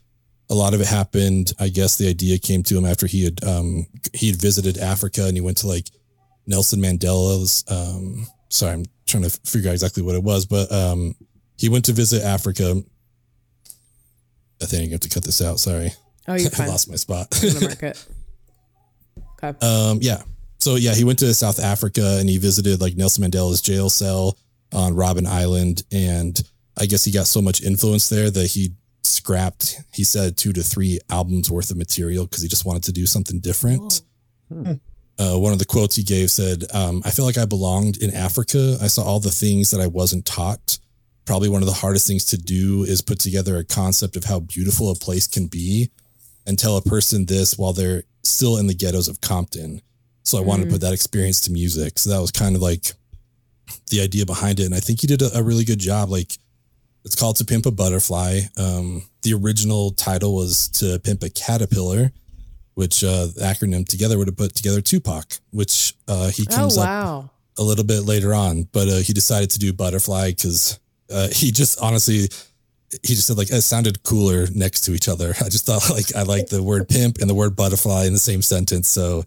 [0.49, 1.51] a lot of it happened.
[1.59, 5.25] I guess the idea came to him after he had um he had visited Africa
[5.25, 5.89] and he went to like
[6.47, 11.15] Nelson Mandela's um sorry, I'm trying to figure out exactly what it was, but um
[11.57, 12.81] he went to visit Africa.
[14.61, 15.59] I think I have to cut this out.
[15.59, 15.91] Sorry.
[16.27, 16.67] Oh, you're I fine.
[16.67, 17.27] lost my spot.
[17.43, 18.05] I'm gonna mark it.
[19.43, 19.65] Okay.
[19.65, 20.21] Um, yeah.
[20.59, 24.37] So yeah, he went to South Africa and he visited like Nelson Mandela's jail cell
[24.73, 26.41] on Robben Island, and
[26.77, 28.71] I guess he got so much influence there that he
[29.05, 29.81] scrapped.
[29.93, 33.05] He said two to three albums worth of material because he just wanted to do
[33.05, 34.01] something different.
[35.17, 38.13] Uh, one of the quotes he gave said, um, "I feel like I belonged in
[38.13, 38.77] Africa.
[38.81, 40.77] I saw all the things that I wasn't taught."
[41.25, 44.41] Probably one of the hardest things to do is put together a concept of how
[44.41, 45.89] beautiful a place can be
[46.45, 49.81] and tell a person this while they're still in the ghettos of Compton.
[50.23, 51.97] So I wanted to put that experience to music.
[51.97, 52.93] So that was kind of like
[53.89, 54.65] the idea behind it.
[54.65, 56.09] And I think he did a, a really good job.
[56.09, 56.37] Like
[57.05, 58.41] it's called To Pimp a Butterfly.
[58.57, 62.11] Um, the original title was To Pimp a Caterpillar.
[62.73, 66.77] which uh, the acronym together would have put together Tupac, which uh, he Oh comes
[66.77, 66.85] up
[67.57, 70.77] a little bit later on, but uh, he decided to do butterfly because
[71.09, 72.27] uh, he just honestly
[73.01, 75.29] he just said like it sounded cooler next to each other.
[75.41, 78.19] I just thought like I like the word pimp and the word butterfly in the
[78.19, 78.89] same sentence.
[78.89, 79.23] So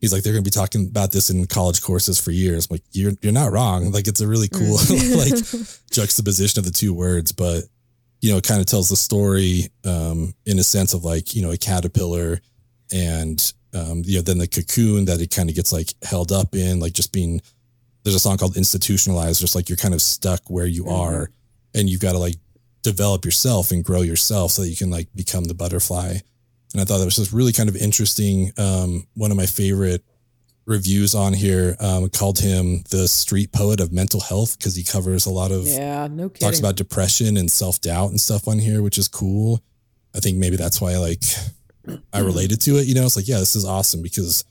[0.00, 2.66] he's like they're gonna be talking about this in college courses for years.
[2.66, 3.92] I'm like you're you're not wrong.
[3.92, 4.76] Like it's a really cool
[5.16, 5.34] like
[5.90, 7.64] juxtaposition of the two words, but
[8.20, 11.42] you know it kind of tells the story um, in a sense of like you
[11.42, 12.40] know a caterpillar
[12.92, 16.54] and um, you know then the cocoon that it kind of gets like held up
[16.54, 17.40] in like just being
[18.02, 21.30] there's a song called institutionalized just like you're kind of stuck where you are
[21.74, 22.34] and you've got to like
[22.82, 26.16] develop yourself and grow yourself so that you can like become the butterfly
[26.72, 30.02] and i thought that was just really kind of interesting um, one of my favorite
[30.66, 35.26] reviews on here um, called him the street poet of mental health because he covers
[35.26, 36.46] a lot of Yeah, no kidding.
[36.46, 39.62] talks about depression and self-doubt and stuff on here which is cool.
[40.14, 41.22] I think maybe that's why like
[42.12, 43.04] i related to it you know?
[43.04, 44.44] It's like yeah this is awesome because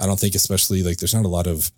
[0.00, 1.70] i don't think especially like there's not a lot of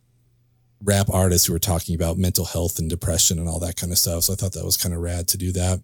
[0.85, 3.99] rap artists who are talking about mental health and depression and all that kind of
[3.99, 5.81] stuff so i thought that was kind of rad to do that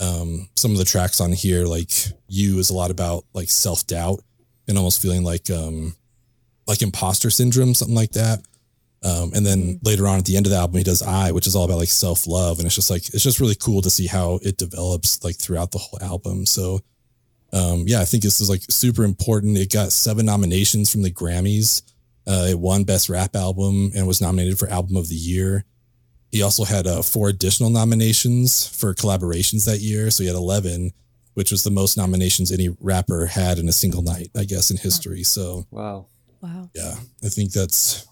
[0.00, 1.90] um some of the tracks on here like
[2.28, 4.20] you is a lot about like self-doubt
[4.68, 5.94] and almost feeling like um
[6.66, 8.40] like imposter syndrome something like that
[9.02, 11.46] um, and then later on at the end of the album, he does I, which
[11.46, 12.58] is all about like self love.
[12.58, 15.70] And it's just like, it's just really cool to see how it develops like throughout
[15.70, 16.44] the whole album.
[16.44, 16.80] So,
[17.52, 19.56] um, yeah, I think this is like super important.
[19.56, 21.82] It got seven nominations from the Grammys.
[22.26, 25.64] Uh, it won Best Rap Album and was nominated for Album of the Year.
[26.30, 30.10] He also had uh, four additional nominations for collaborations that year.
[30.10, 30.92] So he had 11,
[31.34, 34.76] which was the most nominations any rapper had in a single night, I guess, in
[34.76, 35.24] history.
[35.24, 36.06] So, Wow.
[36.40, 36.70] Wow.
[36.74, 38.06] yeah, I think that's,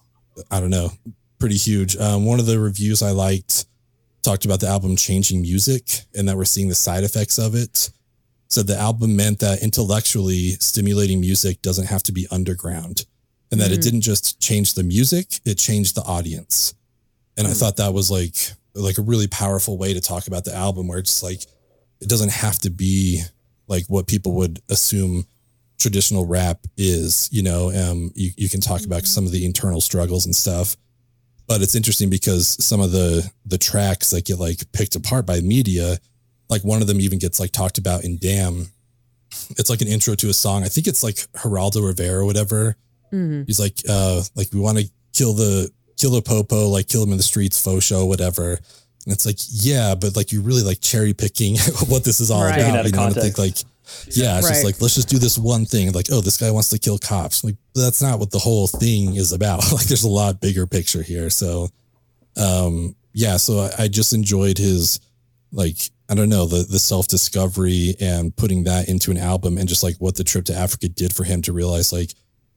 [0.50, 0.90] I don't know,
[1.38, 1.96] pretty huge.
[1.96, 3.64] Um, one of the reviews I liked
[4.22, 7.90] talked about the album changing music and that we're seeing the side effects of it.
[8.48, 13.04] Said the album meant that intellectually stimulating music doesn't have to be underground
[13.50, 16.74] and that it didn't just change the music, it changed the audience.
[17.38, 18.34] And I thought that was like,
[18.74, 21.42] like a really powerful way to talk about the album where it's like,
[22.00, 23.22] it doesn't have to be
[23.68, 25.24] like what people would assume
[25.78, 29.80] traditional rap is, you know, um, you, you can talk about some of the internal
[29.80, 30.76] struggles and stuff,
[31.46, 35.40] but it's interesting because some of the, the tracks that get like picked apart by
[35.40, 35.96] media,
[36.48, 38.66] like one of them even gets like talked about in Damn.
[39.50, 40.64] It's like an intro to a song.
[40.64, 42.76] I think it's like Geraldo Rivera or whatever.
[43.46, 47.10] He's like, uh, like we want to kill the, kill the popo, like kill him
[47.10, 48.52] in the streets, faux show, whatever.
[48.52, 51.56] And it's like, yeah, but like you're really like cherry picking
[51.88, 52.60] what this is all Right.
[52.60, 52.84] About.
[52.84, 53.56] You know, think like,
[54.08, 55.92] yeah, it's just like let's just do this one thing.
[55.92, 57.42] Like, oh, this guy wants to kill cops.
[57.42, 59.58] Like, that's not what the whole thing is about.
[59.72, 61.30] like, there's a lot bigger picture here.
[61.30, 61.68] So,
[62.36, 63.38] um, yeah.
[63.38, 65.00] So I, I just enjoyed his,
[65.52, 65.76] like,
[66.10, 69.82] I don't know, the the self discovery and putting that into an album and just
[69.82, 72.12] like what the trip to Africa did for him to realize, like,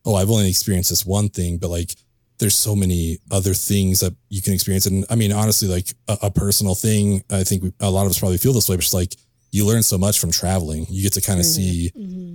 [0.06, 1.96] oh, I've only experienced this one thing, but like,
[2.42, 4.88] there's so many other things that you can experience.
[4.88, 8.10] And I mean, honestly, like a, a personal thing, I think we, a lot of
[8.10, 9.16] us probably feel this way, but it's like
[9.52, 10.88] you learn so much from traveling.
[10.90, 11.92] You get to kind of see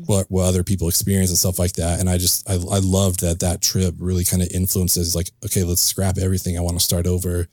[0.07, 1.99] what, what other people experience and stuff like that.
[1.99, 5.65] And I just, I, I loved that that trip really kind of influences like, okay,
[5.65, 6.57] let's scrap everything.
[6.57, 7.49] I want to start over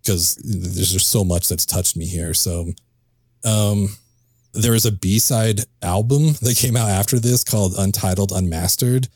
[0.00, 2.32] because there's just so much that's touched me here.
[2.32, 2.72] So,
[3.44, 3.88] um,
[4.54, 9.08] there was a B-side album that came out after this called Untitled Unmastered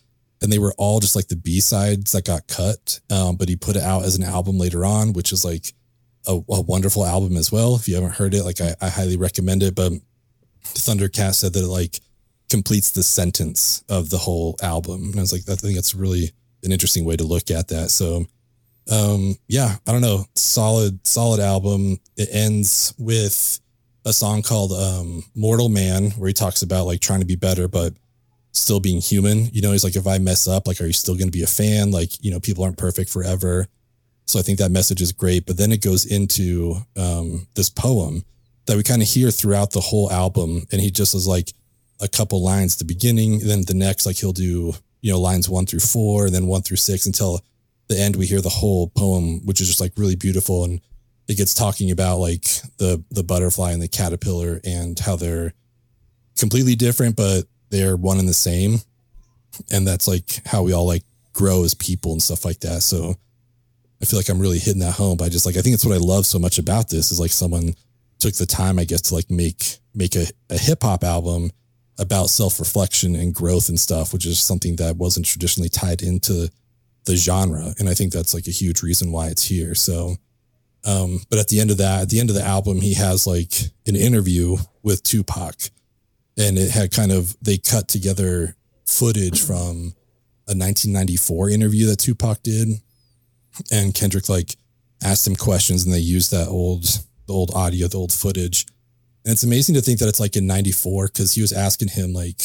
[0.43, 3.01] and they were all just like the B sides that got cut.
[3.11, 5.73] Um, but he put it out as an album later on, which is like
[6.27, 7.77] a, a wonderful album as well.
[7.77, 9.75] If you haven't heard it, like I, I highly recommend it.
[9.75, 9.93] But
[10.65, 12.01] Thundercat said that it like
[12.51, 15.05] completes the sentence of the whole album.
[15.05, 16.33] And I was like, I think that's really
[16.65, 17.91] an interesting way to look at that.
[17.91, 18.27] So,
[18.91, 20.25] um, yeah, I don't know.
[20.35, 21.99] Solid, solid album.
[22.17, 23.61] It ends with
[24.05, 27.69] a song called um, Mortal Man, where he talks about like trying to be better,
[27.69, 27.95] but
[28.53, 29.47] still being human.
[29.53, 31.43] You know, he's like, if I mess up, like, are you still going to be
[31.43, 31.91] a fan?
[31.91, 33.67] Like, you know, people aren't perfect forever.
[34.27, 35.47] So I think that message is great.
[35.47, 38.25] But then it goes into um, this poem
[38.67, 40.67] that we kind of hear throughout the whole album.
[40.71, 41.53] And he just is like
[42.01, 43.41] a couple lines at the beginning.
[43.41, 46.63] Then the next, like, he'll do, you know, lines one through four, and then one
[46.63, 47.41] through six until
[47.89, 48.17] the end.
[48.17, 50.65] We hear the whole poem, which is just like really beautiful.
[50.65, 50.81] And
[51.27, 52.45] it gets talking about like
[52.79, 55.55] the the butterfly and the caterpillar and how they're
[56.39, 58.79] completely different, but they're one and the same.
[59.73, 62.83] And that's like how we all like grow as people and stuff like that.
[62.83, 63.17] So
[64.01, 65.19] I feel like I'm really hitting that home.
[65.21, 67.33] I just like I think it's what I love so much about this is like
[67.33, 67.75] someone
[68.21, 71.51] took the time, I guess, to like make make a, a hip hop album
[71.99, 76.51] about self reflection and growth and stuff, which is something that wasn't traditionally tied into
[77.05, 77.75] the genre.
[77.79, 79.75] And I think that's like a huge reason why it's here.
[79.75, 80.17] So
[80.85, 83.27] um, but at the end of that, at the end of the album, he has
[83.27, 83.53] like
[83.87, 85.55] an interview with Tupac,
[86.39, 88.57] and it had kind of they cut together
[88.87, 89.95] footage from
[90.49, 92.69] a 1994 interview that Tupac did,
[93.71, 94.57] and Kendrick like
[95.03, 96.85] asked him questions, and they used that old
[97.27, 98.67] the old audio, the old footage,
[99.25, 102.13] and it's amazing to think that it's like in '94 because he was asking him
[102.13, 102.43] like,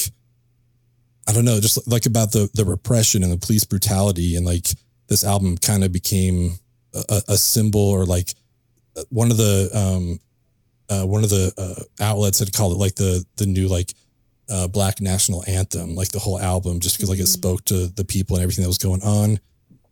[1.28, 4.68] I don't know, just like about the the repression and the police brutality, and like
[5.08, 6.60] this album kind of became
[6.94, 8.34] a, a symbol or like
[9.10, 10.20] one of the um
[10.90, 13.94] uh, one of the uh, outlets had called it like the the new like
[14.50, 18.06] uh, black national anthem, like the whole album, just because like it spoke to the
[18.06, 19.40] people and everything that was going on, and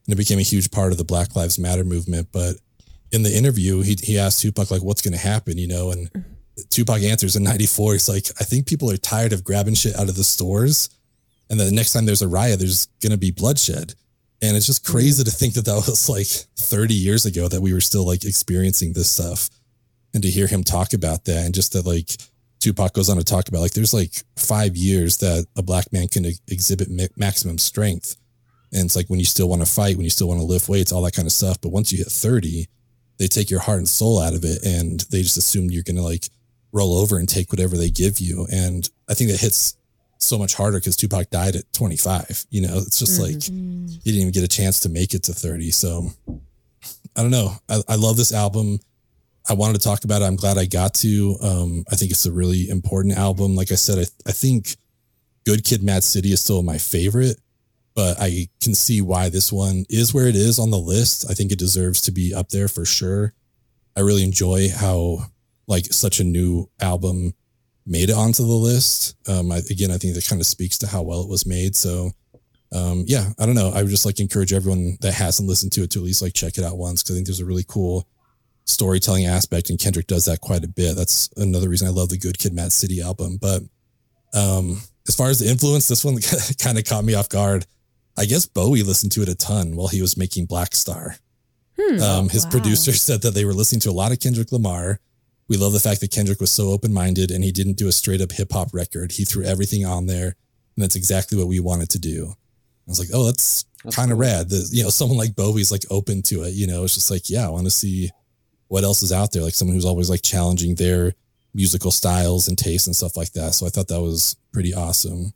[0.07, 2.29] it became a huge part of the Black Lives Matter movement.
[2.31, 2.55] But
[3.11, 6.09] in the interview, he he asked Tupac like, "What's going to happen?" You know, and
[6.69, 7.93] Tupac answers in '94.
[7.93, 10.89] He's like, "I think people are tired of grabbing shit out of the stores,
[11.49, 13.95] and the next time there's a riot, there's going to be bloodshed."
[14.41, 17.73] And it's just crazy to think that that was like 30 years ago that we
[17.73, 19.49] were still like experiencing this stuff
[20.15, 22.09] and to hear him talk about that and just that like
[22.61, 26.07] Tupac goes on to talk about like there's like five years that a black man
[26.07, 26.87] can exhibit
[27.17, 28.15] maximum strength.
[28.73, 30.69] And it's like when you still want to fight, when you still want to lift
[30.69, 31.59] weights, all that kind of stuff.
[31.61, 32.65] But once you hit 30,
[33.19, 35.97] they take your heart and soul out of it and they just assume you're going
[35.97, 36.29] to like
[36.71, 38.47] roll over and take whatever they give you.
[38.51, 39.77] And I think that hits
[40.17, 42.45] so much harder because Tupac died at 25.
[42.49, 43.87] You know, it's just like mm-hmm.
[43.87, 45.71] he didn't even get a chance to make it to 30.
[45.71, 46.09] So
[47.15, 47.51] I don't know.
[47.69, 48.79] I, I love this album.
[49.47, 50.25] I wanted to talk about it.
[50.25, 51.37] I'm glad I got to.
[51.41, 53.55] Um, I think it's a really important album.
[53.55, 54.75] Like I said, I, I think
[55.45, 57.39] Good Kid, Mad City is still my favorite,
[57.93, 61.29] but I can see why this one is where it is on the list.
[61.29, 63.33] I think it deserves to be up there for sure.
[63.95, 65.19] I really enjoy how
[65.67, 67.33] like such a new album
[67.85, 69.15] made it onto the list.
[69.29, 71.75] Um, I, again, I think that kind of speaks to how well it was made.
[71.75, 72.11] So,
[72.73, 73.71] um, yeah, I don't know.
[73.73, 76.33] I would just like encourage everyone that hasn't listened to it to at least like
[76.33, 78.07] check it out once because I think there's a really cool
[78.65, 80.95] storytelling aspect, and Kendrick does that quite a bit.
[80.95, 83.37] That's another reason I love the Good Kid, Mad City album.
[83.39, 83.61] But
[84.33, 86.17] um, as far as the influence, this one
[86.59, 87.65] kind of caught me off guard.
[88.17, 91.17] I guess Bowie listened to it a ton while he was making Blackstar.
[91.77, 92.51] Um, his wow.
[92.51, 94.99] producer said that they were listening to a lot of Kendrick Lamar.
[95.47, 97.91] We love the fact that Kendrick was so open minded and he didn't do a
[97.91, 99.11] straight up hip hop record.
[99.11, 100.35] He threw everything on there,
[100.75, 102.29] and that's exactly what we wanted to do.
[102.31, 104.49] I was like, oh, that's, kind of rad.
[104.49, 106.55] That you know, someone like Bowie's like open to it.
[106.55, 108.09] You know, it's just like, yeah, I want to see
[108.67, 109.43] what else is out there.
[109.43, 111.13] Like someone who's always like challenging their
[111.53, 113.53] musical styles and tastes and stuff like that.
[113.53, 115.33] So I thought that was pretty awesome.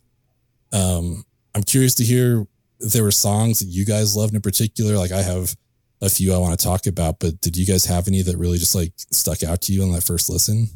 [0.73, 1.25] Um,
[1.55, 2.45] I'm curious to hear
[2.79, 4.97] if there were songs that you guys loved in particular.
[4.97, 5.55] Like I have
[6.01, 8.57] a few I want to talk about, but did you guys have any that really
[8.57, 10.67] just like stuck out to you on that first listen?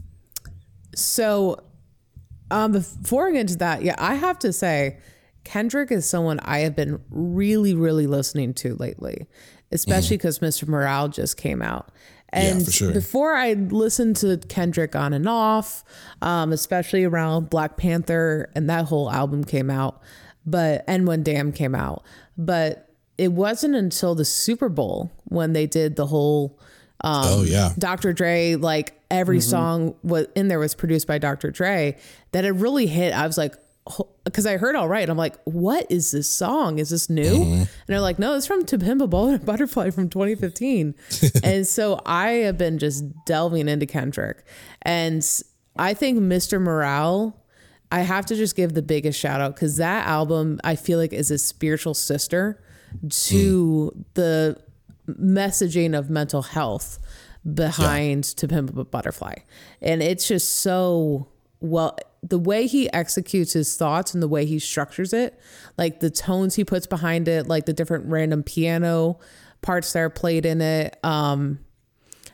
[0.95, 1.63] So,
[2.51, 4.99] um, before I get into that, yeah, I have to say,
[5.43, 9.27] Kendrick is someone I have been really, really listening to lately,
[9.71, 10.67] especially because Mr.
[10.67, 11.91] Morale just came out.
[12.34, 12.91] And for sure.
[12.91, 15.84] before I listened to Kendrick on and off,
[16.22, 20.01] um, especially around Black Panther and that whole album came out,
[20.45, 22.03] but and when Damn came out,
[22.38, 26.60] but it wasn't until the Super Bowl when they did the whole
[27.01, 28.14] um, oh yeah, Dr.
[28.14, 31.51] Dre, like every song was in there was produced by Dr.
[31.51, 31.97] Dre,
[32.31, 33.14] that it really hit.
[33.14, 33.55] I was like,
[34.23, 35.10] because I heard all right.
[35.10, 36.80] I'm like, what is this song?
[36.80, 37.23] Is this new?
[37.23, 37.53] Mm-hmm.
[37.53, 40.95] And they're like, no, it's from To Pimp a Butterfly from 2015.
[41.43, 44.45] and so I have been just delving into Kendrick.
[44.84, 45.26] And
[45.77, 46.61] I think Mr.
[46.61, 47.35] Morale,
[47.91, 51.14] I have to just give the biggest shout out because that album, I feel like,
[51.14, 52.64] is a spiritual sister
[53.10, 54.05] to mm.
[54.14, 54.61] the
[55.07, 56.99] messaging of mental health
[57.53, 59.35] behind To Pimp a Butterfly.
[59.81, 61.27] And it's just so
[61.60, 65.37] well the way he executes his thoughts and the way he structures it,
[65.77, 69.19] like the tones he puts behind it, like the different random piano
[69.61, 71.59] parts that are played in it, um,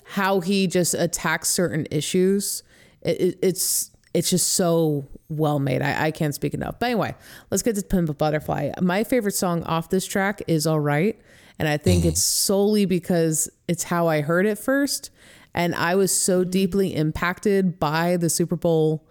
[0.04, 2.64] how he just attacks certain issues.
[3.02, 5.82] It, it, it's it's just so well made.
[5.82, 6.80] I, I can't speak enough.
[6.80, 7.16] But anyway,
[7.52, 8.72] let's get to Pimp a Butterfly.
[8.82, 11.20] My favorite song off this track is All Right.
[11.60, 15.12] And I think it's solely because it's how I heard it first.
[15.54, 19.09] And I was so deeply impacted by the Super Bowl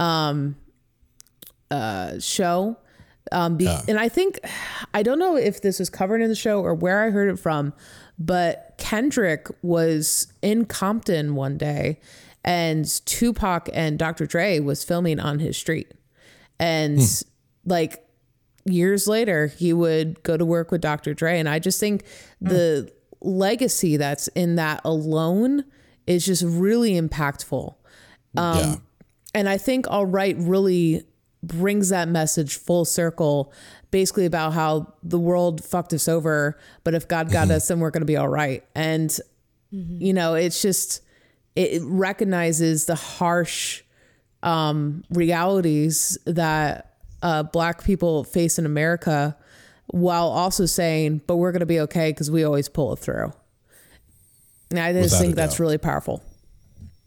[0.00, 0.56] um,
[1.70, 2.76] uh, show.
[3.30, 4.40] Um, be, And I think,
[4.92, 7.38] I don't know if this was covered in the show or where I heard it
[7.38, 7.72] from,
[8.18, 12.00] but Kendrick was in Compton one day
[12.44, 14.26] and Tupac and Dr.
[14.26, 15.92] Dre was filming on his street.
[16.58, 17.00] And
[17.64, 18.04] like
[18.64, 21.14] years later, he would go to work with Dr.
[21.14, 21.38] Dre.
[21.38, 22.04] And I just think
[22.40, 22.90] the
[23.20, 25.64] legacy that's in that alone
[26.06, 27.74] is just really impactful.
[28.36, 28.74] Um, yeah.
[29.34, 31.04] And I think All Right really
[31.42, 33.52] brings that message full circle,
[33.90, 37.90] basically about how the world fucked us over, but if God got us, then we're
[37.90, 38.64] going to be all right.
[38.74, 39.16] And,
[39.70, 41.02] you know, it's just,
[41.54, 43.82] it it recognizes the harsh
[44.42, 49.36] um, realities that uh, black people face in America,
[49.88, 53.32] while also saying, "But we're going to be okay because we always pull it through."
[54.70, 55.60] And I just Without think that's doubt.
[55.60, 56.22] really powerful.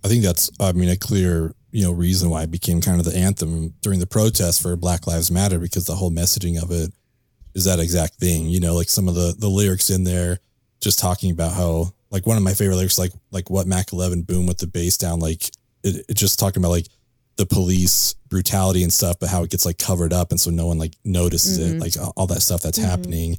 [0.03, 3.05] I think that's, I mean, a clear, you know, reason why it became kind of
[3.05, 6.93] the anthem during the protests for Black Lives Matter because the whole messaging of it
[7.55, 8.45] is that exact thing.
[8.45, 10.37] You know, like some of the the lyrics in there,
[10.81, 14.21] just talking about how, like one of my favorite lyrics, like like what Mac Eleven
[14.21, 15.49] boom with the bass down, like
[15.83, 16.87] it, it just talking about like
[17.37, 20.67] the police brutality and stuff, but how it gets like covered up, and so no
[20.67, 21.79] one like notices it, mm-hmm.
[21.79, 22.87] like all- all that stuff that's mm-hmm.
[22.87, 23.37] happening.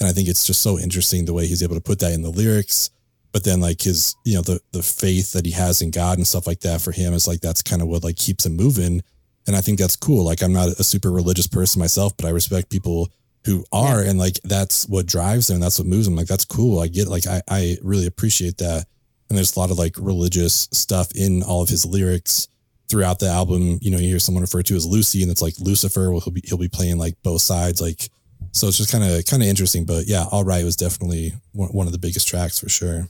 [0.00, 2.22] And I think it's just so interesting the way he's able to put that in
[2.22, 2.88] the lyrics
[3.34, 6.26] but then like his you know the the faith that he has in God and
[6.26, 9.02] stuff like that for him is like that's kind of what like keeps him moving.
[9.46, 10.24] And I think that's cool.
[10.24, 13.10] Like I'm not a super religious person myself but I respect people
[13.44, 16.14] who are and like that's what drives them that's what moves them.
[16.14, 16.78] Like that's cool.
[16.78, 18.86] I get like I I really appreciate that.
[19.28, 22.46] And there's a lot of like religious stuff in all of his lyrics
[22.88, 23.80] throughout the album.
[23.82, 26.32] You know you hear someone refer to as Lucy and it's like Lucifer well he'll
[26.32, 28.08] be he'll be playing like both sides like
[28.52, 29.86] so it's just kind of kind of interesting.
[29.86, 33.08] But yeah all right was definitely one of the biggest tracks for sure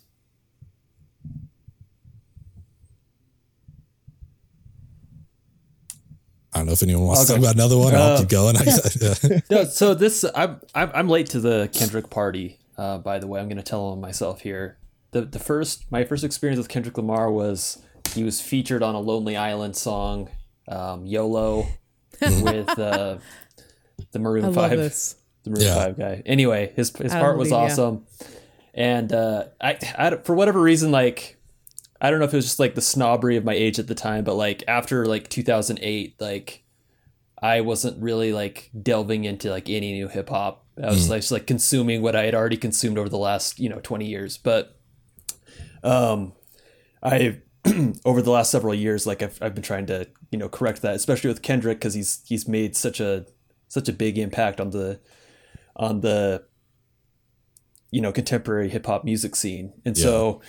[6.55, 7.47] I don't know if anyone wants I'll to talk go.
[7.47, 7.95] about another one.
[7.95, 8.57] I'll Uh, keep going.
[8.57, 8.63] I,
[9.01, 9.41] yeah.
[9.51, 12.59] No, so this I'm I'm I'm late to the Kendrick party.
[12.79, 14.79] Uh, by the way, I'm going to tell on myself here.
[15.13, 17.83] The the first my first experience with Kendrick Lamar was
[18.15, 20.29] he was featured on a Lonely Island song,
[20.69, 21.67] um, YOLO,
[22.21, 23.19] with uh,
[24.13, 25.17] the I Maroon love Five, this.
[25.45, 25.75] the Maroon Yeah.
[25.75, 26.23] Five guy.
[26.27, 27.73] Anyway, his his part was Levine, yeah.
[27.73, 28.07] awesome,
[28.75, 31.37] and uh, I, I for whatever reason like.
[32.05, 33.95] I don't know if it was just like the snobbery of my age at the
[33.95, 36.63] time, but like after like 2008, like
[37.41, 40.67] I wasn't really like delving into like any new hip hop.
[40.77, 43.71] I was like just like consuming what I had already consumed over the last you
[43.71, 44.37] know 20 years.
[44.37, 44.79] But
[45.83, 46.35] um,
[47.03, 47.41] I
[48.05, 50.97] over the last several years, like I've I've been trying to you know correct that,
[50.97, 53.25] especially with Kendrick because he's he's made such a
[53.69, 55.01] such a big impact on the
[55.75, 56.45] on the
[57.91, 60.43] you know contemporary hip hop music scene, and so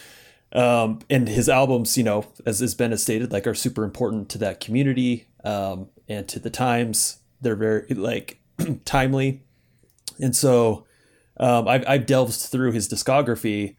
[0.55, 4.29] um, and his albums, you know, as as Ben has stated, like are super important
[4.29, 7.19] to that community um, and to the times.
[7.41, 8.39] They're very like
[8.85, 9.43] timely,
[10.19, 10.85] and so
[11.37, 13.75] um, I've I've delved through his discography,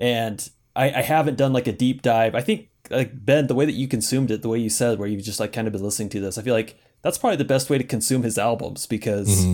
[0.00, 2.34] and I, I haven't done like a deep dive.
[2.34, 5.08] I think like Ben, the way that you consumed it, the way you said, where
[5.08, 7.44] you've just like kind of been listening to this, I feel like that's probably the
[7.44, 9.44] best way to consume his albums because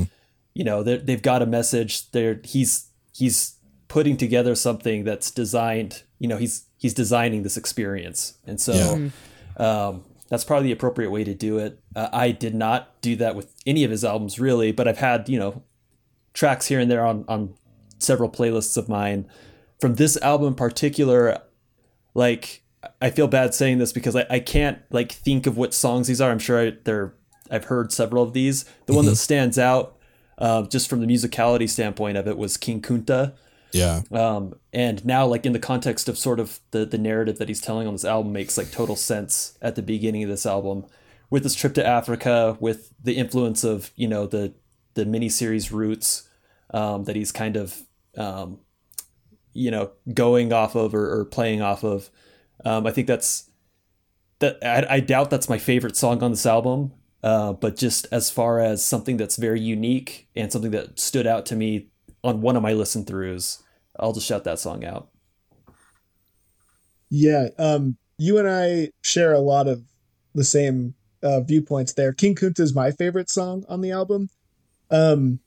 [0.55, 2.11] you know they've got a message.
[2.13, 3.57] They're he's he's
[3.93, 6.03] putting together something that's designed.
[6.19, 9.11] You know, he's he's designing this experience, and so
[9.59, 11.79] um, that's probably the appropriate way to do it.
[11.95, 15.29] Uh, I did not do that with any of his albums really, but I've had
[15.29, 15.63] you know
[16.33, 17.55] tracks here and there on on
[17.99, 19.29] several playlists of mine.
[19.79, 21.43] From this album in particular,
[22.15, 22.63] like
[23.03, 26.21] I feel bad saying this because I, I can't like think of what songs these
[26.23, 26.31] are.
[26.31, 27.13] I'm sure I, they're
[27.51, 28.65] I've heard several of these.
[28.87, 29.99] The one that stands out,
[30.39, 33.35] uh, just from the musicality standpoint of it, was King Kunta.
[33.73, 34.03] Yeah.
[34.11, 37.61] Um, and now, like in the context of sort of the the narrative that he's
[37.61, 40.85] telling on this album, makes like total sense at the beginning of this album,
[41.31, 44.55] with this trip to Africa, with the influence of you know the
[44.95, 46.29] the miniseries Roots
[46.73, 47.83] um, that he's kind of
[48.17, 48.61] um,
[49.53, 52.11] you know going off of or, or playing off of.
[52.65, 53.51] Um, I think that's
[54.41, 54.59] that.
[54.63, 56.93] I, I doubt that's my favorite song on this album.
[57.23, 61.47] Uh, but just as far as something that's very unique and something that stood out
[61.47, 61.92] to me
[62.25, 63.63] on one of my listen throughs,
[63.99, 65.09] I'll just shout that song out.
[67.11, 69.83] Yeah, um, you and I share a lot of
[70.35, 72.13] the same uh, viewpoints there.
[72.13, 74.31] King Kunta is my favorite song on the album.
[74.91, 75.41] Um,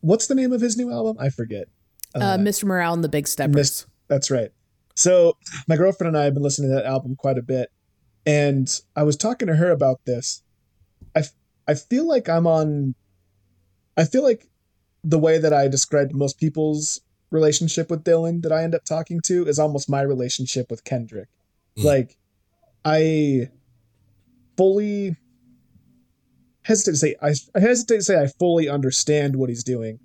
[0.00, 1.16] what's the name of his new album?
[1.20, 1.68] I forget.
[2.14, 2.64] Uh, Mr.
[2.64, 3.54] Morale and the Big Steppers.
[3.54, 4.50] Miss- That's right.
[4.94, 5.36] So
[5.66, 7.70] my girlfriend and I have been listening to that album quite a bit,
[8.24, 10.42] and I was talking to her about this.
[11.16, 11.32] I f-
[11.66, 12.94] I feel like I'm on.
[13.96, 14.46] I feel like
[15.04, 17.00] the way that I described most people's
[17.30, 21.28] relationship with Dylan that I end up talking to is almost my relationship with Kendrick.
[21.78, 21.84] Mm.
[21.84, 22.16] Like,
[22.84, 23.50] I
[24.56, 25.16] fully
[26.62, 29.98] hesitate to say I, I hesitate to say I fully understand what he's doing,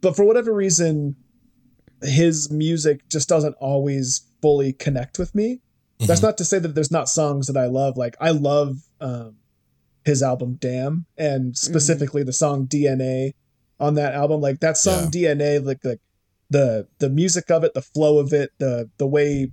[0.00, 1.16] but for whatever reason,
[2.02, 5.60] his music just doesn't always fully connect with me.
[6.00, 6.24] That's Mhm.
[6.24, 7.96] not to say that there's not songs that I love.
[7.96, 9.36] Like I love um,
[10.04, 13.32] his album "Damn" and specifically the song "DNA"
[13.80, 14.40] on that album.
[14.40, 16.00] Like that song "DNA," like like
[16.50, 19.50] the the music of it, the flow of it, the the way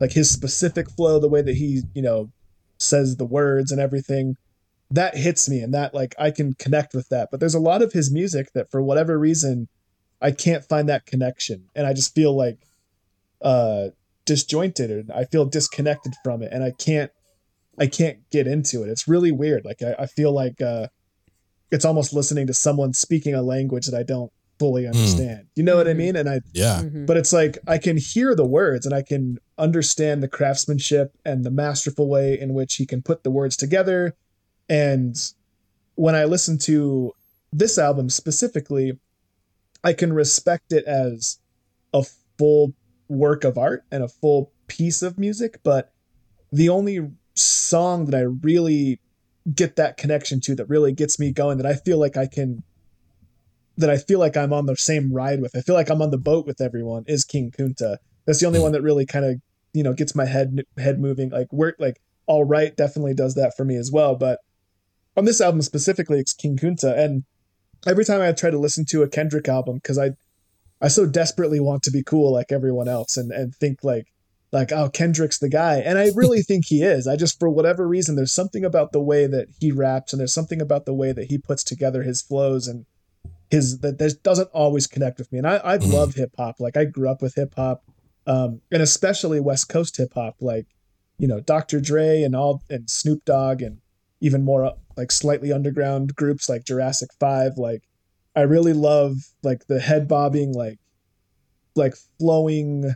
[0.00, 2.30] like his specific flow, the way that he you know
[2.78, 4.36] says the words and everything
[4.90, 7.28] that hits me and that like I can connect with that.
[7.30, 9.68] But there's a lot of his music that for whatever reason
[10.20, 12.58] I can't find that connection and I just feel like
[13.42, 13.88] uh
[14.24, 17.10] disjointed and I feel disconnected from it and I can't
[17.78, 18.88] I can't get into it.
[18.88, 19.64] It's really weird.
[19.64, 20.88] Like I, I feel like uh
[21.70, 25.46] it's almost listening to someone speaking a language that I don't fully understand.
[25.54, 26.16] You know what I mean?
[26.16, 26.82] And I Yeah.
[26.82, 27.06] Mhm.
[27.06, 31.44] but it's like I can hear the words and I can understand the craftsmanship and
[31.44, 34.14] the masterful way in which he can put the words together.
[34.68, 35.16] And
[35.94, 37.12] when I listen to
[37.52, 38.98] this album specifically,
[39.84, 41.38] I can respect it as
[41.94, 42.04] a
[42.36, 42.72] full
[43.08, 45.60] work of art and a full piece of music.
[45.62, 45.92] But
[46.52, 49.00] the only song that I really
[49.54, 52.62] get that connection to, that really gets me going, that I feel like I can
[53.78, 55.56] that I feel like I'm on the same ride with.
[55.56, 57.04] I feel like I'm on the boat with everyone.
[57.06, 57.98] Is King Kunta?
[58.26, 59.40] That's the only one that really kind of
[59.72, 61.30] you know gets my head head moving.
[61.30, 64.16] Like work like all right definitely does that for me as well.
[64.16, 64.40] But
[65.16, 67.24] on this album specifically, it's King Kunta, and
[67.86, 70.10] every time I try to listen to a Kendrick album because I
[70.80, 74.06] I so desperately want to be cool like everyone else and and think like
[74.52, 77.06] like oh Kendrick's the guy and I really think he is.
[77.06, 80.32] I just for whatever reason there's something about the way that he raps and there's
[80.34, 82.86] something about the way that he puts together his flows and
[83.50, 85.38] his that that doesn't always connect with me.
[85.38, 85.92] And I I Mhm.
[85.92, 86.60] love hip hop.
[86.60, 87.82] Like I grew up with hip hop,
[88.26, 90.36] um, and especially West Coast hip hop.
[90.40, 90.66] Like
[91.18, 91.80] you know Dr.
[91.80, 93.78] Dre and all and Snoop Dogg and
[94.20, 97.56] even more like slightly underground groups like Jurassic Five.
[97.56, 97.82] Like
[98.36, 100.78] I really love like the head bobbing like
[101.74, 102.94] like flowing.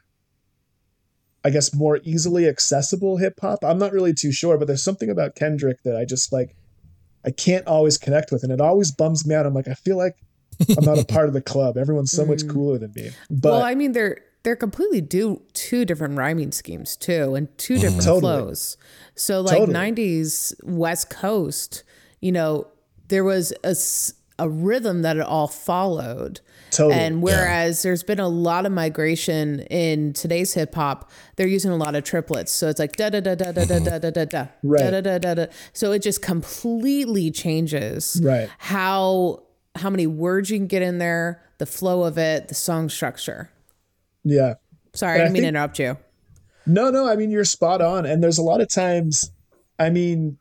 [1.44, 3.64] I guess more easily accessible hip hop.
[3.64, 6.54] I'm not really too sure, but there's something about Kendrick that I just like.
[7.24, 9.46] I can't always connect with, and it always bums me out.
[9.46, 10.16] I'm like, I feel like
[10.76, 11.76] I'm not a part of the club.
[11.76, 12.50] Everyone's so much Mm.
[12.52, 13.10] cooler than me.
[13.30, 17.78] But well, I mean, they're they're completely do two different rhyming schemes too, and two
[17.78, 18.20] different Totally.
[18.20, 18.76] flows.
[19.14, 19.74] So, like Totally.
[19.78, 21.84] '90s West Coast,
[22.20, 22.66] you know,
[23.08, 23.76] there was a
[24.38, 26.40] a rhythm that it all followed.
[26.72, 26.98] Totally.
[27.00, 31.76] And whereas there's been a lot of migration in today's hip hop, they're using a
[31.76, 32.50] lot of triplets.
[32.50, 33.84] So it's like da da da da da da mm-hmm.
[33.84, 35.46] da da da da da da da da da.
[35.74, 38.48] So it just completely changes Right.
[38.58, 39.42] how
[39.74, 43.50] how many words you can get in there, the flow of it, the song structure.
[44.24, 44.54] yeah.
[44.94, 45.96] Sorry, And I I didn't mean to think- interrupt you.
[46.66, 48.06] No, no, I mean you're spot on.
[48.06, 49.30] And there's a lot of times
[49.78, 50.38] I mean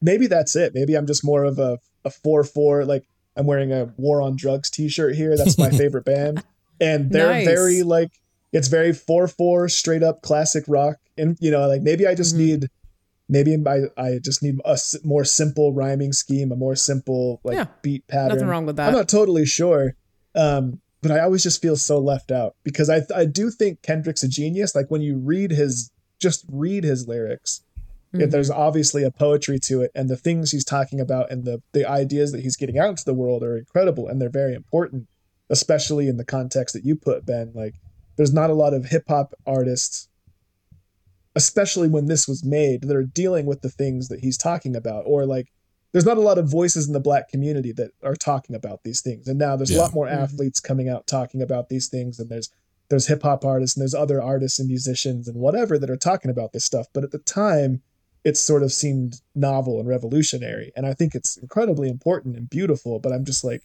[0.00, 0.72] maybe that's it.
[0.74, 3.04] Maybe I'm just more of a a 4-4 like
[3.38, 5.36] I'm wearing a War on Drugs t-shirt here.
[5.36, 6.42] That's my favorite band.
[6.80, 7.46] And they're Nice.
[7.46, 8.10] very like
[8.52, 12.38] it's very 4-4 straight up classic rock and you know like maybe I just Mhm.
[12.38, 12.68] need
[13.28, 17.66] maybe I I just need a more simple rhyming scheme, a more simple like Yeah.
[17.82, 18.28] beat pattern.
[18.36, 18.88] Nothing wrong with that.
[18.88, 19.94] I'm not totally sure.
[20.34, 24.22] Um, but I always just feel so left out because I I do think Kendrick's
[24.22, 24.74] a genius.
[24.74, 27.60] Like when you read his just read his lyrics,
[28.12, 28.22] Mm-hmm.
[28.22, 31.60] if there's obviously a poetry to it, and the things he's talking about and the
[31.72, 35.08] the ideas that he's getting out into the world are incredible and they're very important,
[35.50, 37.52] especially in the context that you put, Ben.
[37.54, 37.74] Like
[38.16, 40.08] there's not a lot of hip hop artists,
[41.36, 45.02] especially when this was made, that are dealing with the things that he's talking about,
[45.06, 45.48] or like
[45.92, 49.00] there's not a lot of voices in the black community that are talking about these
[49.00, 49.26] things.
[49.28, 50.12] And now there's a lot more Mhm.
[50.12, 52.48] athletes coming out talking about these things, and there's
[52.90, 56.30] there's hip hop artists and there's other artists and musicians and whatever that are talking
[56.30, 56.86] about this stuff.
[56.94, 57.82] But at the time,
[58.28, 60.68] it sort of seemed novel and revolutionary.
[60.76, 63.62] And I think it's incredibly important and beautiful, but I'm just like,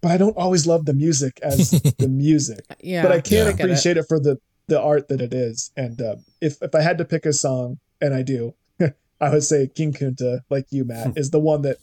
[0.00, 1.70] but I don't always love the music as
[2.02, 2.60] the music.
[2.80, 3.44] yeah, but I can Yeah.
[3.52, 3.64] get it.
[3.64, 4.06] appreciate it.
[4.08, 4.38] for the
[4.68, 5.70] the art that it is.
[5.76, 8.54] And uh, if if I had to pick a song, and I do,
[9.20, 11.76] I would say King Kunta, like you, Matt, is the one that,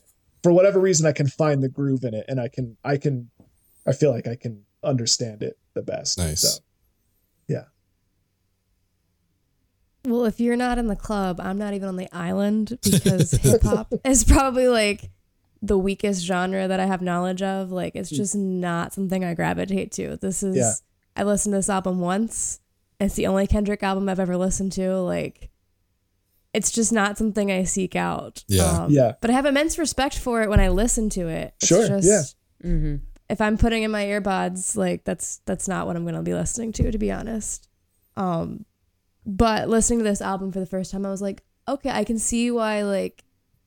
[0.43, 3.29] for whatever reason, I can find the groove in it, and I can I can,
[3.85, 6.17] I feel like I can understand it the best.
[6.17, 6.41] Nice.
[6.41, 6.59] So,
[10.05, 13.61] Well, if you're not in the club, I'm not even on the island because hip
[13.63, 15.09] hop is probably like
[15.61, 17.71] the weakest genre that I have knowledge of.
[17.71, 20.17] Like, it's just not something I gravitate to.
[20.17, 20.73] This is, Yeah.
[21.15, 22.61] I listened to this album once.
[22.99, 24.95] It's the only Kendrick album I've ever listened to.
[24.99, 25.49] Like,
[26.53, 28.43] it's just not something I seek out.
[28.47, 28.63] Yeah.
[28.63, 29.13] Um, Yeah.
[29.19, 31.53] But I have immense respect for it when I listen to it.
[31.57, 32.69] It's Sure, Just, yeah.
[32.69, 32.95] hmm
[33.29, 36.71] if I'm putting in my earbuds, like that's that's not what I'm gonna be listening
[36.73, 37.69] to, to be honest.
[38.17, 38.65] Um,
[39.29, 42.17] but listening to this album for the first time, I was like, okay, I can
[42.17, 43.23] see why like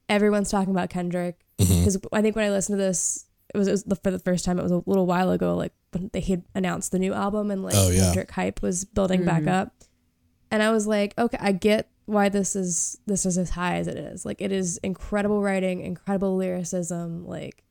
[0.09, 3.71] everyone's talking about Kendrick because I think when I listened to this, it was, it
[3.71, 4.59] was the, for the first time.
[4.59, 7.63] It was a little while ago, like when they had announced the new album and
[7.63, 8.07] like Oh, yeah.
[8.07, 9.49] Kendrick hype was building back Mhm.
[9.53, 9.73] up,
[10.51, 13.87] and I was like, okay, I get why this is this is as high as
[13.87, 14.25] it is.
[14.27, 17.63] Like it is incredible writing, incredible lyricism, like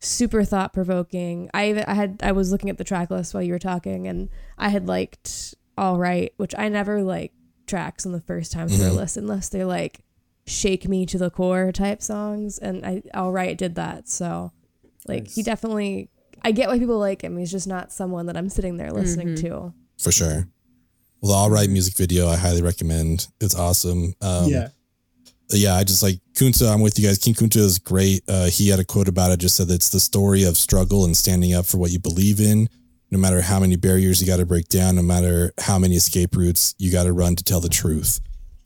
[0.00, 1.48] super thought provoking.
[1.54, 4.06] I even I had I was looking at the track list while you were talking,
[4.06, 4.28] and
[4.58, 7.32] I had liked All Right, which I never like
[7.66, 10.00] tracks on the first time through a list unless they're like
[10.46, 14.08] shake me to the core type songs, and I All Right did that.
[14.08, 14.52] So
[15.08, 16.08] like he definitely.
[16.44, 17.36] I get why people like him.
[17.38, 19.40] He's just not someone that I'm sitting there listening Mhm.
[19.42, 19.72] to.
[19.98, 20.48] For sure.
[21.20, 23.28] Well, the All Right music video, I highly recommend.
[23.40, 24.14] It's awesome.
[24.20, 24.68] Um, yeah,
[25.50, 26.72] yeah, I just like Kunta.
[26.72, 27.18] I'm with you guys.
[27.18, 28.24] King Kunta is great.
[28.26, 29.36] Uh, he had a quote about it.
[29.38, 32.40] Just said that it's the story of struggle and standing up for what you believe
[32.40, 32.68] in.
[33.12, 36.34] No matter how many barriers you got to break down, no matter how many escape
[36.34, 38.20] routes you got to run to tell the truth.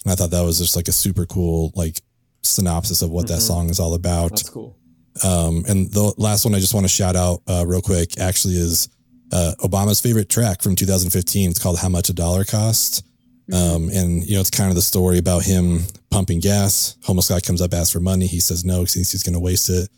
[0.04, 2.00] And I thought that was just like a super cool like
[2.42, 4.30] synopsis of what that song is all about.
[4.30, 4.78] That's cool.
[5.24, 8.54] Um, and the last one I just want to shout out uh, real quick actually
[8.54, 8.88] is
[9.32, 11.50] uh, Obama's favorite track from 2015.
[11.50, 13.04] It's called "How Much a Dollar Cost."
[13.52, 16.96] Um, and you know, it's kind of the story about him pumping gas.
[17.04, 18.26] Homeless guy comes up, asks for money.
[18.26, 19.88] He says no because he thinks he's going to waste it.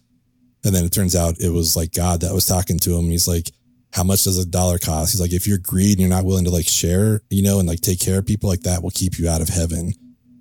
[0.64, 3.04] And then it turns out it was like God that was talking to him.
[3.04, 3.50] He's like,
[3.92, 6.44] "How much does a dollar cost?" He's like, "If you're greedy and you're not willing
[6.44, 9.18] to like share, you know, and like take care of people like that, will keep
[9.18, 9.92] you out of heaven."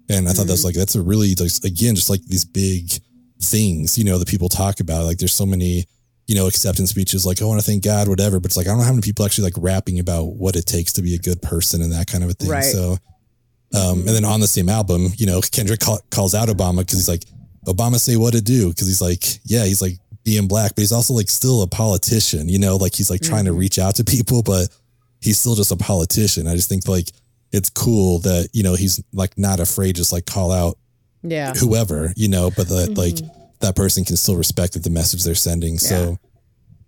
[0.09, 2.91] And I thought that's like that's a really like, again just like these big
[3.41, 5.05] things, you know, that people talk about.
[5.05, 5.85] Like there's so many,
[6.27, 8.39] you know, acceptance speeches like, I want to thank God, whatever.
[8.39, 10.65] But it's like, I don't know how many people actually like rapping about what it
[10.65, 12.49] takes to be a good person and that kind of a thing.
[12.49, 12.63] Right.
[12.63, 12.97] So,
[13.75, 16.99] um, and then on the same album, you know, Kendrick call, calls out Obama because
[16.99, 17.23] he's like,
[17.65, 18.73] Obama say what to do.
[18.73, 19.97] Cause he's like, yeah, he's like
[20.27, 23.45] being black, but he's also like still a politician, you know, like he's like trying
[23.45, 23.61] to mm-hmm.
[23.61, 24.67] reach out to people, but
[25.21, 26.47] he's still just a politician.
[26.47, 27.07] I just think like
[27.53, 30.77] it's cool that, you know, he's like not afraid just like call out
[31.23, 31.53] Yeah.
[31.53, 32.99] whoever, you know, but that mm-hmm.
[32.99, 33.15] like
[33.61, 35.77] that person can still respect that the message they're sending.
[35.77, 36.19] So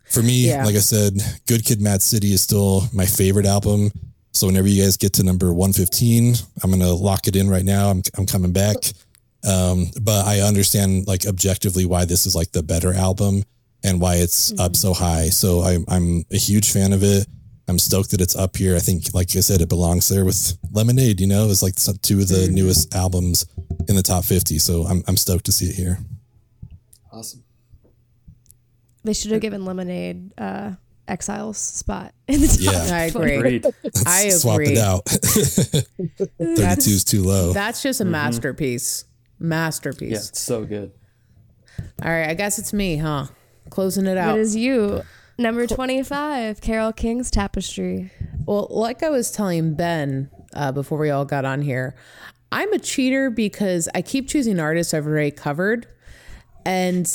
[0.10, 0.66] for me, Yeah.
[0.66, 1.14] like I said,
[1.48, 3.90] Good Kid Mad City is still my favorite album.
[4.34, 7.64] So whenever you guys get to number 115, I'm going to lock it in right
[7.64, 7.90] now.
[7.90, 8.76] I'm, I'm coming back.
[9.48, 13.44] Um, but I understand like objectively why this is like the better album
[13.84, 15.30] and why it's up so high.
[15.30, 17.28] So I, I'm a huge fan of it.
[17.68, 18.76] I'm stoked that it's up here.
[18.76, 21.22] I think, like I said, it belongs there with Lemonade.
[21.22, 23.46] You know, it's like two of the newest albums
[23.88, 24.58] in the top 50.
[24.58, 26.00] So I'm I'm stoked to see it here.
[27.12, 27.44] Awesome.
[29.04, 30.72] They should have given Lemonade uh,
[31.08, 32.60] Exiles spot in the top.
[32.60, 32.72] Yeah.
[32.96, 33.38] I agree.
[33.38, 33.66] Great.
[34.06, 35.06] I Swap it out.
[35.08, 37.54] 32 is too low.
[37.54, 39.06] That's just a masterpiece.
[39.40, 40.12] Masterpiece.
[40.12, 40.92] Yeah, it's so good.
[42.04, 43.28] All right, I guess it's me, huh?
[43.70, 44.38] Closing it out.
[44.38, 45.02] It is you.
[45.38, 48.12] Number 25, Carole King's Tapestry.
[48.46, 51.96] Well, like I was telling Ben uh, before we all got on here,
[52.52, 55.88] I'm a cheater because I keep choosing artists I've already covered,
[56.66, 57.06] and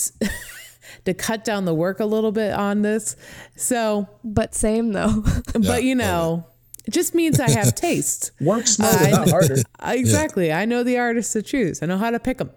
[1.04, 3.16] to cut down the work a little bit on this.
[3.56, 5.22] So, But same though.
[5.60, 6.46] but you know,
[6.86, 8.32] it just means I have taste.
[8.40, 9.56] Work smarter, not harder.
[9.84, 10.52] exactly.
[10.52, 11.82] I know the artists to choose.
[11.82, 12.50] I know how to pick them.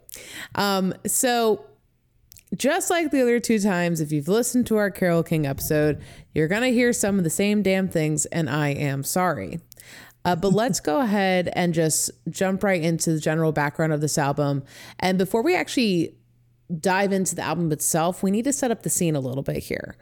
[0.56, 1.66] Um, so,
[2.56, 6.02] just like the other two times, if you've listened to our Carole King episode,
[6.34, 9.62] you're going to hear some of the same damn things, and I am sorry.
[10.26, 14.18] Uh, but let's go ahead and just jump right into the general background of this
[14.18, 14.64] album.
[15.00, 16.16] And before we actually
[16.80, 19.64] dive into the album itself, we need to set up the scene a little bit
[19.64, 19.96] here.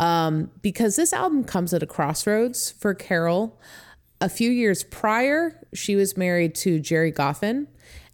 [0.00, 3.60] Um, because this album comes at a crossroads for Carole.
[4.20, 7.66] A few years prior, she was married to Gerry Goffin,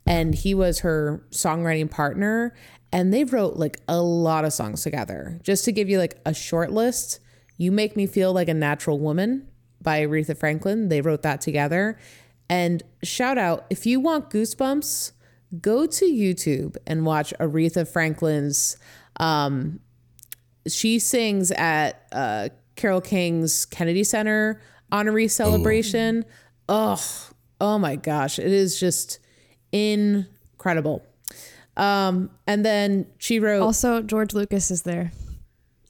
[0.06, 2.54] and he was her songwriting partner.
[2.92, 5.40] And they wrote like a lot of songs together.
[5.42, 7.20] Just to give you like a short list,
[7.56, 9.48] You Make Me Feel Like a Natural Woman
[9.82, 10.88] by Aretha Franklin.
[10.88, 11.98] They wrote that together.
[12.48, 15.12] And shout out if you want goosebumps,
[15.60, 18.76] go to YouTube and watch Aretha Franklin's.
[19.18, 19.80] Um,
[20.68, 24.60] she sings at uh, Carole King's Kennedy Center
[24.92, 26.24] honoree celebration.
[26.68, 27.02] Oh,
[27.60, 29.18] oh my gosh, it is just
[29.72, 31.04] incredible.
[31.76, 35.12] Um, and then she wrote, also, George Lucas is there.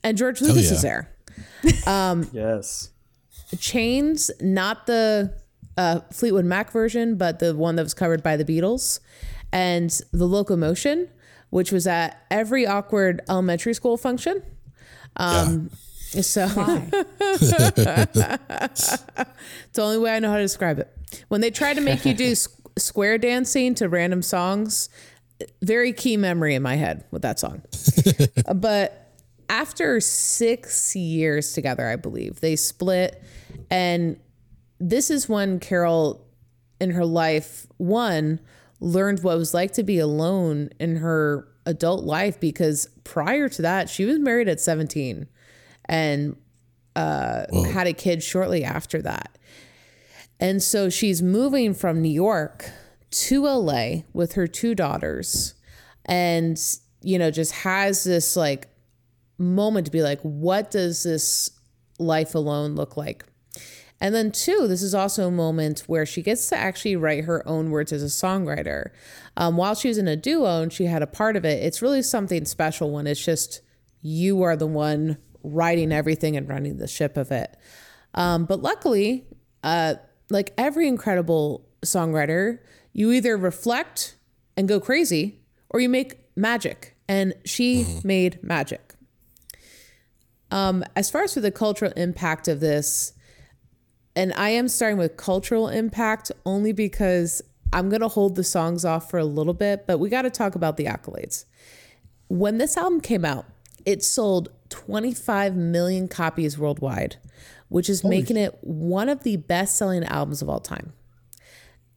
[0.03, 0.73] and George Lucas yeah.
[0.73, 1.11] is there.
[2.31, 2.91] Yes.
[3.59, 5.33] Chains, not the
[5.77, 8.99] uh, Fleetwood Mac version, but the one that was covered by the Beatles,
[9.51, 11.09] and the Locomotion,
[11.49, 14.41] which was at every awkward elementary school function.
[15.17, 15.69] Um,
[16.21, 16.59] So it's
[19.73, 20.89] the only way I know how to describe it.
[21.27, 22.47] When they try to make you do s-
[22.77, 24.89] square dancing to random songs,
[25.61, 27.61] very key memory in my head with that song.
[28.55, 29.11] but
[29.49, 33.21] after six years together, I believe they split,
[33.69, 34.17] and
[34.79, 36.25] this is when Carole,
[36.79, 38.39] in her life, one
[38.79, 43.61] learned what it was like to be alone in her adult life because prior to
[43.61, 45.27] that, she was married at 17
[45.85, 46.35] and
[46.97, 49.37] uh, had a kid shortly after that.
[50.39, 52.69] And so she's moving from New York
[53.11, 55.53] to LA with her two daughters
[56.03, 56.59] and,
[57.01, 58.67] you know, just has this like
[59.37, 61.49] moment to be like, what does this
[61.99, 63.23] life alone look like?
[64.01, 67.47] And then, two, this is also a moment where she gets to actually write her
[67.47, 68.89] own words as a songwriter.
[69.37, 71.81] Um, while she was in a duo and she had a part of it, it's
[71.81, 73.61] really something special when it's just
[74.01, 77.55] you are the one writing everything and running the ship of it.
[78.13, 79.25] Um, but luckily,
[79.63, 79.95] uh,
[80.29, 82.59] like every incredible songwriter,
[82.93, 84.15] you either reflect
[84.57, 86.95] and go crazy, or you make magic.
[87.07, 88.95] And she made magic.
[90.49, 93.13] Um, as far as for the cultural impact of this,
[94.15, 97.41] and I am starting with cultural impact only because
[97.73, 100.29] I'm going to hold the songs off for a little bit, but we got to
[100.29, 101.45] talk about the accolades.
[102.27, 103.45] When this album came out,
[103.85, 107.17] it sold 25 million copies worldwide,
[107.69, 110.93] which is making it one of the best selling albums of all time.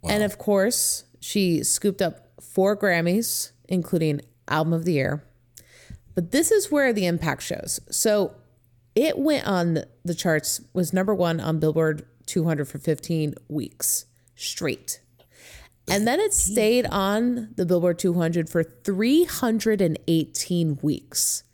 [0.05, 5.25] And of course, she scooped up four Grammys, including Album of the Year.
[6.15, 7.81] But this is where the impact shows.
[7.91, 8.35] So
[8.99, 15.01] it went on the charts, was number one on Billboard 200 for 15 weeks straight.
[15.91, 21.45] And then it stayed on the Billboard 200 for 318 weeks.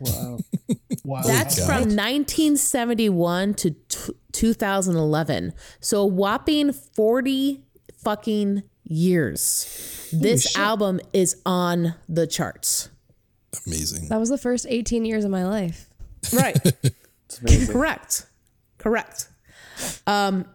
[0.00, 0.38] Wow.
[1.02, 1.22] Wow.
[1.22, 1.66] That's God.
[1.66, 5.54] from 1971 to t- 2011.
[5.80, 7.64] So a whopping 40
[8.04, 10.08] fucking years.
[10.12, 12.90] This album is on the charts.
[13.66, 14.08] Amazing.
[14.08, 15.89] That was the first 18 years of my life.
[16.32, 16.58] Right.
[17.68, 18.26] Correct.
[18.78, 19.28] Correct.
[20.06, 20.46] Um,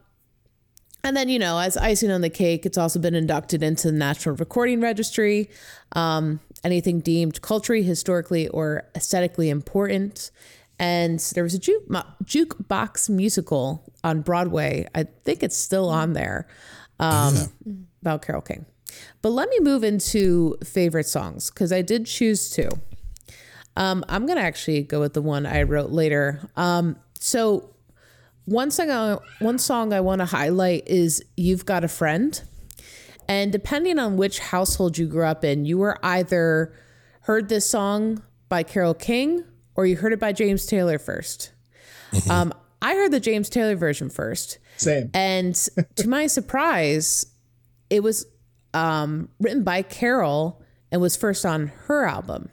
[1.03, 3.97] and then, you know, as icing on the cake, it's also been inducted into the
[3.97, 5.49] National Recording Registry.
[5.91, 10.31] Um, anything deemed culturally, historically, or aesthetically important.
[10.79, 14.87] And there was a juke, mo- jukebox musical on Broadway.
[14.95, 16.47] I think it's still on there
[16.99, 17.35] um,
[18.01, 18.65] about Carole King.
[19.21, 22.69] But let me move into favorite songs because I did choose two.
[23.77, 26.49] Um, I'm gonna actually go with the one I wrote later.
[26.55, 27.71] Um, so
[28.45, 32.41] one song, I, one song I want to highlight is "You've Got a Friend,"
[33.27, 36.73] and depending on which household you grew up in, you were either
[37.21, 39.43] heard this song by Carole King
[39.75, 41.49] or you heard it by James Taylor 1st
[42.29, 45.09] Um, I heard the James Taylor version first, Same.
[45.13, 45.55] and
[45.95, 47.25] to my surprise,
[47.89, 48.25] it was
[48.73, 50.61] um, written by Carole
[50.91, 52.49] and was first on her album.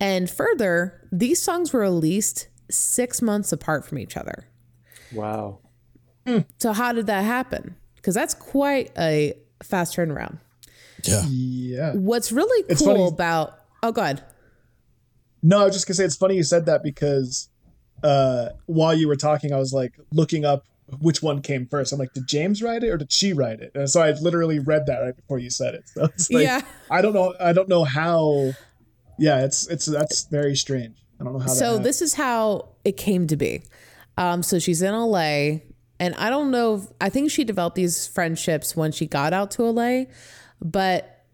[0.00, 4.46] And further, these songs were released six months apart from each other.
[5.12, 5.58] Wow.
[6.58, 7.74] So, how did that happen?
[7.96, 10.38] Because that's quite a fast turnaround.
[11.04, 11.24] Yeah.
[11.28, 11.92] Yeah.
[11.94, 14.22] What's really It's cool funny- about oh god
[15.42, 17.48] No, I was just gonna say it's funny you said that because
[18.02, 20.64] uh, while you were talking, I was like looking up
[21.00, 21.92] which one came first.
[21.92, 23.72] I'm like, did James write it or did she write it?
[23.74, 25.84] And so I literally read that right before you said it.
[25.94, 26.60] So it's like, Yeah.
[26.90, 27.34] I don't know.
[27.40, 28.52] I don't know how.
[29.20, 30.96] Yeah, it's it's that's very strange.
[31.20, 31.48] I don't know how.
[31.48, 33.62] so this is how it came to be.
[34.16, 35.60] Um, so she's in LA,
[36.00, 36.76] and I don't know.
[36.76, 40.04] If, I think she developed these friendships when she got out to LA,
[40.60, 41.26] but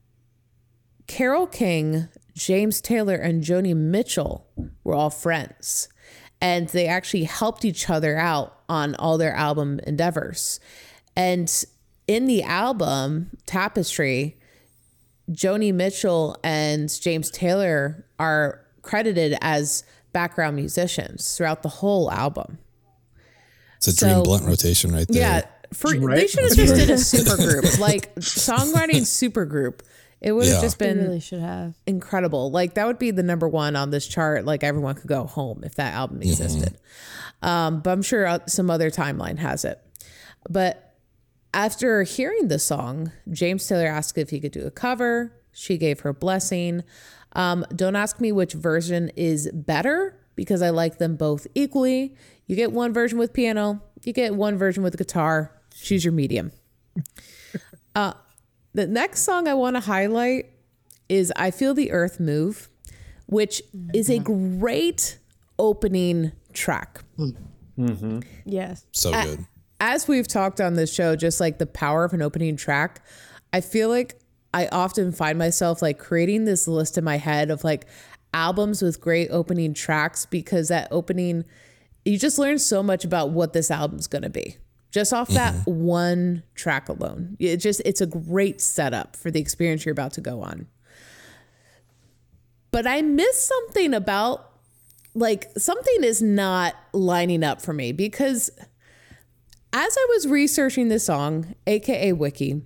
[1.06, 4.48] Carole King, James Taylor, and Joni Mitchell
[4.82, 5.88] were all friends,
[6.40, 10.58] and they actually helped each other out on all their album endeavors.
[11.14, 11.50] And
[12.08, 14.38] in the album Tapestry,
[15.30, 22.58] Joni Mitchell and James Taylor are credited as background musicians throughout the whole album.
[23.78, 25.20] It's a So- dream blunt rotation right there.
[25.20, 25.42] Yeah,
[25.72, 29.82] for they should have just did a super group, like songwriting super group.
[30.20, 30.60] It would have Yeah.
[30.62, 31.74] just They been really should have.
[31.86, 32.50] incredible.
[32.50, 34.44] Like that would be the number one on this chart.
[34.46, 36.78] Like everyone could go home if that album existed.
[37.42, 39.78] Um, but I'm sure uh, some other timeline has it.
[40.48, 40.85] But
[41.56, 45.32] after hearing the song, James Taylor asked if he could do a cover.
[45.52, 46.84] She gave her blessing.
[47.32, 52.14] Um, don't ask me which version is better because I like them both equally.
[52.46, 55.50] You get one version with piano, you get one version with guitar.
[55.74, 56.52] Choose your medium.
[57.94, 58.12] Uh,
[58.74, 60.50] the next song I want to highlight
[61.08, 62.68] is I Feel the Earth Move,
[63.24, 63.62] which
[63.94, 65.16] is a great
[65.58, 67.02] opening track.
[68.44, 68.84] Yes.
[68.92, 69.46] So good.
[69.80, 73.04] As we've talked on this show, just like the power of an opening track,
[73.52, 74.18] I feel like
[74.54, 77.86] I often find myself like creating this list in my head of like
[78.32, 81.44] albums with great opening tracks because that opening,
[82.04, 84.56] you just learn so much about what this album's going to be
[84.96, 85.84] just off that mm-hmm.
[85.84, 87.36] one track alone.
[87.38, 90.68] It just, it's a great setup for the experience you're about to go on.
[92.70, 94.52] But I miss something about
[95.14, 98.50] like something is not lining up for me because
[99.76, 102.62] as I was researching this song, aka Wiki,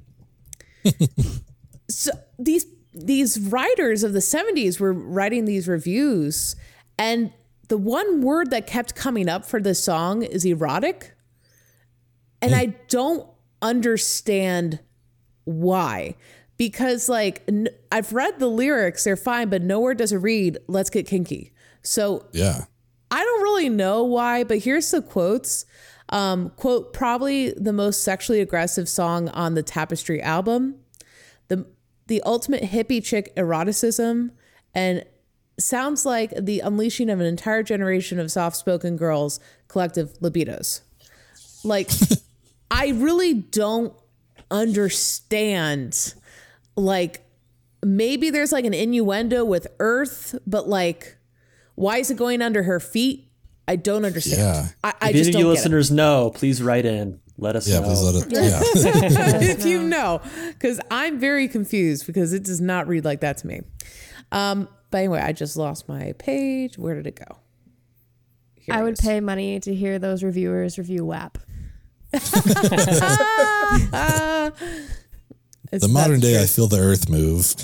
[1.90, 6.56] so these these writers of the 70s were writing these reviews
[6.98, 7.32] and
[7.68, 11.14] the one word that kept coming up for this song is erotic.
[12.42, 13.28] And I don't
[13.62, 14.80] understand
[15.44, 16.16] why.
[16.56, 20.90] Because like n- I've read the lyrics, they're fine, but nowhere does it read "Let's
[20.90, 22.64] get kinky." So Yeah.
[23.10, 25.64] I don't really know why, but here's the quotes.
[26.10, 30.76] Um, quote, probably the most sexually aggressive song on the Tapestry album.
[31.48, 31.66] The
[32.08, 34.32] the ultimate hippie chick eroticism
[34.74, 35.04] and
[35.60, 39.38] sounds like the unleashing of an entire generation of soft-spoken girls
[39.68, 40.80] collective libidos.
[41.62, 41.90] Like
[42.70, 43.94] I really don't
[44.50, 46.14] understand
[46.74, 47.24] like
[47.84, 51.16] maybe there's like an innuendo with earth, but like
[51.76, 53.29] why is it going under her feet?
[53.68, 54.40] I don't understand.
[54.40, 54.68] Yeah.
[54.82, 55.48] I, I if just any of don't you get it.
[55.48, 57.20] listeners know, please write in.
[57.38, 57.86] Let us Yeah, know.
[57.86, 58.32] please let it.
[58.32, 58.60] Yeah.
[59.52, 63.46] if you know, because I'm very confused because it does not read like that to
[63.46, 63.60] me.
[64.32, 66.76] Um, but anyway, I just lost my page.
[66.78, 67.38] Where did it go?
[68.56, 69.00] Here I it would is.
[69.00, 71.38] pay money to hear those reviewers review WAP.
[72.12, 72.30] It's
[75.72, 76.42] The modern day, true.
[76.42, 77.54] I feel the earth move.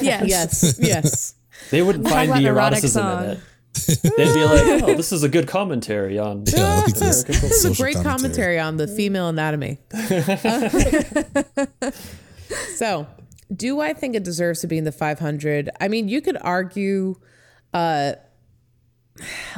[0.00, 0.28] Yes.
[0.28, 1.34] yes, yes.
[1.70, 3.24] They wouldn't find the erotic eroticism song.
[3.24, 3.40] in it.
[3.86, 7.78] They'd be like, "Oh, this is a good commentary on." yeah, like this, This is
[7.78, 9.78] a great commentary on the female anatomy.
[12.76, 13.06] so,
[13.54, 15.70] do I think it deserves to be in the 500?
[15.80, 17.16] I mean, you could argue,
[17.72, 18.12] uh,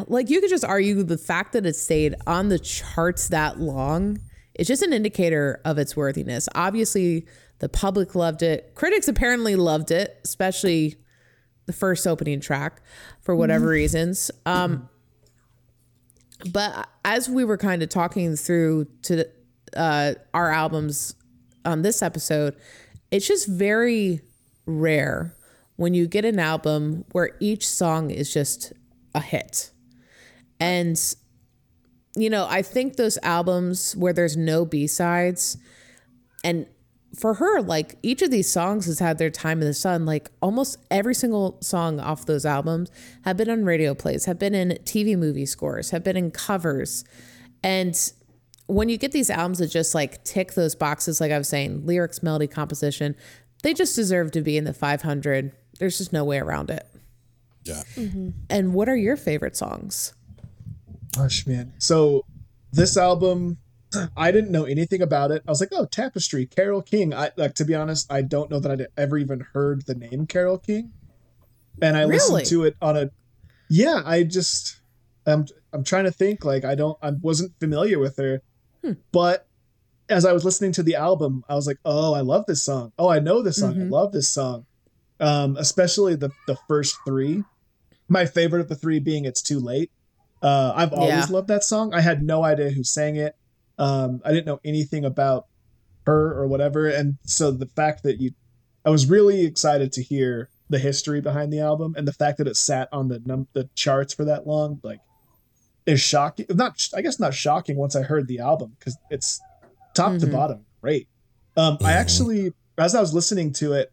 [0.07, 4.21] like, you could just argue the fact that it stayed on the charts that long
[4.55, 6.49] is just an indicator of its worthiness.
[6.55, 7.27] Obviously,
[7.59, 8.73] the public loved it.
[8.75, 10.97] Critics apparently loved it, especially
[11.67, 12.83] the first opening track
[13.23, 14.31] for whatever reasons.
[14.45, 14.89] Um,
[16.53, 19.27] but as we were kind of talking through to
[19.77, 21.15] uh, our albums
[21.65, 22.55] on this episode,
[23.11, 24.21] it's just very
[24.67, 25.37] rare
[25.77, 28.73] when you get an album where each song is just
[29.15, 29.71] a hit.
[30.61, 31.01] And,
[32.17, 35.57] you know, I think those albums where there's no B sides,
[36.45, 36.67] and
[37.17, 40.05] for her, like each of these songs has had their time in the sun.
[40.05, 42.91] Like almost every single song off those albums
[43.25, 47.05] have been on radio plays, have been in TV movie scores, have been in covers.
[47.63, 47.97] And
[48.67, 51.87] when you get these albums that just like tick those boxes, like I was saying,
[51.87, 53.15] lyrics, melody, composition,
[53.63, 55.53] they just deserve to be in the 500.
[55.79, 56.87] There's just no way around it.
[57.65, 57.83] Yeah.
[57.97, 58.31] Mm-hmm.
[58.51, 60.13] And what are your favorite songs?
[61.17, 61.73] Gosh, man.
[61.79, 62.25] So
[62.73, 63.59] this album,
[64.17, 65.43] I didn't know anything about it.
[65.47, 67.13] I was like, oh, Tapestry, Carole King.
[67.15, 70.27] I like to be honest, I don't know that I'd ever even heard the name
[70.27, 70.93] Carole King.
[71.83, 72.15] And I Really?
[72.15, 73.11] listened to it on a
[73.69, 74.81] Yeah, I just
[75.27, 78.41] I'm I'm trying to think like I don't I wasn't familiar with her.
[79.13, 79.47] But
[80.11, 82.93] as I was listening to the album, I was like, "Oh, I love this song.
[82.99, 83.81] Oh, I know this song.
[83.81, 84.67] I love this song."
[85.21, 87.43] Um especially the the first 3.
[88.09, 89.91] My favorite of the 3 being It's Too Late.
[90.43, 91.35] Uh, I've always Yeah.
[91.37, 91.95] loved that song.
[91.95, 93.35] I had no idea who sang it.
[93.79, 95.47] Um, I didn't know anything about
[96.07, 98.31] her or whatever, and so the fact that you,
[98.85, 102.47] I was really excited to hear the history behind the album and the fact that
[102.47, 105.01] it sat on the num- the charts for that long, like,
[105.87, 106.47] is shocking.
[106.51, 109.41] Not, I guess, not shocking once I heard the album because it's
[109.95, 110.33] top to Mhm.
[110.33, 111.09] bottom great.
[111.57, 111.97] Um, I Mhm.
[111.97, 113.93] actually, as I was listening to it,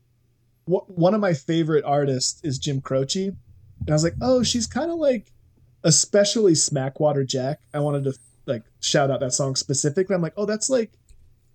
[0.65, 4.67] wh- one of my favorite artists is Jim Croce, and I was like, oh, she's
[4.67, 5.31] kind of like
[5.83, 7.59] especially Smackwater Jack.
[7.73, 8.13] I wanted to
[8.45, 10.15] like shout out that song specifically.
[10.15, 10.91] I'm like, oh, that's like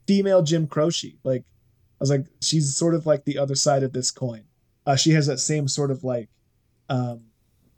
[0.07, 1.17] female Jim Croce.
[1.25, 4.45] Like, I was like, she's sort of like the other side of this coin.
[4.87, 6.29] Uh, she has that same sort of like
[6.89, 7.25] um,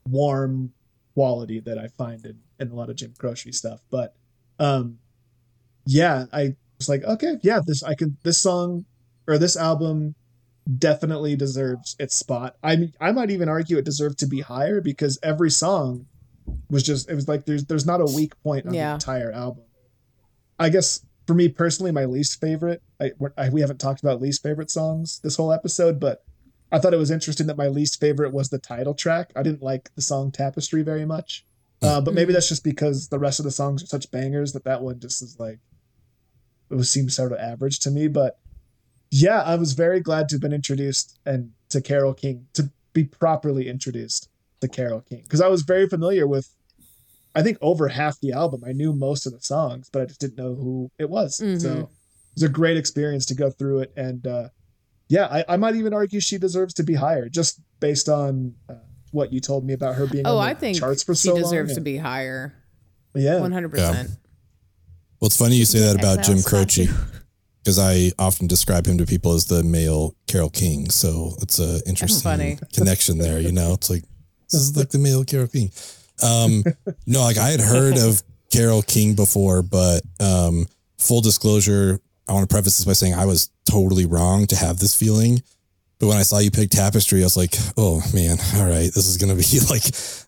[0.06, 0.72] warm
[1.14, 3.80] quality that I find in, in a lot of Jim Croce stuff.
[3.90, 4.14] But
[4.59, 4.98] um,
[5.86, 8.85] yeah, I was like, okay, yeah, this I can this song
[9.26, 10.14] or this album
[10.76, 12.56] definitely deserves its spot.
[12.62, 16.06] I mean, I might even argue it deserved to be higher because every song
[16.70, 18.90] was just it was like there's there's not a weak point on Yeah.
[18.90, 19.64] the entire album.
[20.58, 22.82] I guess for me personally, my least favorite.
[23.00, 26.24] I, I we haven't talked about least favorite songs this whole episode, but
[26.72, 29.32] I thought it was interesting that my least favorite was the title track.
[29.36, 31.46] I didn't like the song Tapestry very much,
[31.82, 34.64] uh, but maybe that's just because the rest of the songs are such bangers that
[34.64, 35.60] that one just is like
[36.70, 38.08] it was seems sort of average to me.
[38.08, 38.38] But
[39.10, 43.04] yeah, I was very glad to have been introduced and to Carole King to be
[43.04, 44.28] properly introduced
[44.60, 46.48] to Carole King because I was very familiar with.
[47.35, 48.62] I think over half the album.
[48.66, 51.39] I knew most of the songs, but I just didn't know who it was.
[51.39, 51.60] Mhm.
[51.60, 51.86] So it
[52.35, 53.93] was a great experience to go through it.
[53.97, 54.48] And uh,
[55.09, 58.74] yeah, I, I might even argue she deserves to be higher just based on uh,
[59.12, 61.28] what you told me about her being Oh, on the I think charts for she
[61.28, 61.74] so deserves long.
[61.76, 62.55] to be higher.
[63.14, 63.35] Yeah.
[63.35, 63.72] 100%.
[65.20, 66.89] Well, it's funny you say that about Jim Croce
[67.62, 70.90] because I often describe him to people as the male Carole King.
[70.90, 72.59] So it's a interesting funny.
[72.72, 73.39] connection there.
[73.39, 74.05] You know, it's like
[74.50, 75.70] this is like the male Carole King.
[76.22, 76.64] Um,
[77.06, 80.66] no, like I had heard of Carole King before, but um,
[80.98, 84.78] full disclosure, I want to preface this by saying I was totally wrong to have
[84.78, 85.42] this feeling.
[85.98, 89.08] But when I saw you pick Tapestry, I was like, oh man, all right, this
[89.08, 89.82] is going to be like,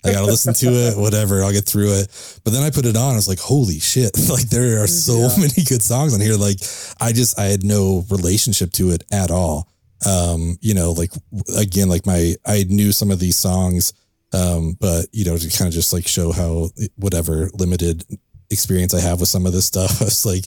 [0.04, 2.40] I got to listen to it, whatever, I'll get through it.
[2.42, 5.28] But then I put it on, I was like, holy shit, like there are so
[5.38, 6.34] many good songs on here.
[6.34, 6.58] Like
[7.00, 9.68] I just, I had no relationship to it at all.
[10.06, 11.12] Um, you know, like
[11.56, 13.92] again, like my I knew some of these songs,
[14.32, 18.04] um, but you know, to kind of just like show how whatever limited
[18.50, 20.44] experience I have with some of this stuff, I was like,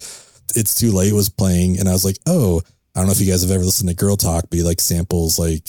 [0.55, 2.61] it's too late was playing, and I was like, oh,
[2.95, 4.80] I don't know if you guys have ever listened to Girl Talk, but he like
[4.80, 5.68] samples like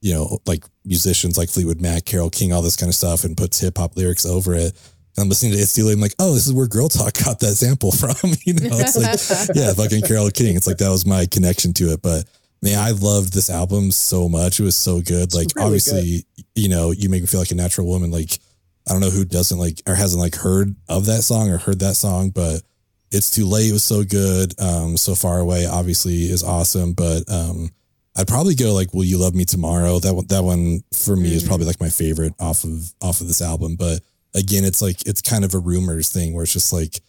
[0.00, 3.36] you know, like musicians like Fleetwood Mac, Carole King, all this kind of stuff, and
[3.36, 4.72] puts hip hop lyrics over it.
[5.16, 5.94] And I'm listening to It's Too Late.
[5.94, 8.14] I'm like, oh, this is where Girl Talk got that sample from.
[8.44, 10.56] you know, it's like, yeah, fucking Carole King.
[10.56, 12.02] It's like that was my connection to it.
[12.02, 12.24] But
[12.62, 14.60] man, I loved this album so much.
[14.60, 15.34] It was so good.
[15.34, 16.24] Like, really obviously,
[16.54, 18.10] you know, you make me feel like a natural woman.
[18.10, 18.38] Like,
[18.86, 21.80] I don't know who doesn't like or hasn't like heard of that song or heard
[21.80, 22.62] that song, but
[23.10, 24.58] It's Too Late It was so good.
[24.60, 27.70] Um, So Far Away obviously is awesome, but um,
[28.16, 31.34] I'd probably go like "Will You Love Me Tomorrow." That one, that one for me
[31.34, 33.76] is probably like my favorite off of off of this album.
[33.76, 34.00] But
[34.34, 37.00] again, it's like it's kind of a rumors thing where it's just like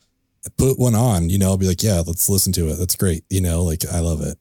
[0.58, 2.76] put one on, you know, I'll be like, yeah, let's listen to it.
[2.76, 4.38] That's great, you know, like I love it.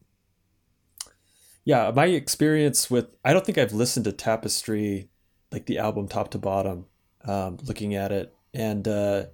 [1.68, 5.10] Yeah, my experience with I don't think I've listened to Tapestry
[5.52, 6.86] like the album top to bottom,
[7.26, 9.24] um, looking at it, and uh,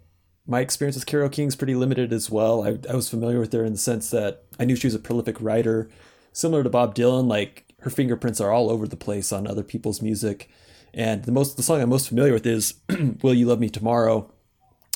[0.44, 2.65] my experience with Carole King's pretty limited as well.
[2.65, 4.98] I, I was familiar with her in the sense that I knew she was a
[4.98, 5.89] prolific writer,
[6.32, 7.28] similar to Bob Dylan.
[7.28, 10.51] Like her fingerprints are all over the place on other people's music,
[10.93, 12.81] and the most the song I'm most familiar with is
[13.23, 14.28] "Will You Love Me Tomorrow,"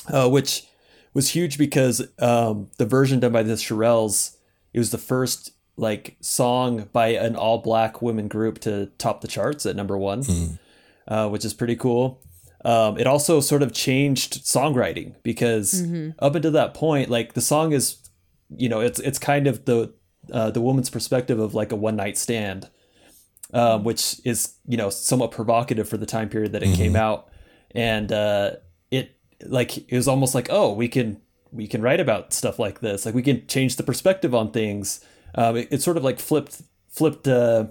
[0.09, 0.67] uh, which
[1.13, 4.35] was huge because um, the version done by the Shirelles,
[4.73, 9.27] it was the first like song by an all black women group to top the
[9.27, 10.23] charts at number one,
[11.07, 12.21] uh, which is pretty cool.
[12.65, 15.81] Um, it also sort of changed songwriting because
[16.19, 17.97] up until that point, like the song is,
[18.55, 19.93] you know, it's it's kind of the
[20.33, 22.69] uh, the woman's perspective of like a one night stand,
[23.53, 27.29] um, which is you know somewhat provocative for the time period that it came out,
[27.71, 28.51] and uh,
[28.91, 29.15] it
[29.45, 33.05] like it was almost like oh we can we can write about stuff like this.
[33.05, 34.99] Like we can change the perspective on things.
[35.35, 37.67] Um, it, it sort of like flipped flipped uh,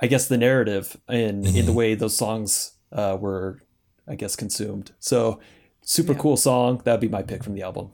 [0.00, 3.60] I guess the narrative in in the way those songs uh, were
[4.06, 4.92] I guess consumed.
[4.98, 5.40] So
[5.82, 6.80] super cool song.
[6.84, 7.92] That'd be my pick from the album.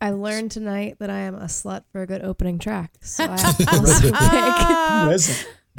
[0.00, 2.92] I learned tonight that I am a slut for a good opening track.
[3.02, 3.36] So I
[3.72, 4.18] also pick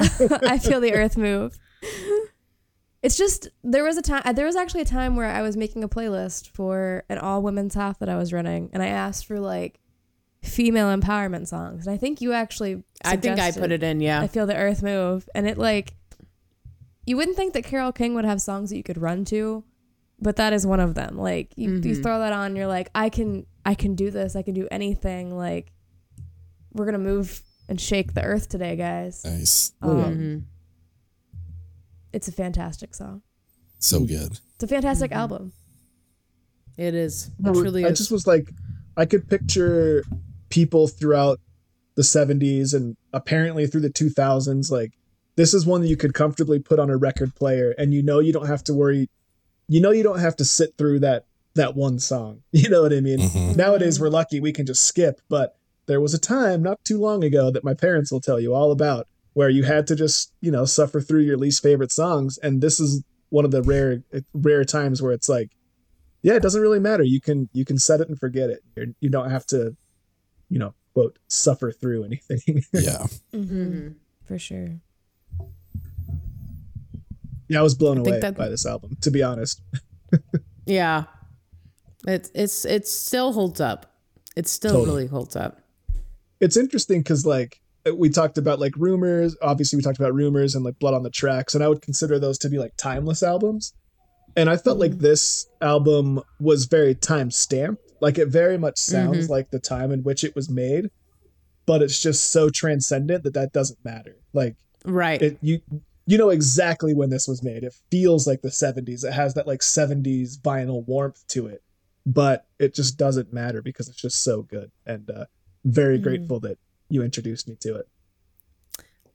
[0.42, 1.58] I Feel the Earth Move.
[3.04, 5.84] It's just there was a time there was actually a time where I was making
[5.84, 9.38] a playlist for an all women's half that I was running and I asked for
[9.38, 9.78] like
[10.42, 11.86] female empowerment songs.
[11.86, 14.00] And I think you actually I think I put it in.
[14.00, 14.20] Yeah.
[14.22, 15.92] I Feel the Earth Move and it like
[17.06, 19.62] you wouldn't think that Carole King would have songs that you could run to,
[20.18, 21.18] but that is one of them.
[21.18, 21.86] Like you, Mm-hmm.
[21.86, 24.34] you throw that on, you're like, I can I can do this.
[24.34, 25.36] I can do anything.
[25.36, 25.72] Like
[26.72, 29.22] we're gonna move and shake the earth today, guys.
[29.26, 29.72] Nice.
[29.82, 30.38] Um, Mm-hmm.
[32.14, 33.22] It's a fantastic song.
[33.78, 34.38] So good.
[34.54, 35.20] It's a fantastic Mm-hmm.
[35.20, 35.52] album.
[36.76, 37.26] It is.
[37.38, 37.98] It No, truly I is.
[37.98, 38.50] just was like,
[38.96, 40.04] I could picture
[40.48, 41.40] people throughout
[41.96, 44.70] the 70s and apparently through the 2000s.
[44.70, 44.92] Like,
[45.36, 48.20] this is one that you could comfortably put on a record player, and you know
[48.20, 49.08] you don't have to worry.
[49.68, 52.42] You know you don't have to sit through that that one song.
[52.52, 53.18] You know what I mean?
[53.18, 53.56] Mhm.
[53.56, 57.22] Nowadays we're lucky we can just skip, but there was a time not too long
[57.24, 60.50] ago that my parents will tell you all about where you had to just you
[60.50, 64.02] know suffer through your least favorite songs, and this is one of the rare
[64.32, 65.50] rare times where it's like
[66.22, 67.02] yeah, it doesn't really matter.
[67.02, 68.64] You can you can set it and forget it.
[68.76, 69.76] You're, you don't have to,
[70.48, 72.64] you know, quote suffer through anything.
[72.72, 73.06] Yeah.
[73.34, 73.88] Mm-hmm.
[74.26, 74.80] For sure.
[77.48, 79.60] yeah, I was blown think away that- by this album, to be honest.
[80.66, 81.04] Yeah.
[82.06, 83.92] It's it's it still holds up.
[84.34, 84.86] It still Totally.
[85.02, 85.60] really holds up.
[86.40, 87.60] It's interesting because like
[87.92, 89.36] we talked about like rumors.
[89.42, 92.18] Obviously, we talked about rumors and like Blood on the Tracks, and I would consider
[92.18, 93.74] those to be like timeless albums.
[94.36, 95.00] And I felt like mm-hmm.
[95.00, 97.82] this album was very time stamped.
[98.00, 99.32] Like it very much sounds mm-hmm.
[99.32, 100.90] like the time in which it was made,
[101.66, 104.16] but it's just so transcendent that that doesn't matter.
[104.32, 105.22] Like Right.
[105.22, 105.60] it you
[106.06, 107.64] you know exactly when this was made.
[107.64, 109.04] It feels like the 70s.
[109.04, 111.62] It has that like 70s vinyl warmth to it.
[112.04, 115.24] But it just doesn't matter because it's just so good and uh
[115.64, 116.04] very mm-hmm.
[116.04, 116.58] grateful that
[116.88, 117.88] you introduced me to it.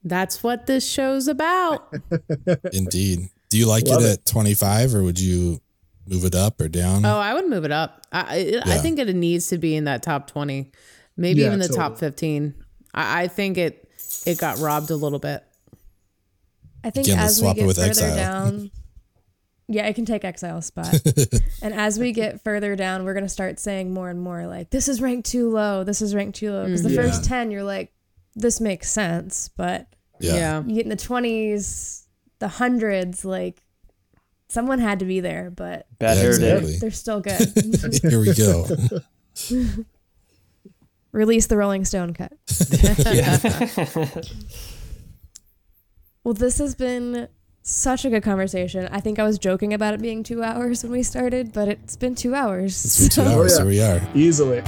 [0.03, 1.93] That's what this show's about.
[2.73, 3.29] Indeed.
[3.49, 4.19] Do you like Love it it.
[4.19, 5.59] at 25 or would you
[6.07, 7.05] move it up or down?
[7.05, 8.05] oh, I would move it up.
[8.11, 10.71] I I, I think it needs to be in that top twenty,
[11.17, 12.53] maybe Yeah, even the top fifteen.
[12.93, 13.87] I, I think it
[14.25, 15.43] it got robbed a little bit.
[16.83, 18.15] I think Again, as we swap get with further Exile.
[18.15, 18.71] down,
[19.71, 20.93] yeah, I can take Exile's spot.
[21.61, 24.87] and as we get further down, we're gonna start saying more and more like, "This
[24.87, 25.83] is ranked too low.
[25.83, 26.95] This is ranked too low." Because the Mhm.
[26.95, 27.93] first ten, you're like,
[28.35, 29.87] "This makes sense," but
[30.19, 30.33] yeah.
[30.35, 30.63] Yeah.
[30.65, 32.07] you get in the twenties,
[32.39, 33.61] the hundreds, like
[34.47, 36.51] someone had to be there, but Bad Yeah, hair day.
[36.57, 36.77] exactly.
[36.79, 38.01] they're still good.
[38.01, 38.65] Here we go.
[41.11, 42.33] Release the Rolling Stone cut.
[46.23, 47.27] Well, this has been
[47.61, 48.87] such a good conversation.
[48.91, 51.95] I think I was joking about it being two hours when we started, but it's
[51.95, 52.83] been two hours.
[52.85, 53.59] It's been two So- hours.
[53.59, 53.99] Oh, yeah.
[53.99, 54.27] Here we are.
[54.27, 54.63] Easily.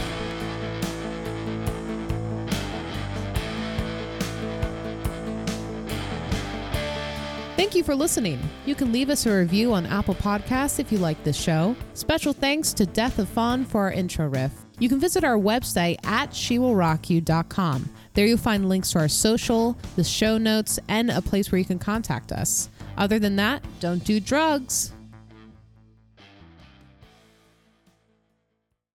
[7.57, 8.39] Thank you for listening.
[8.65, 11.75] You can leave us a review on Apple Podcasts if you like this show.
[11.93, 14.51] Special thanks to Death of Fawn for our intro riff.
[14.79, 17.89] You can visit our website at shewillrockyou.com.
[18.15, 21.65] There you'll find links to our social, the show notes, and a place where you
[21.65, 22.67] can contact us.
[23.01, 24.93] Other than that, don't do drugs.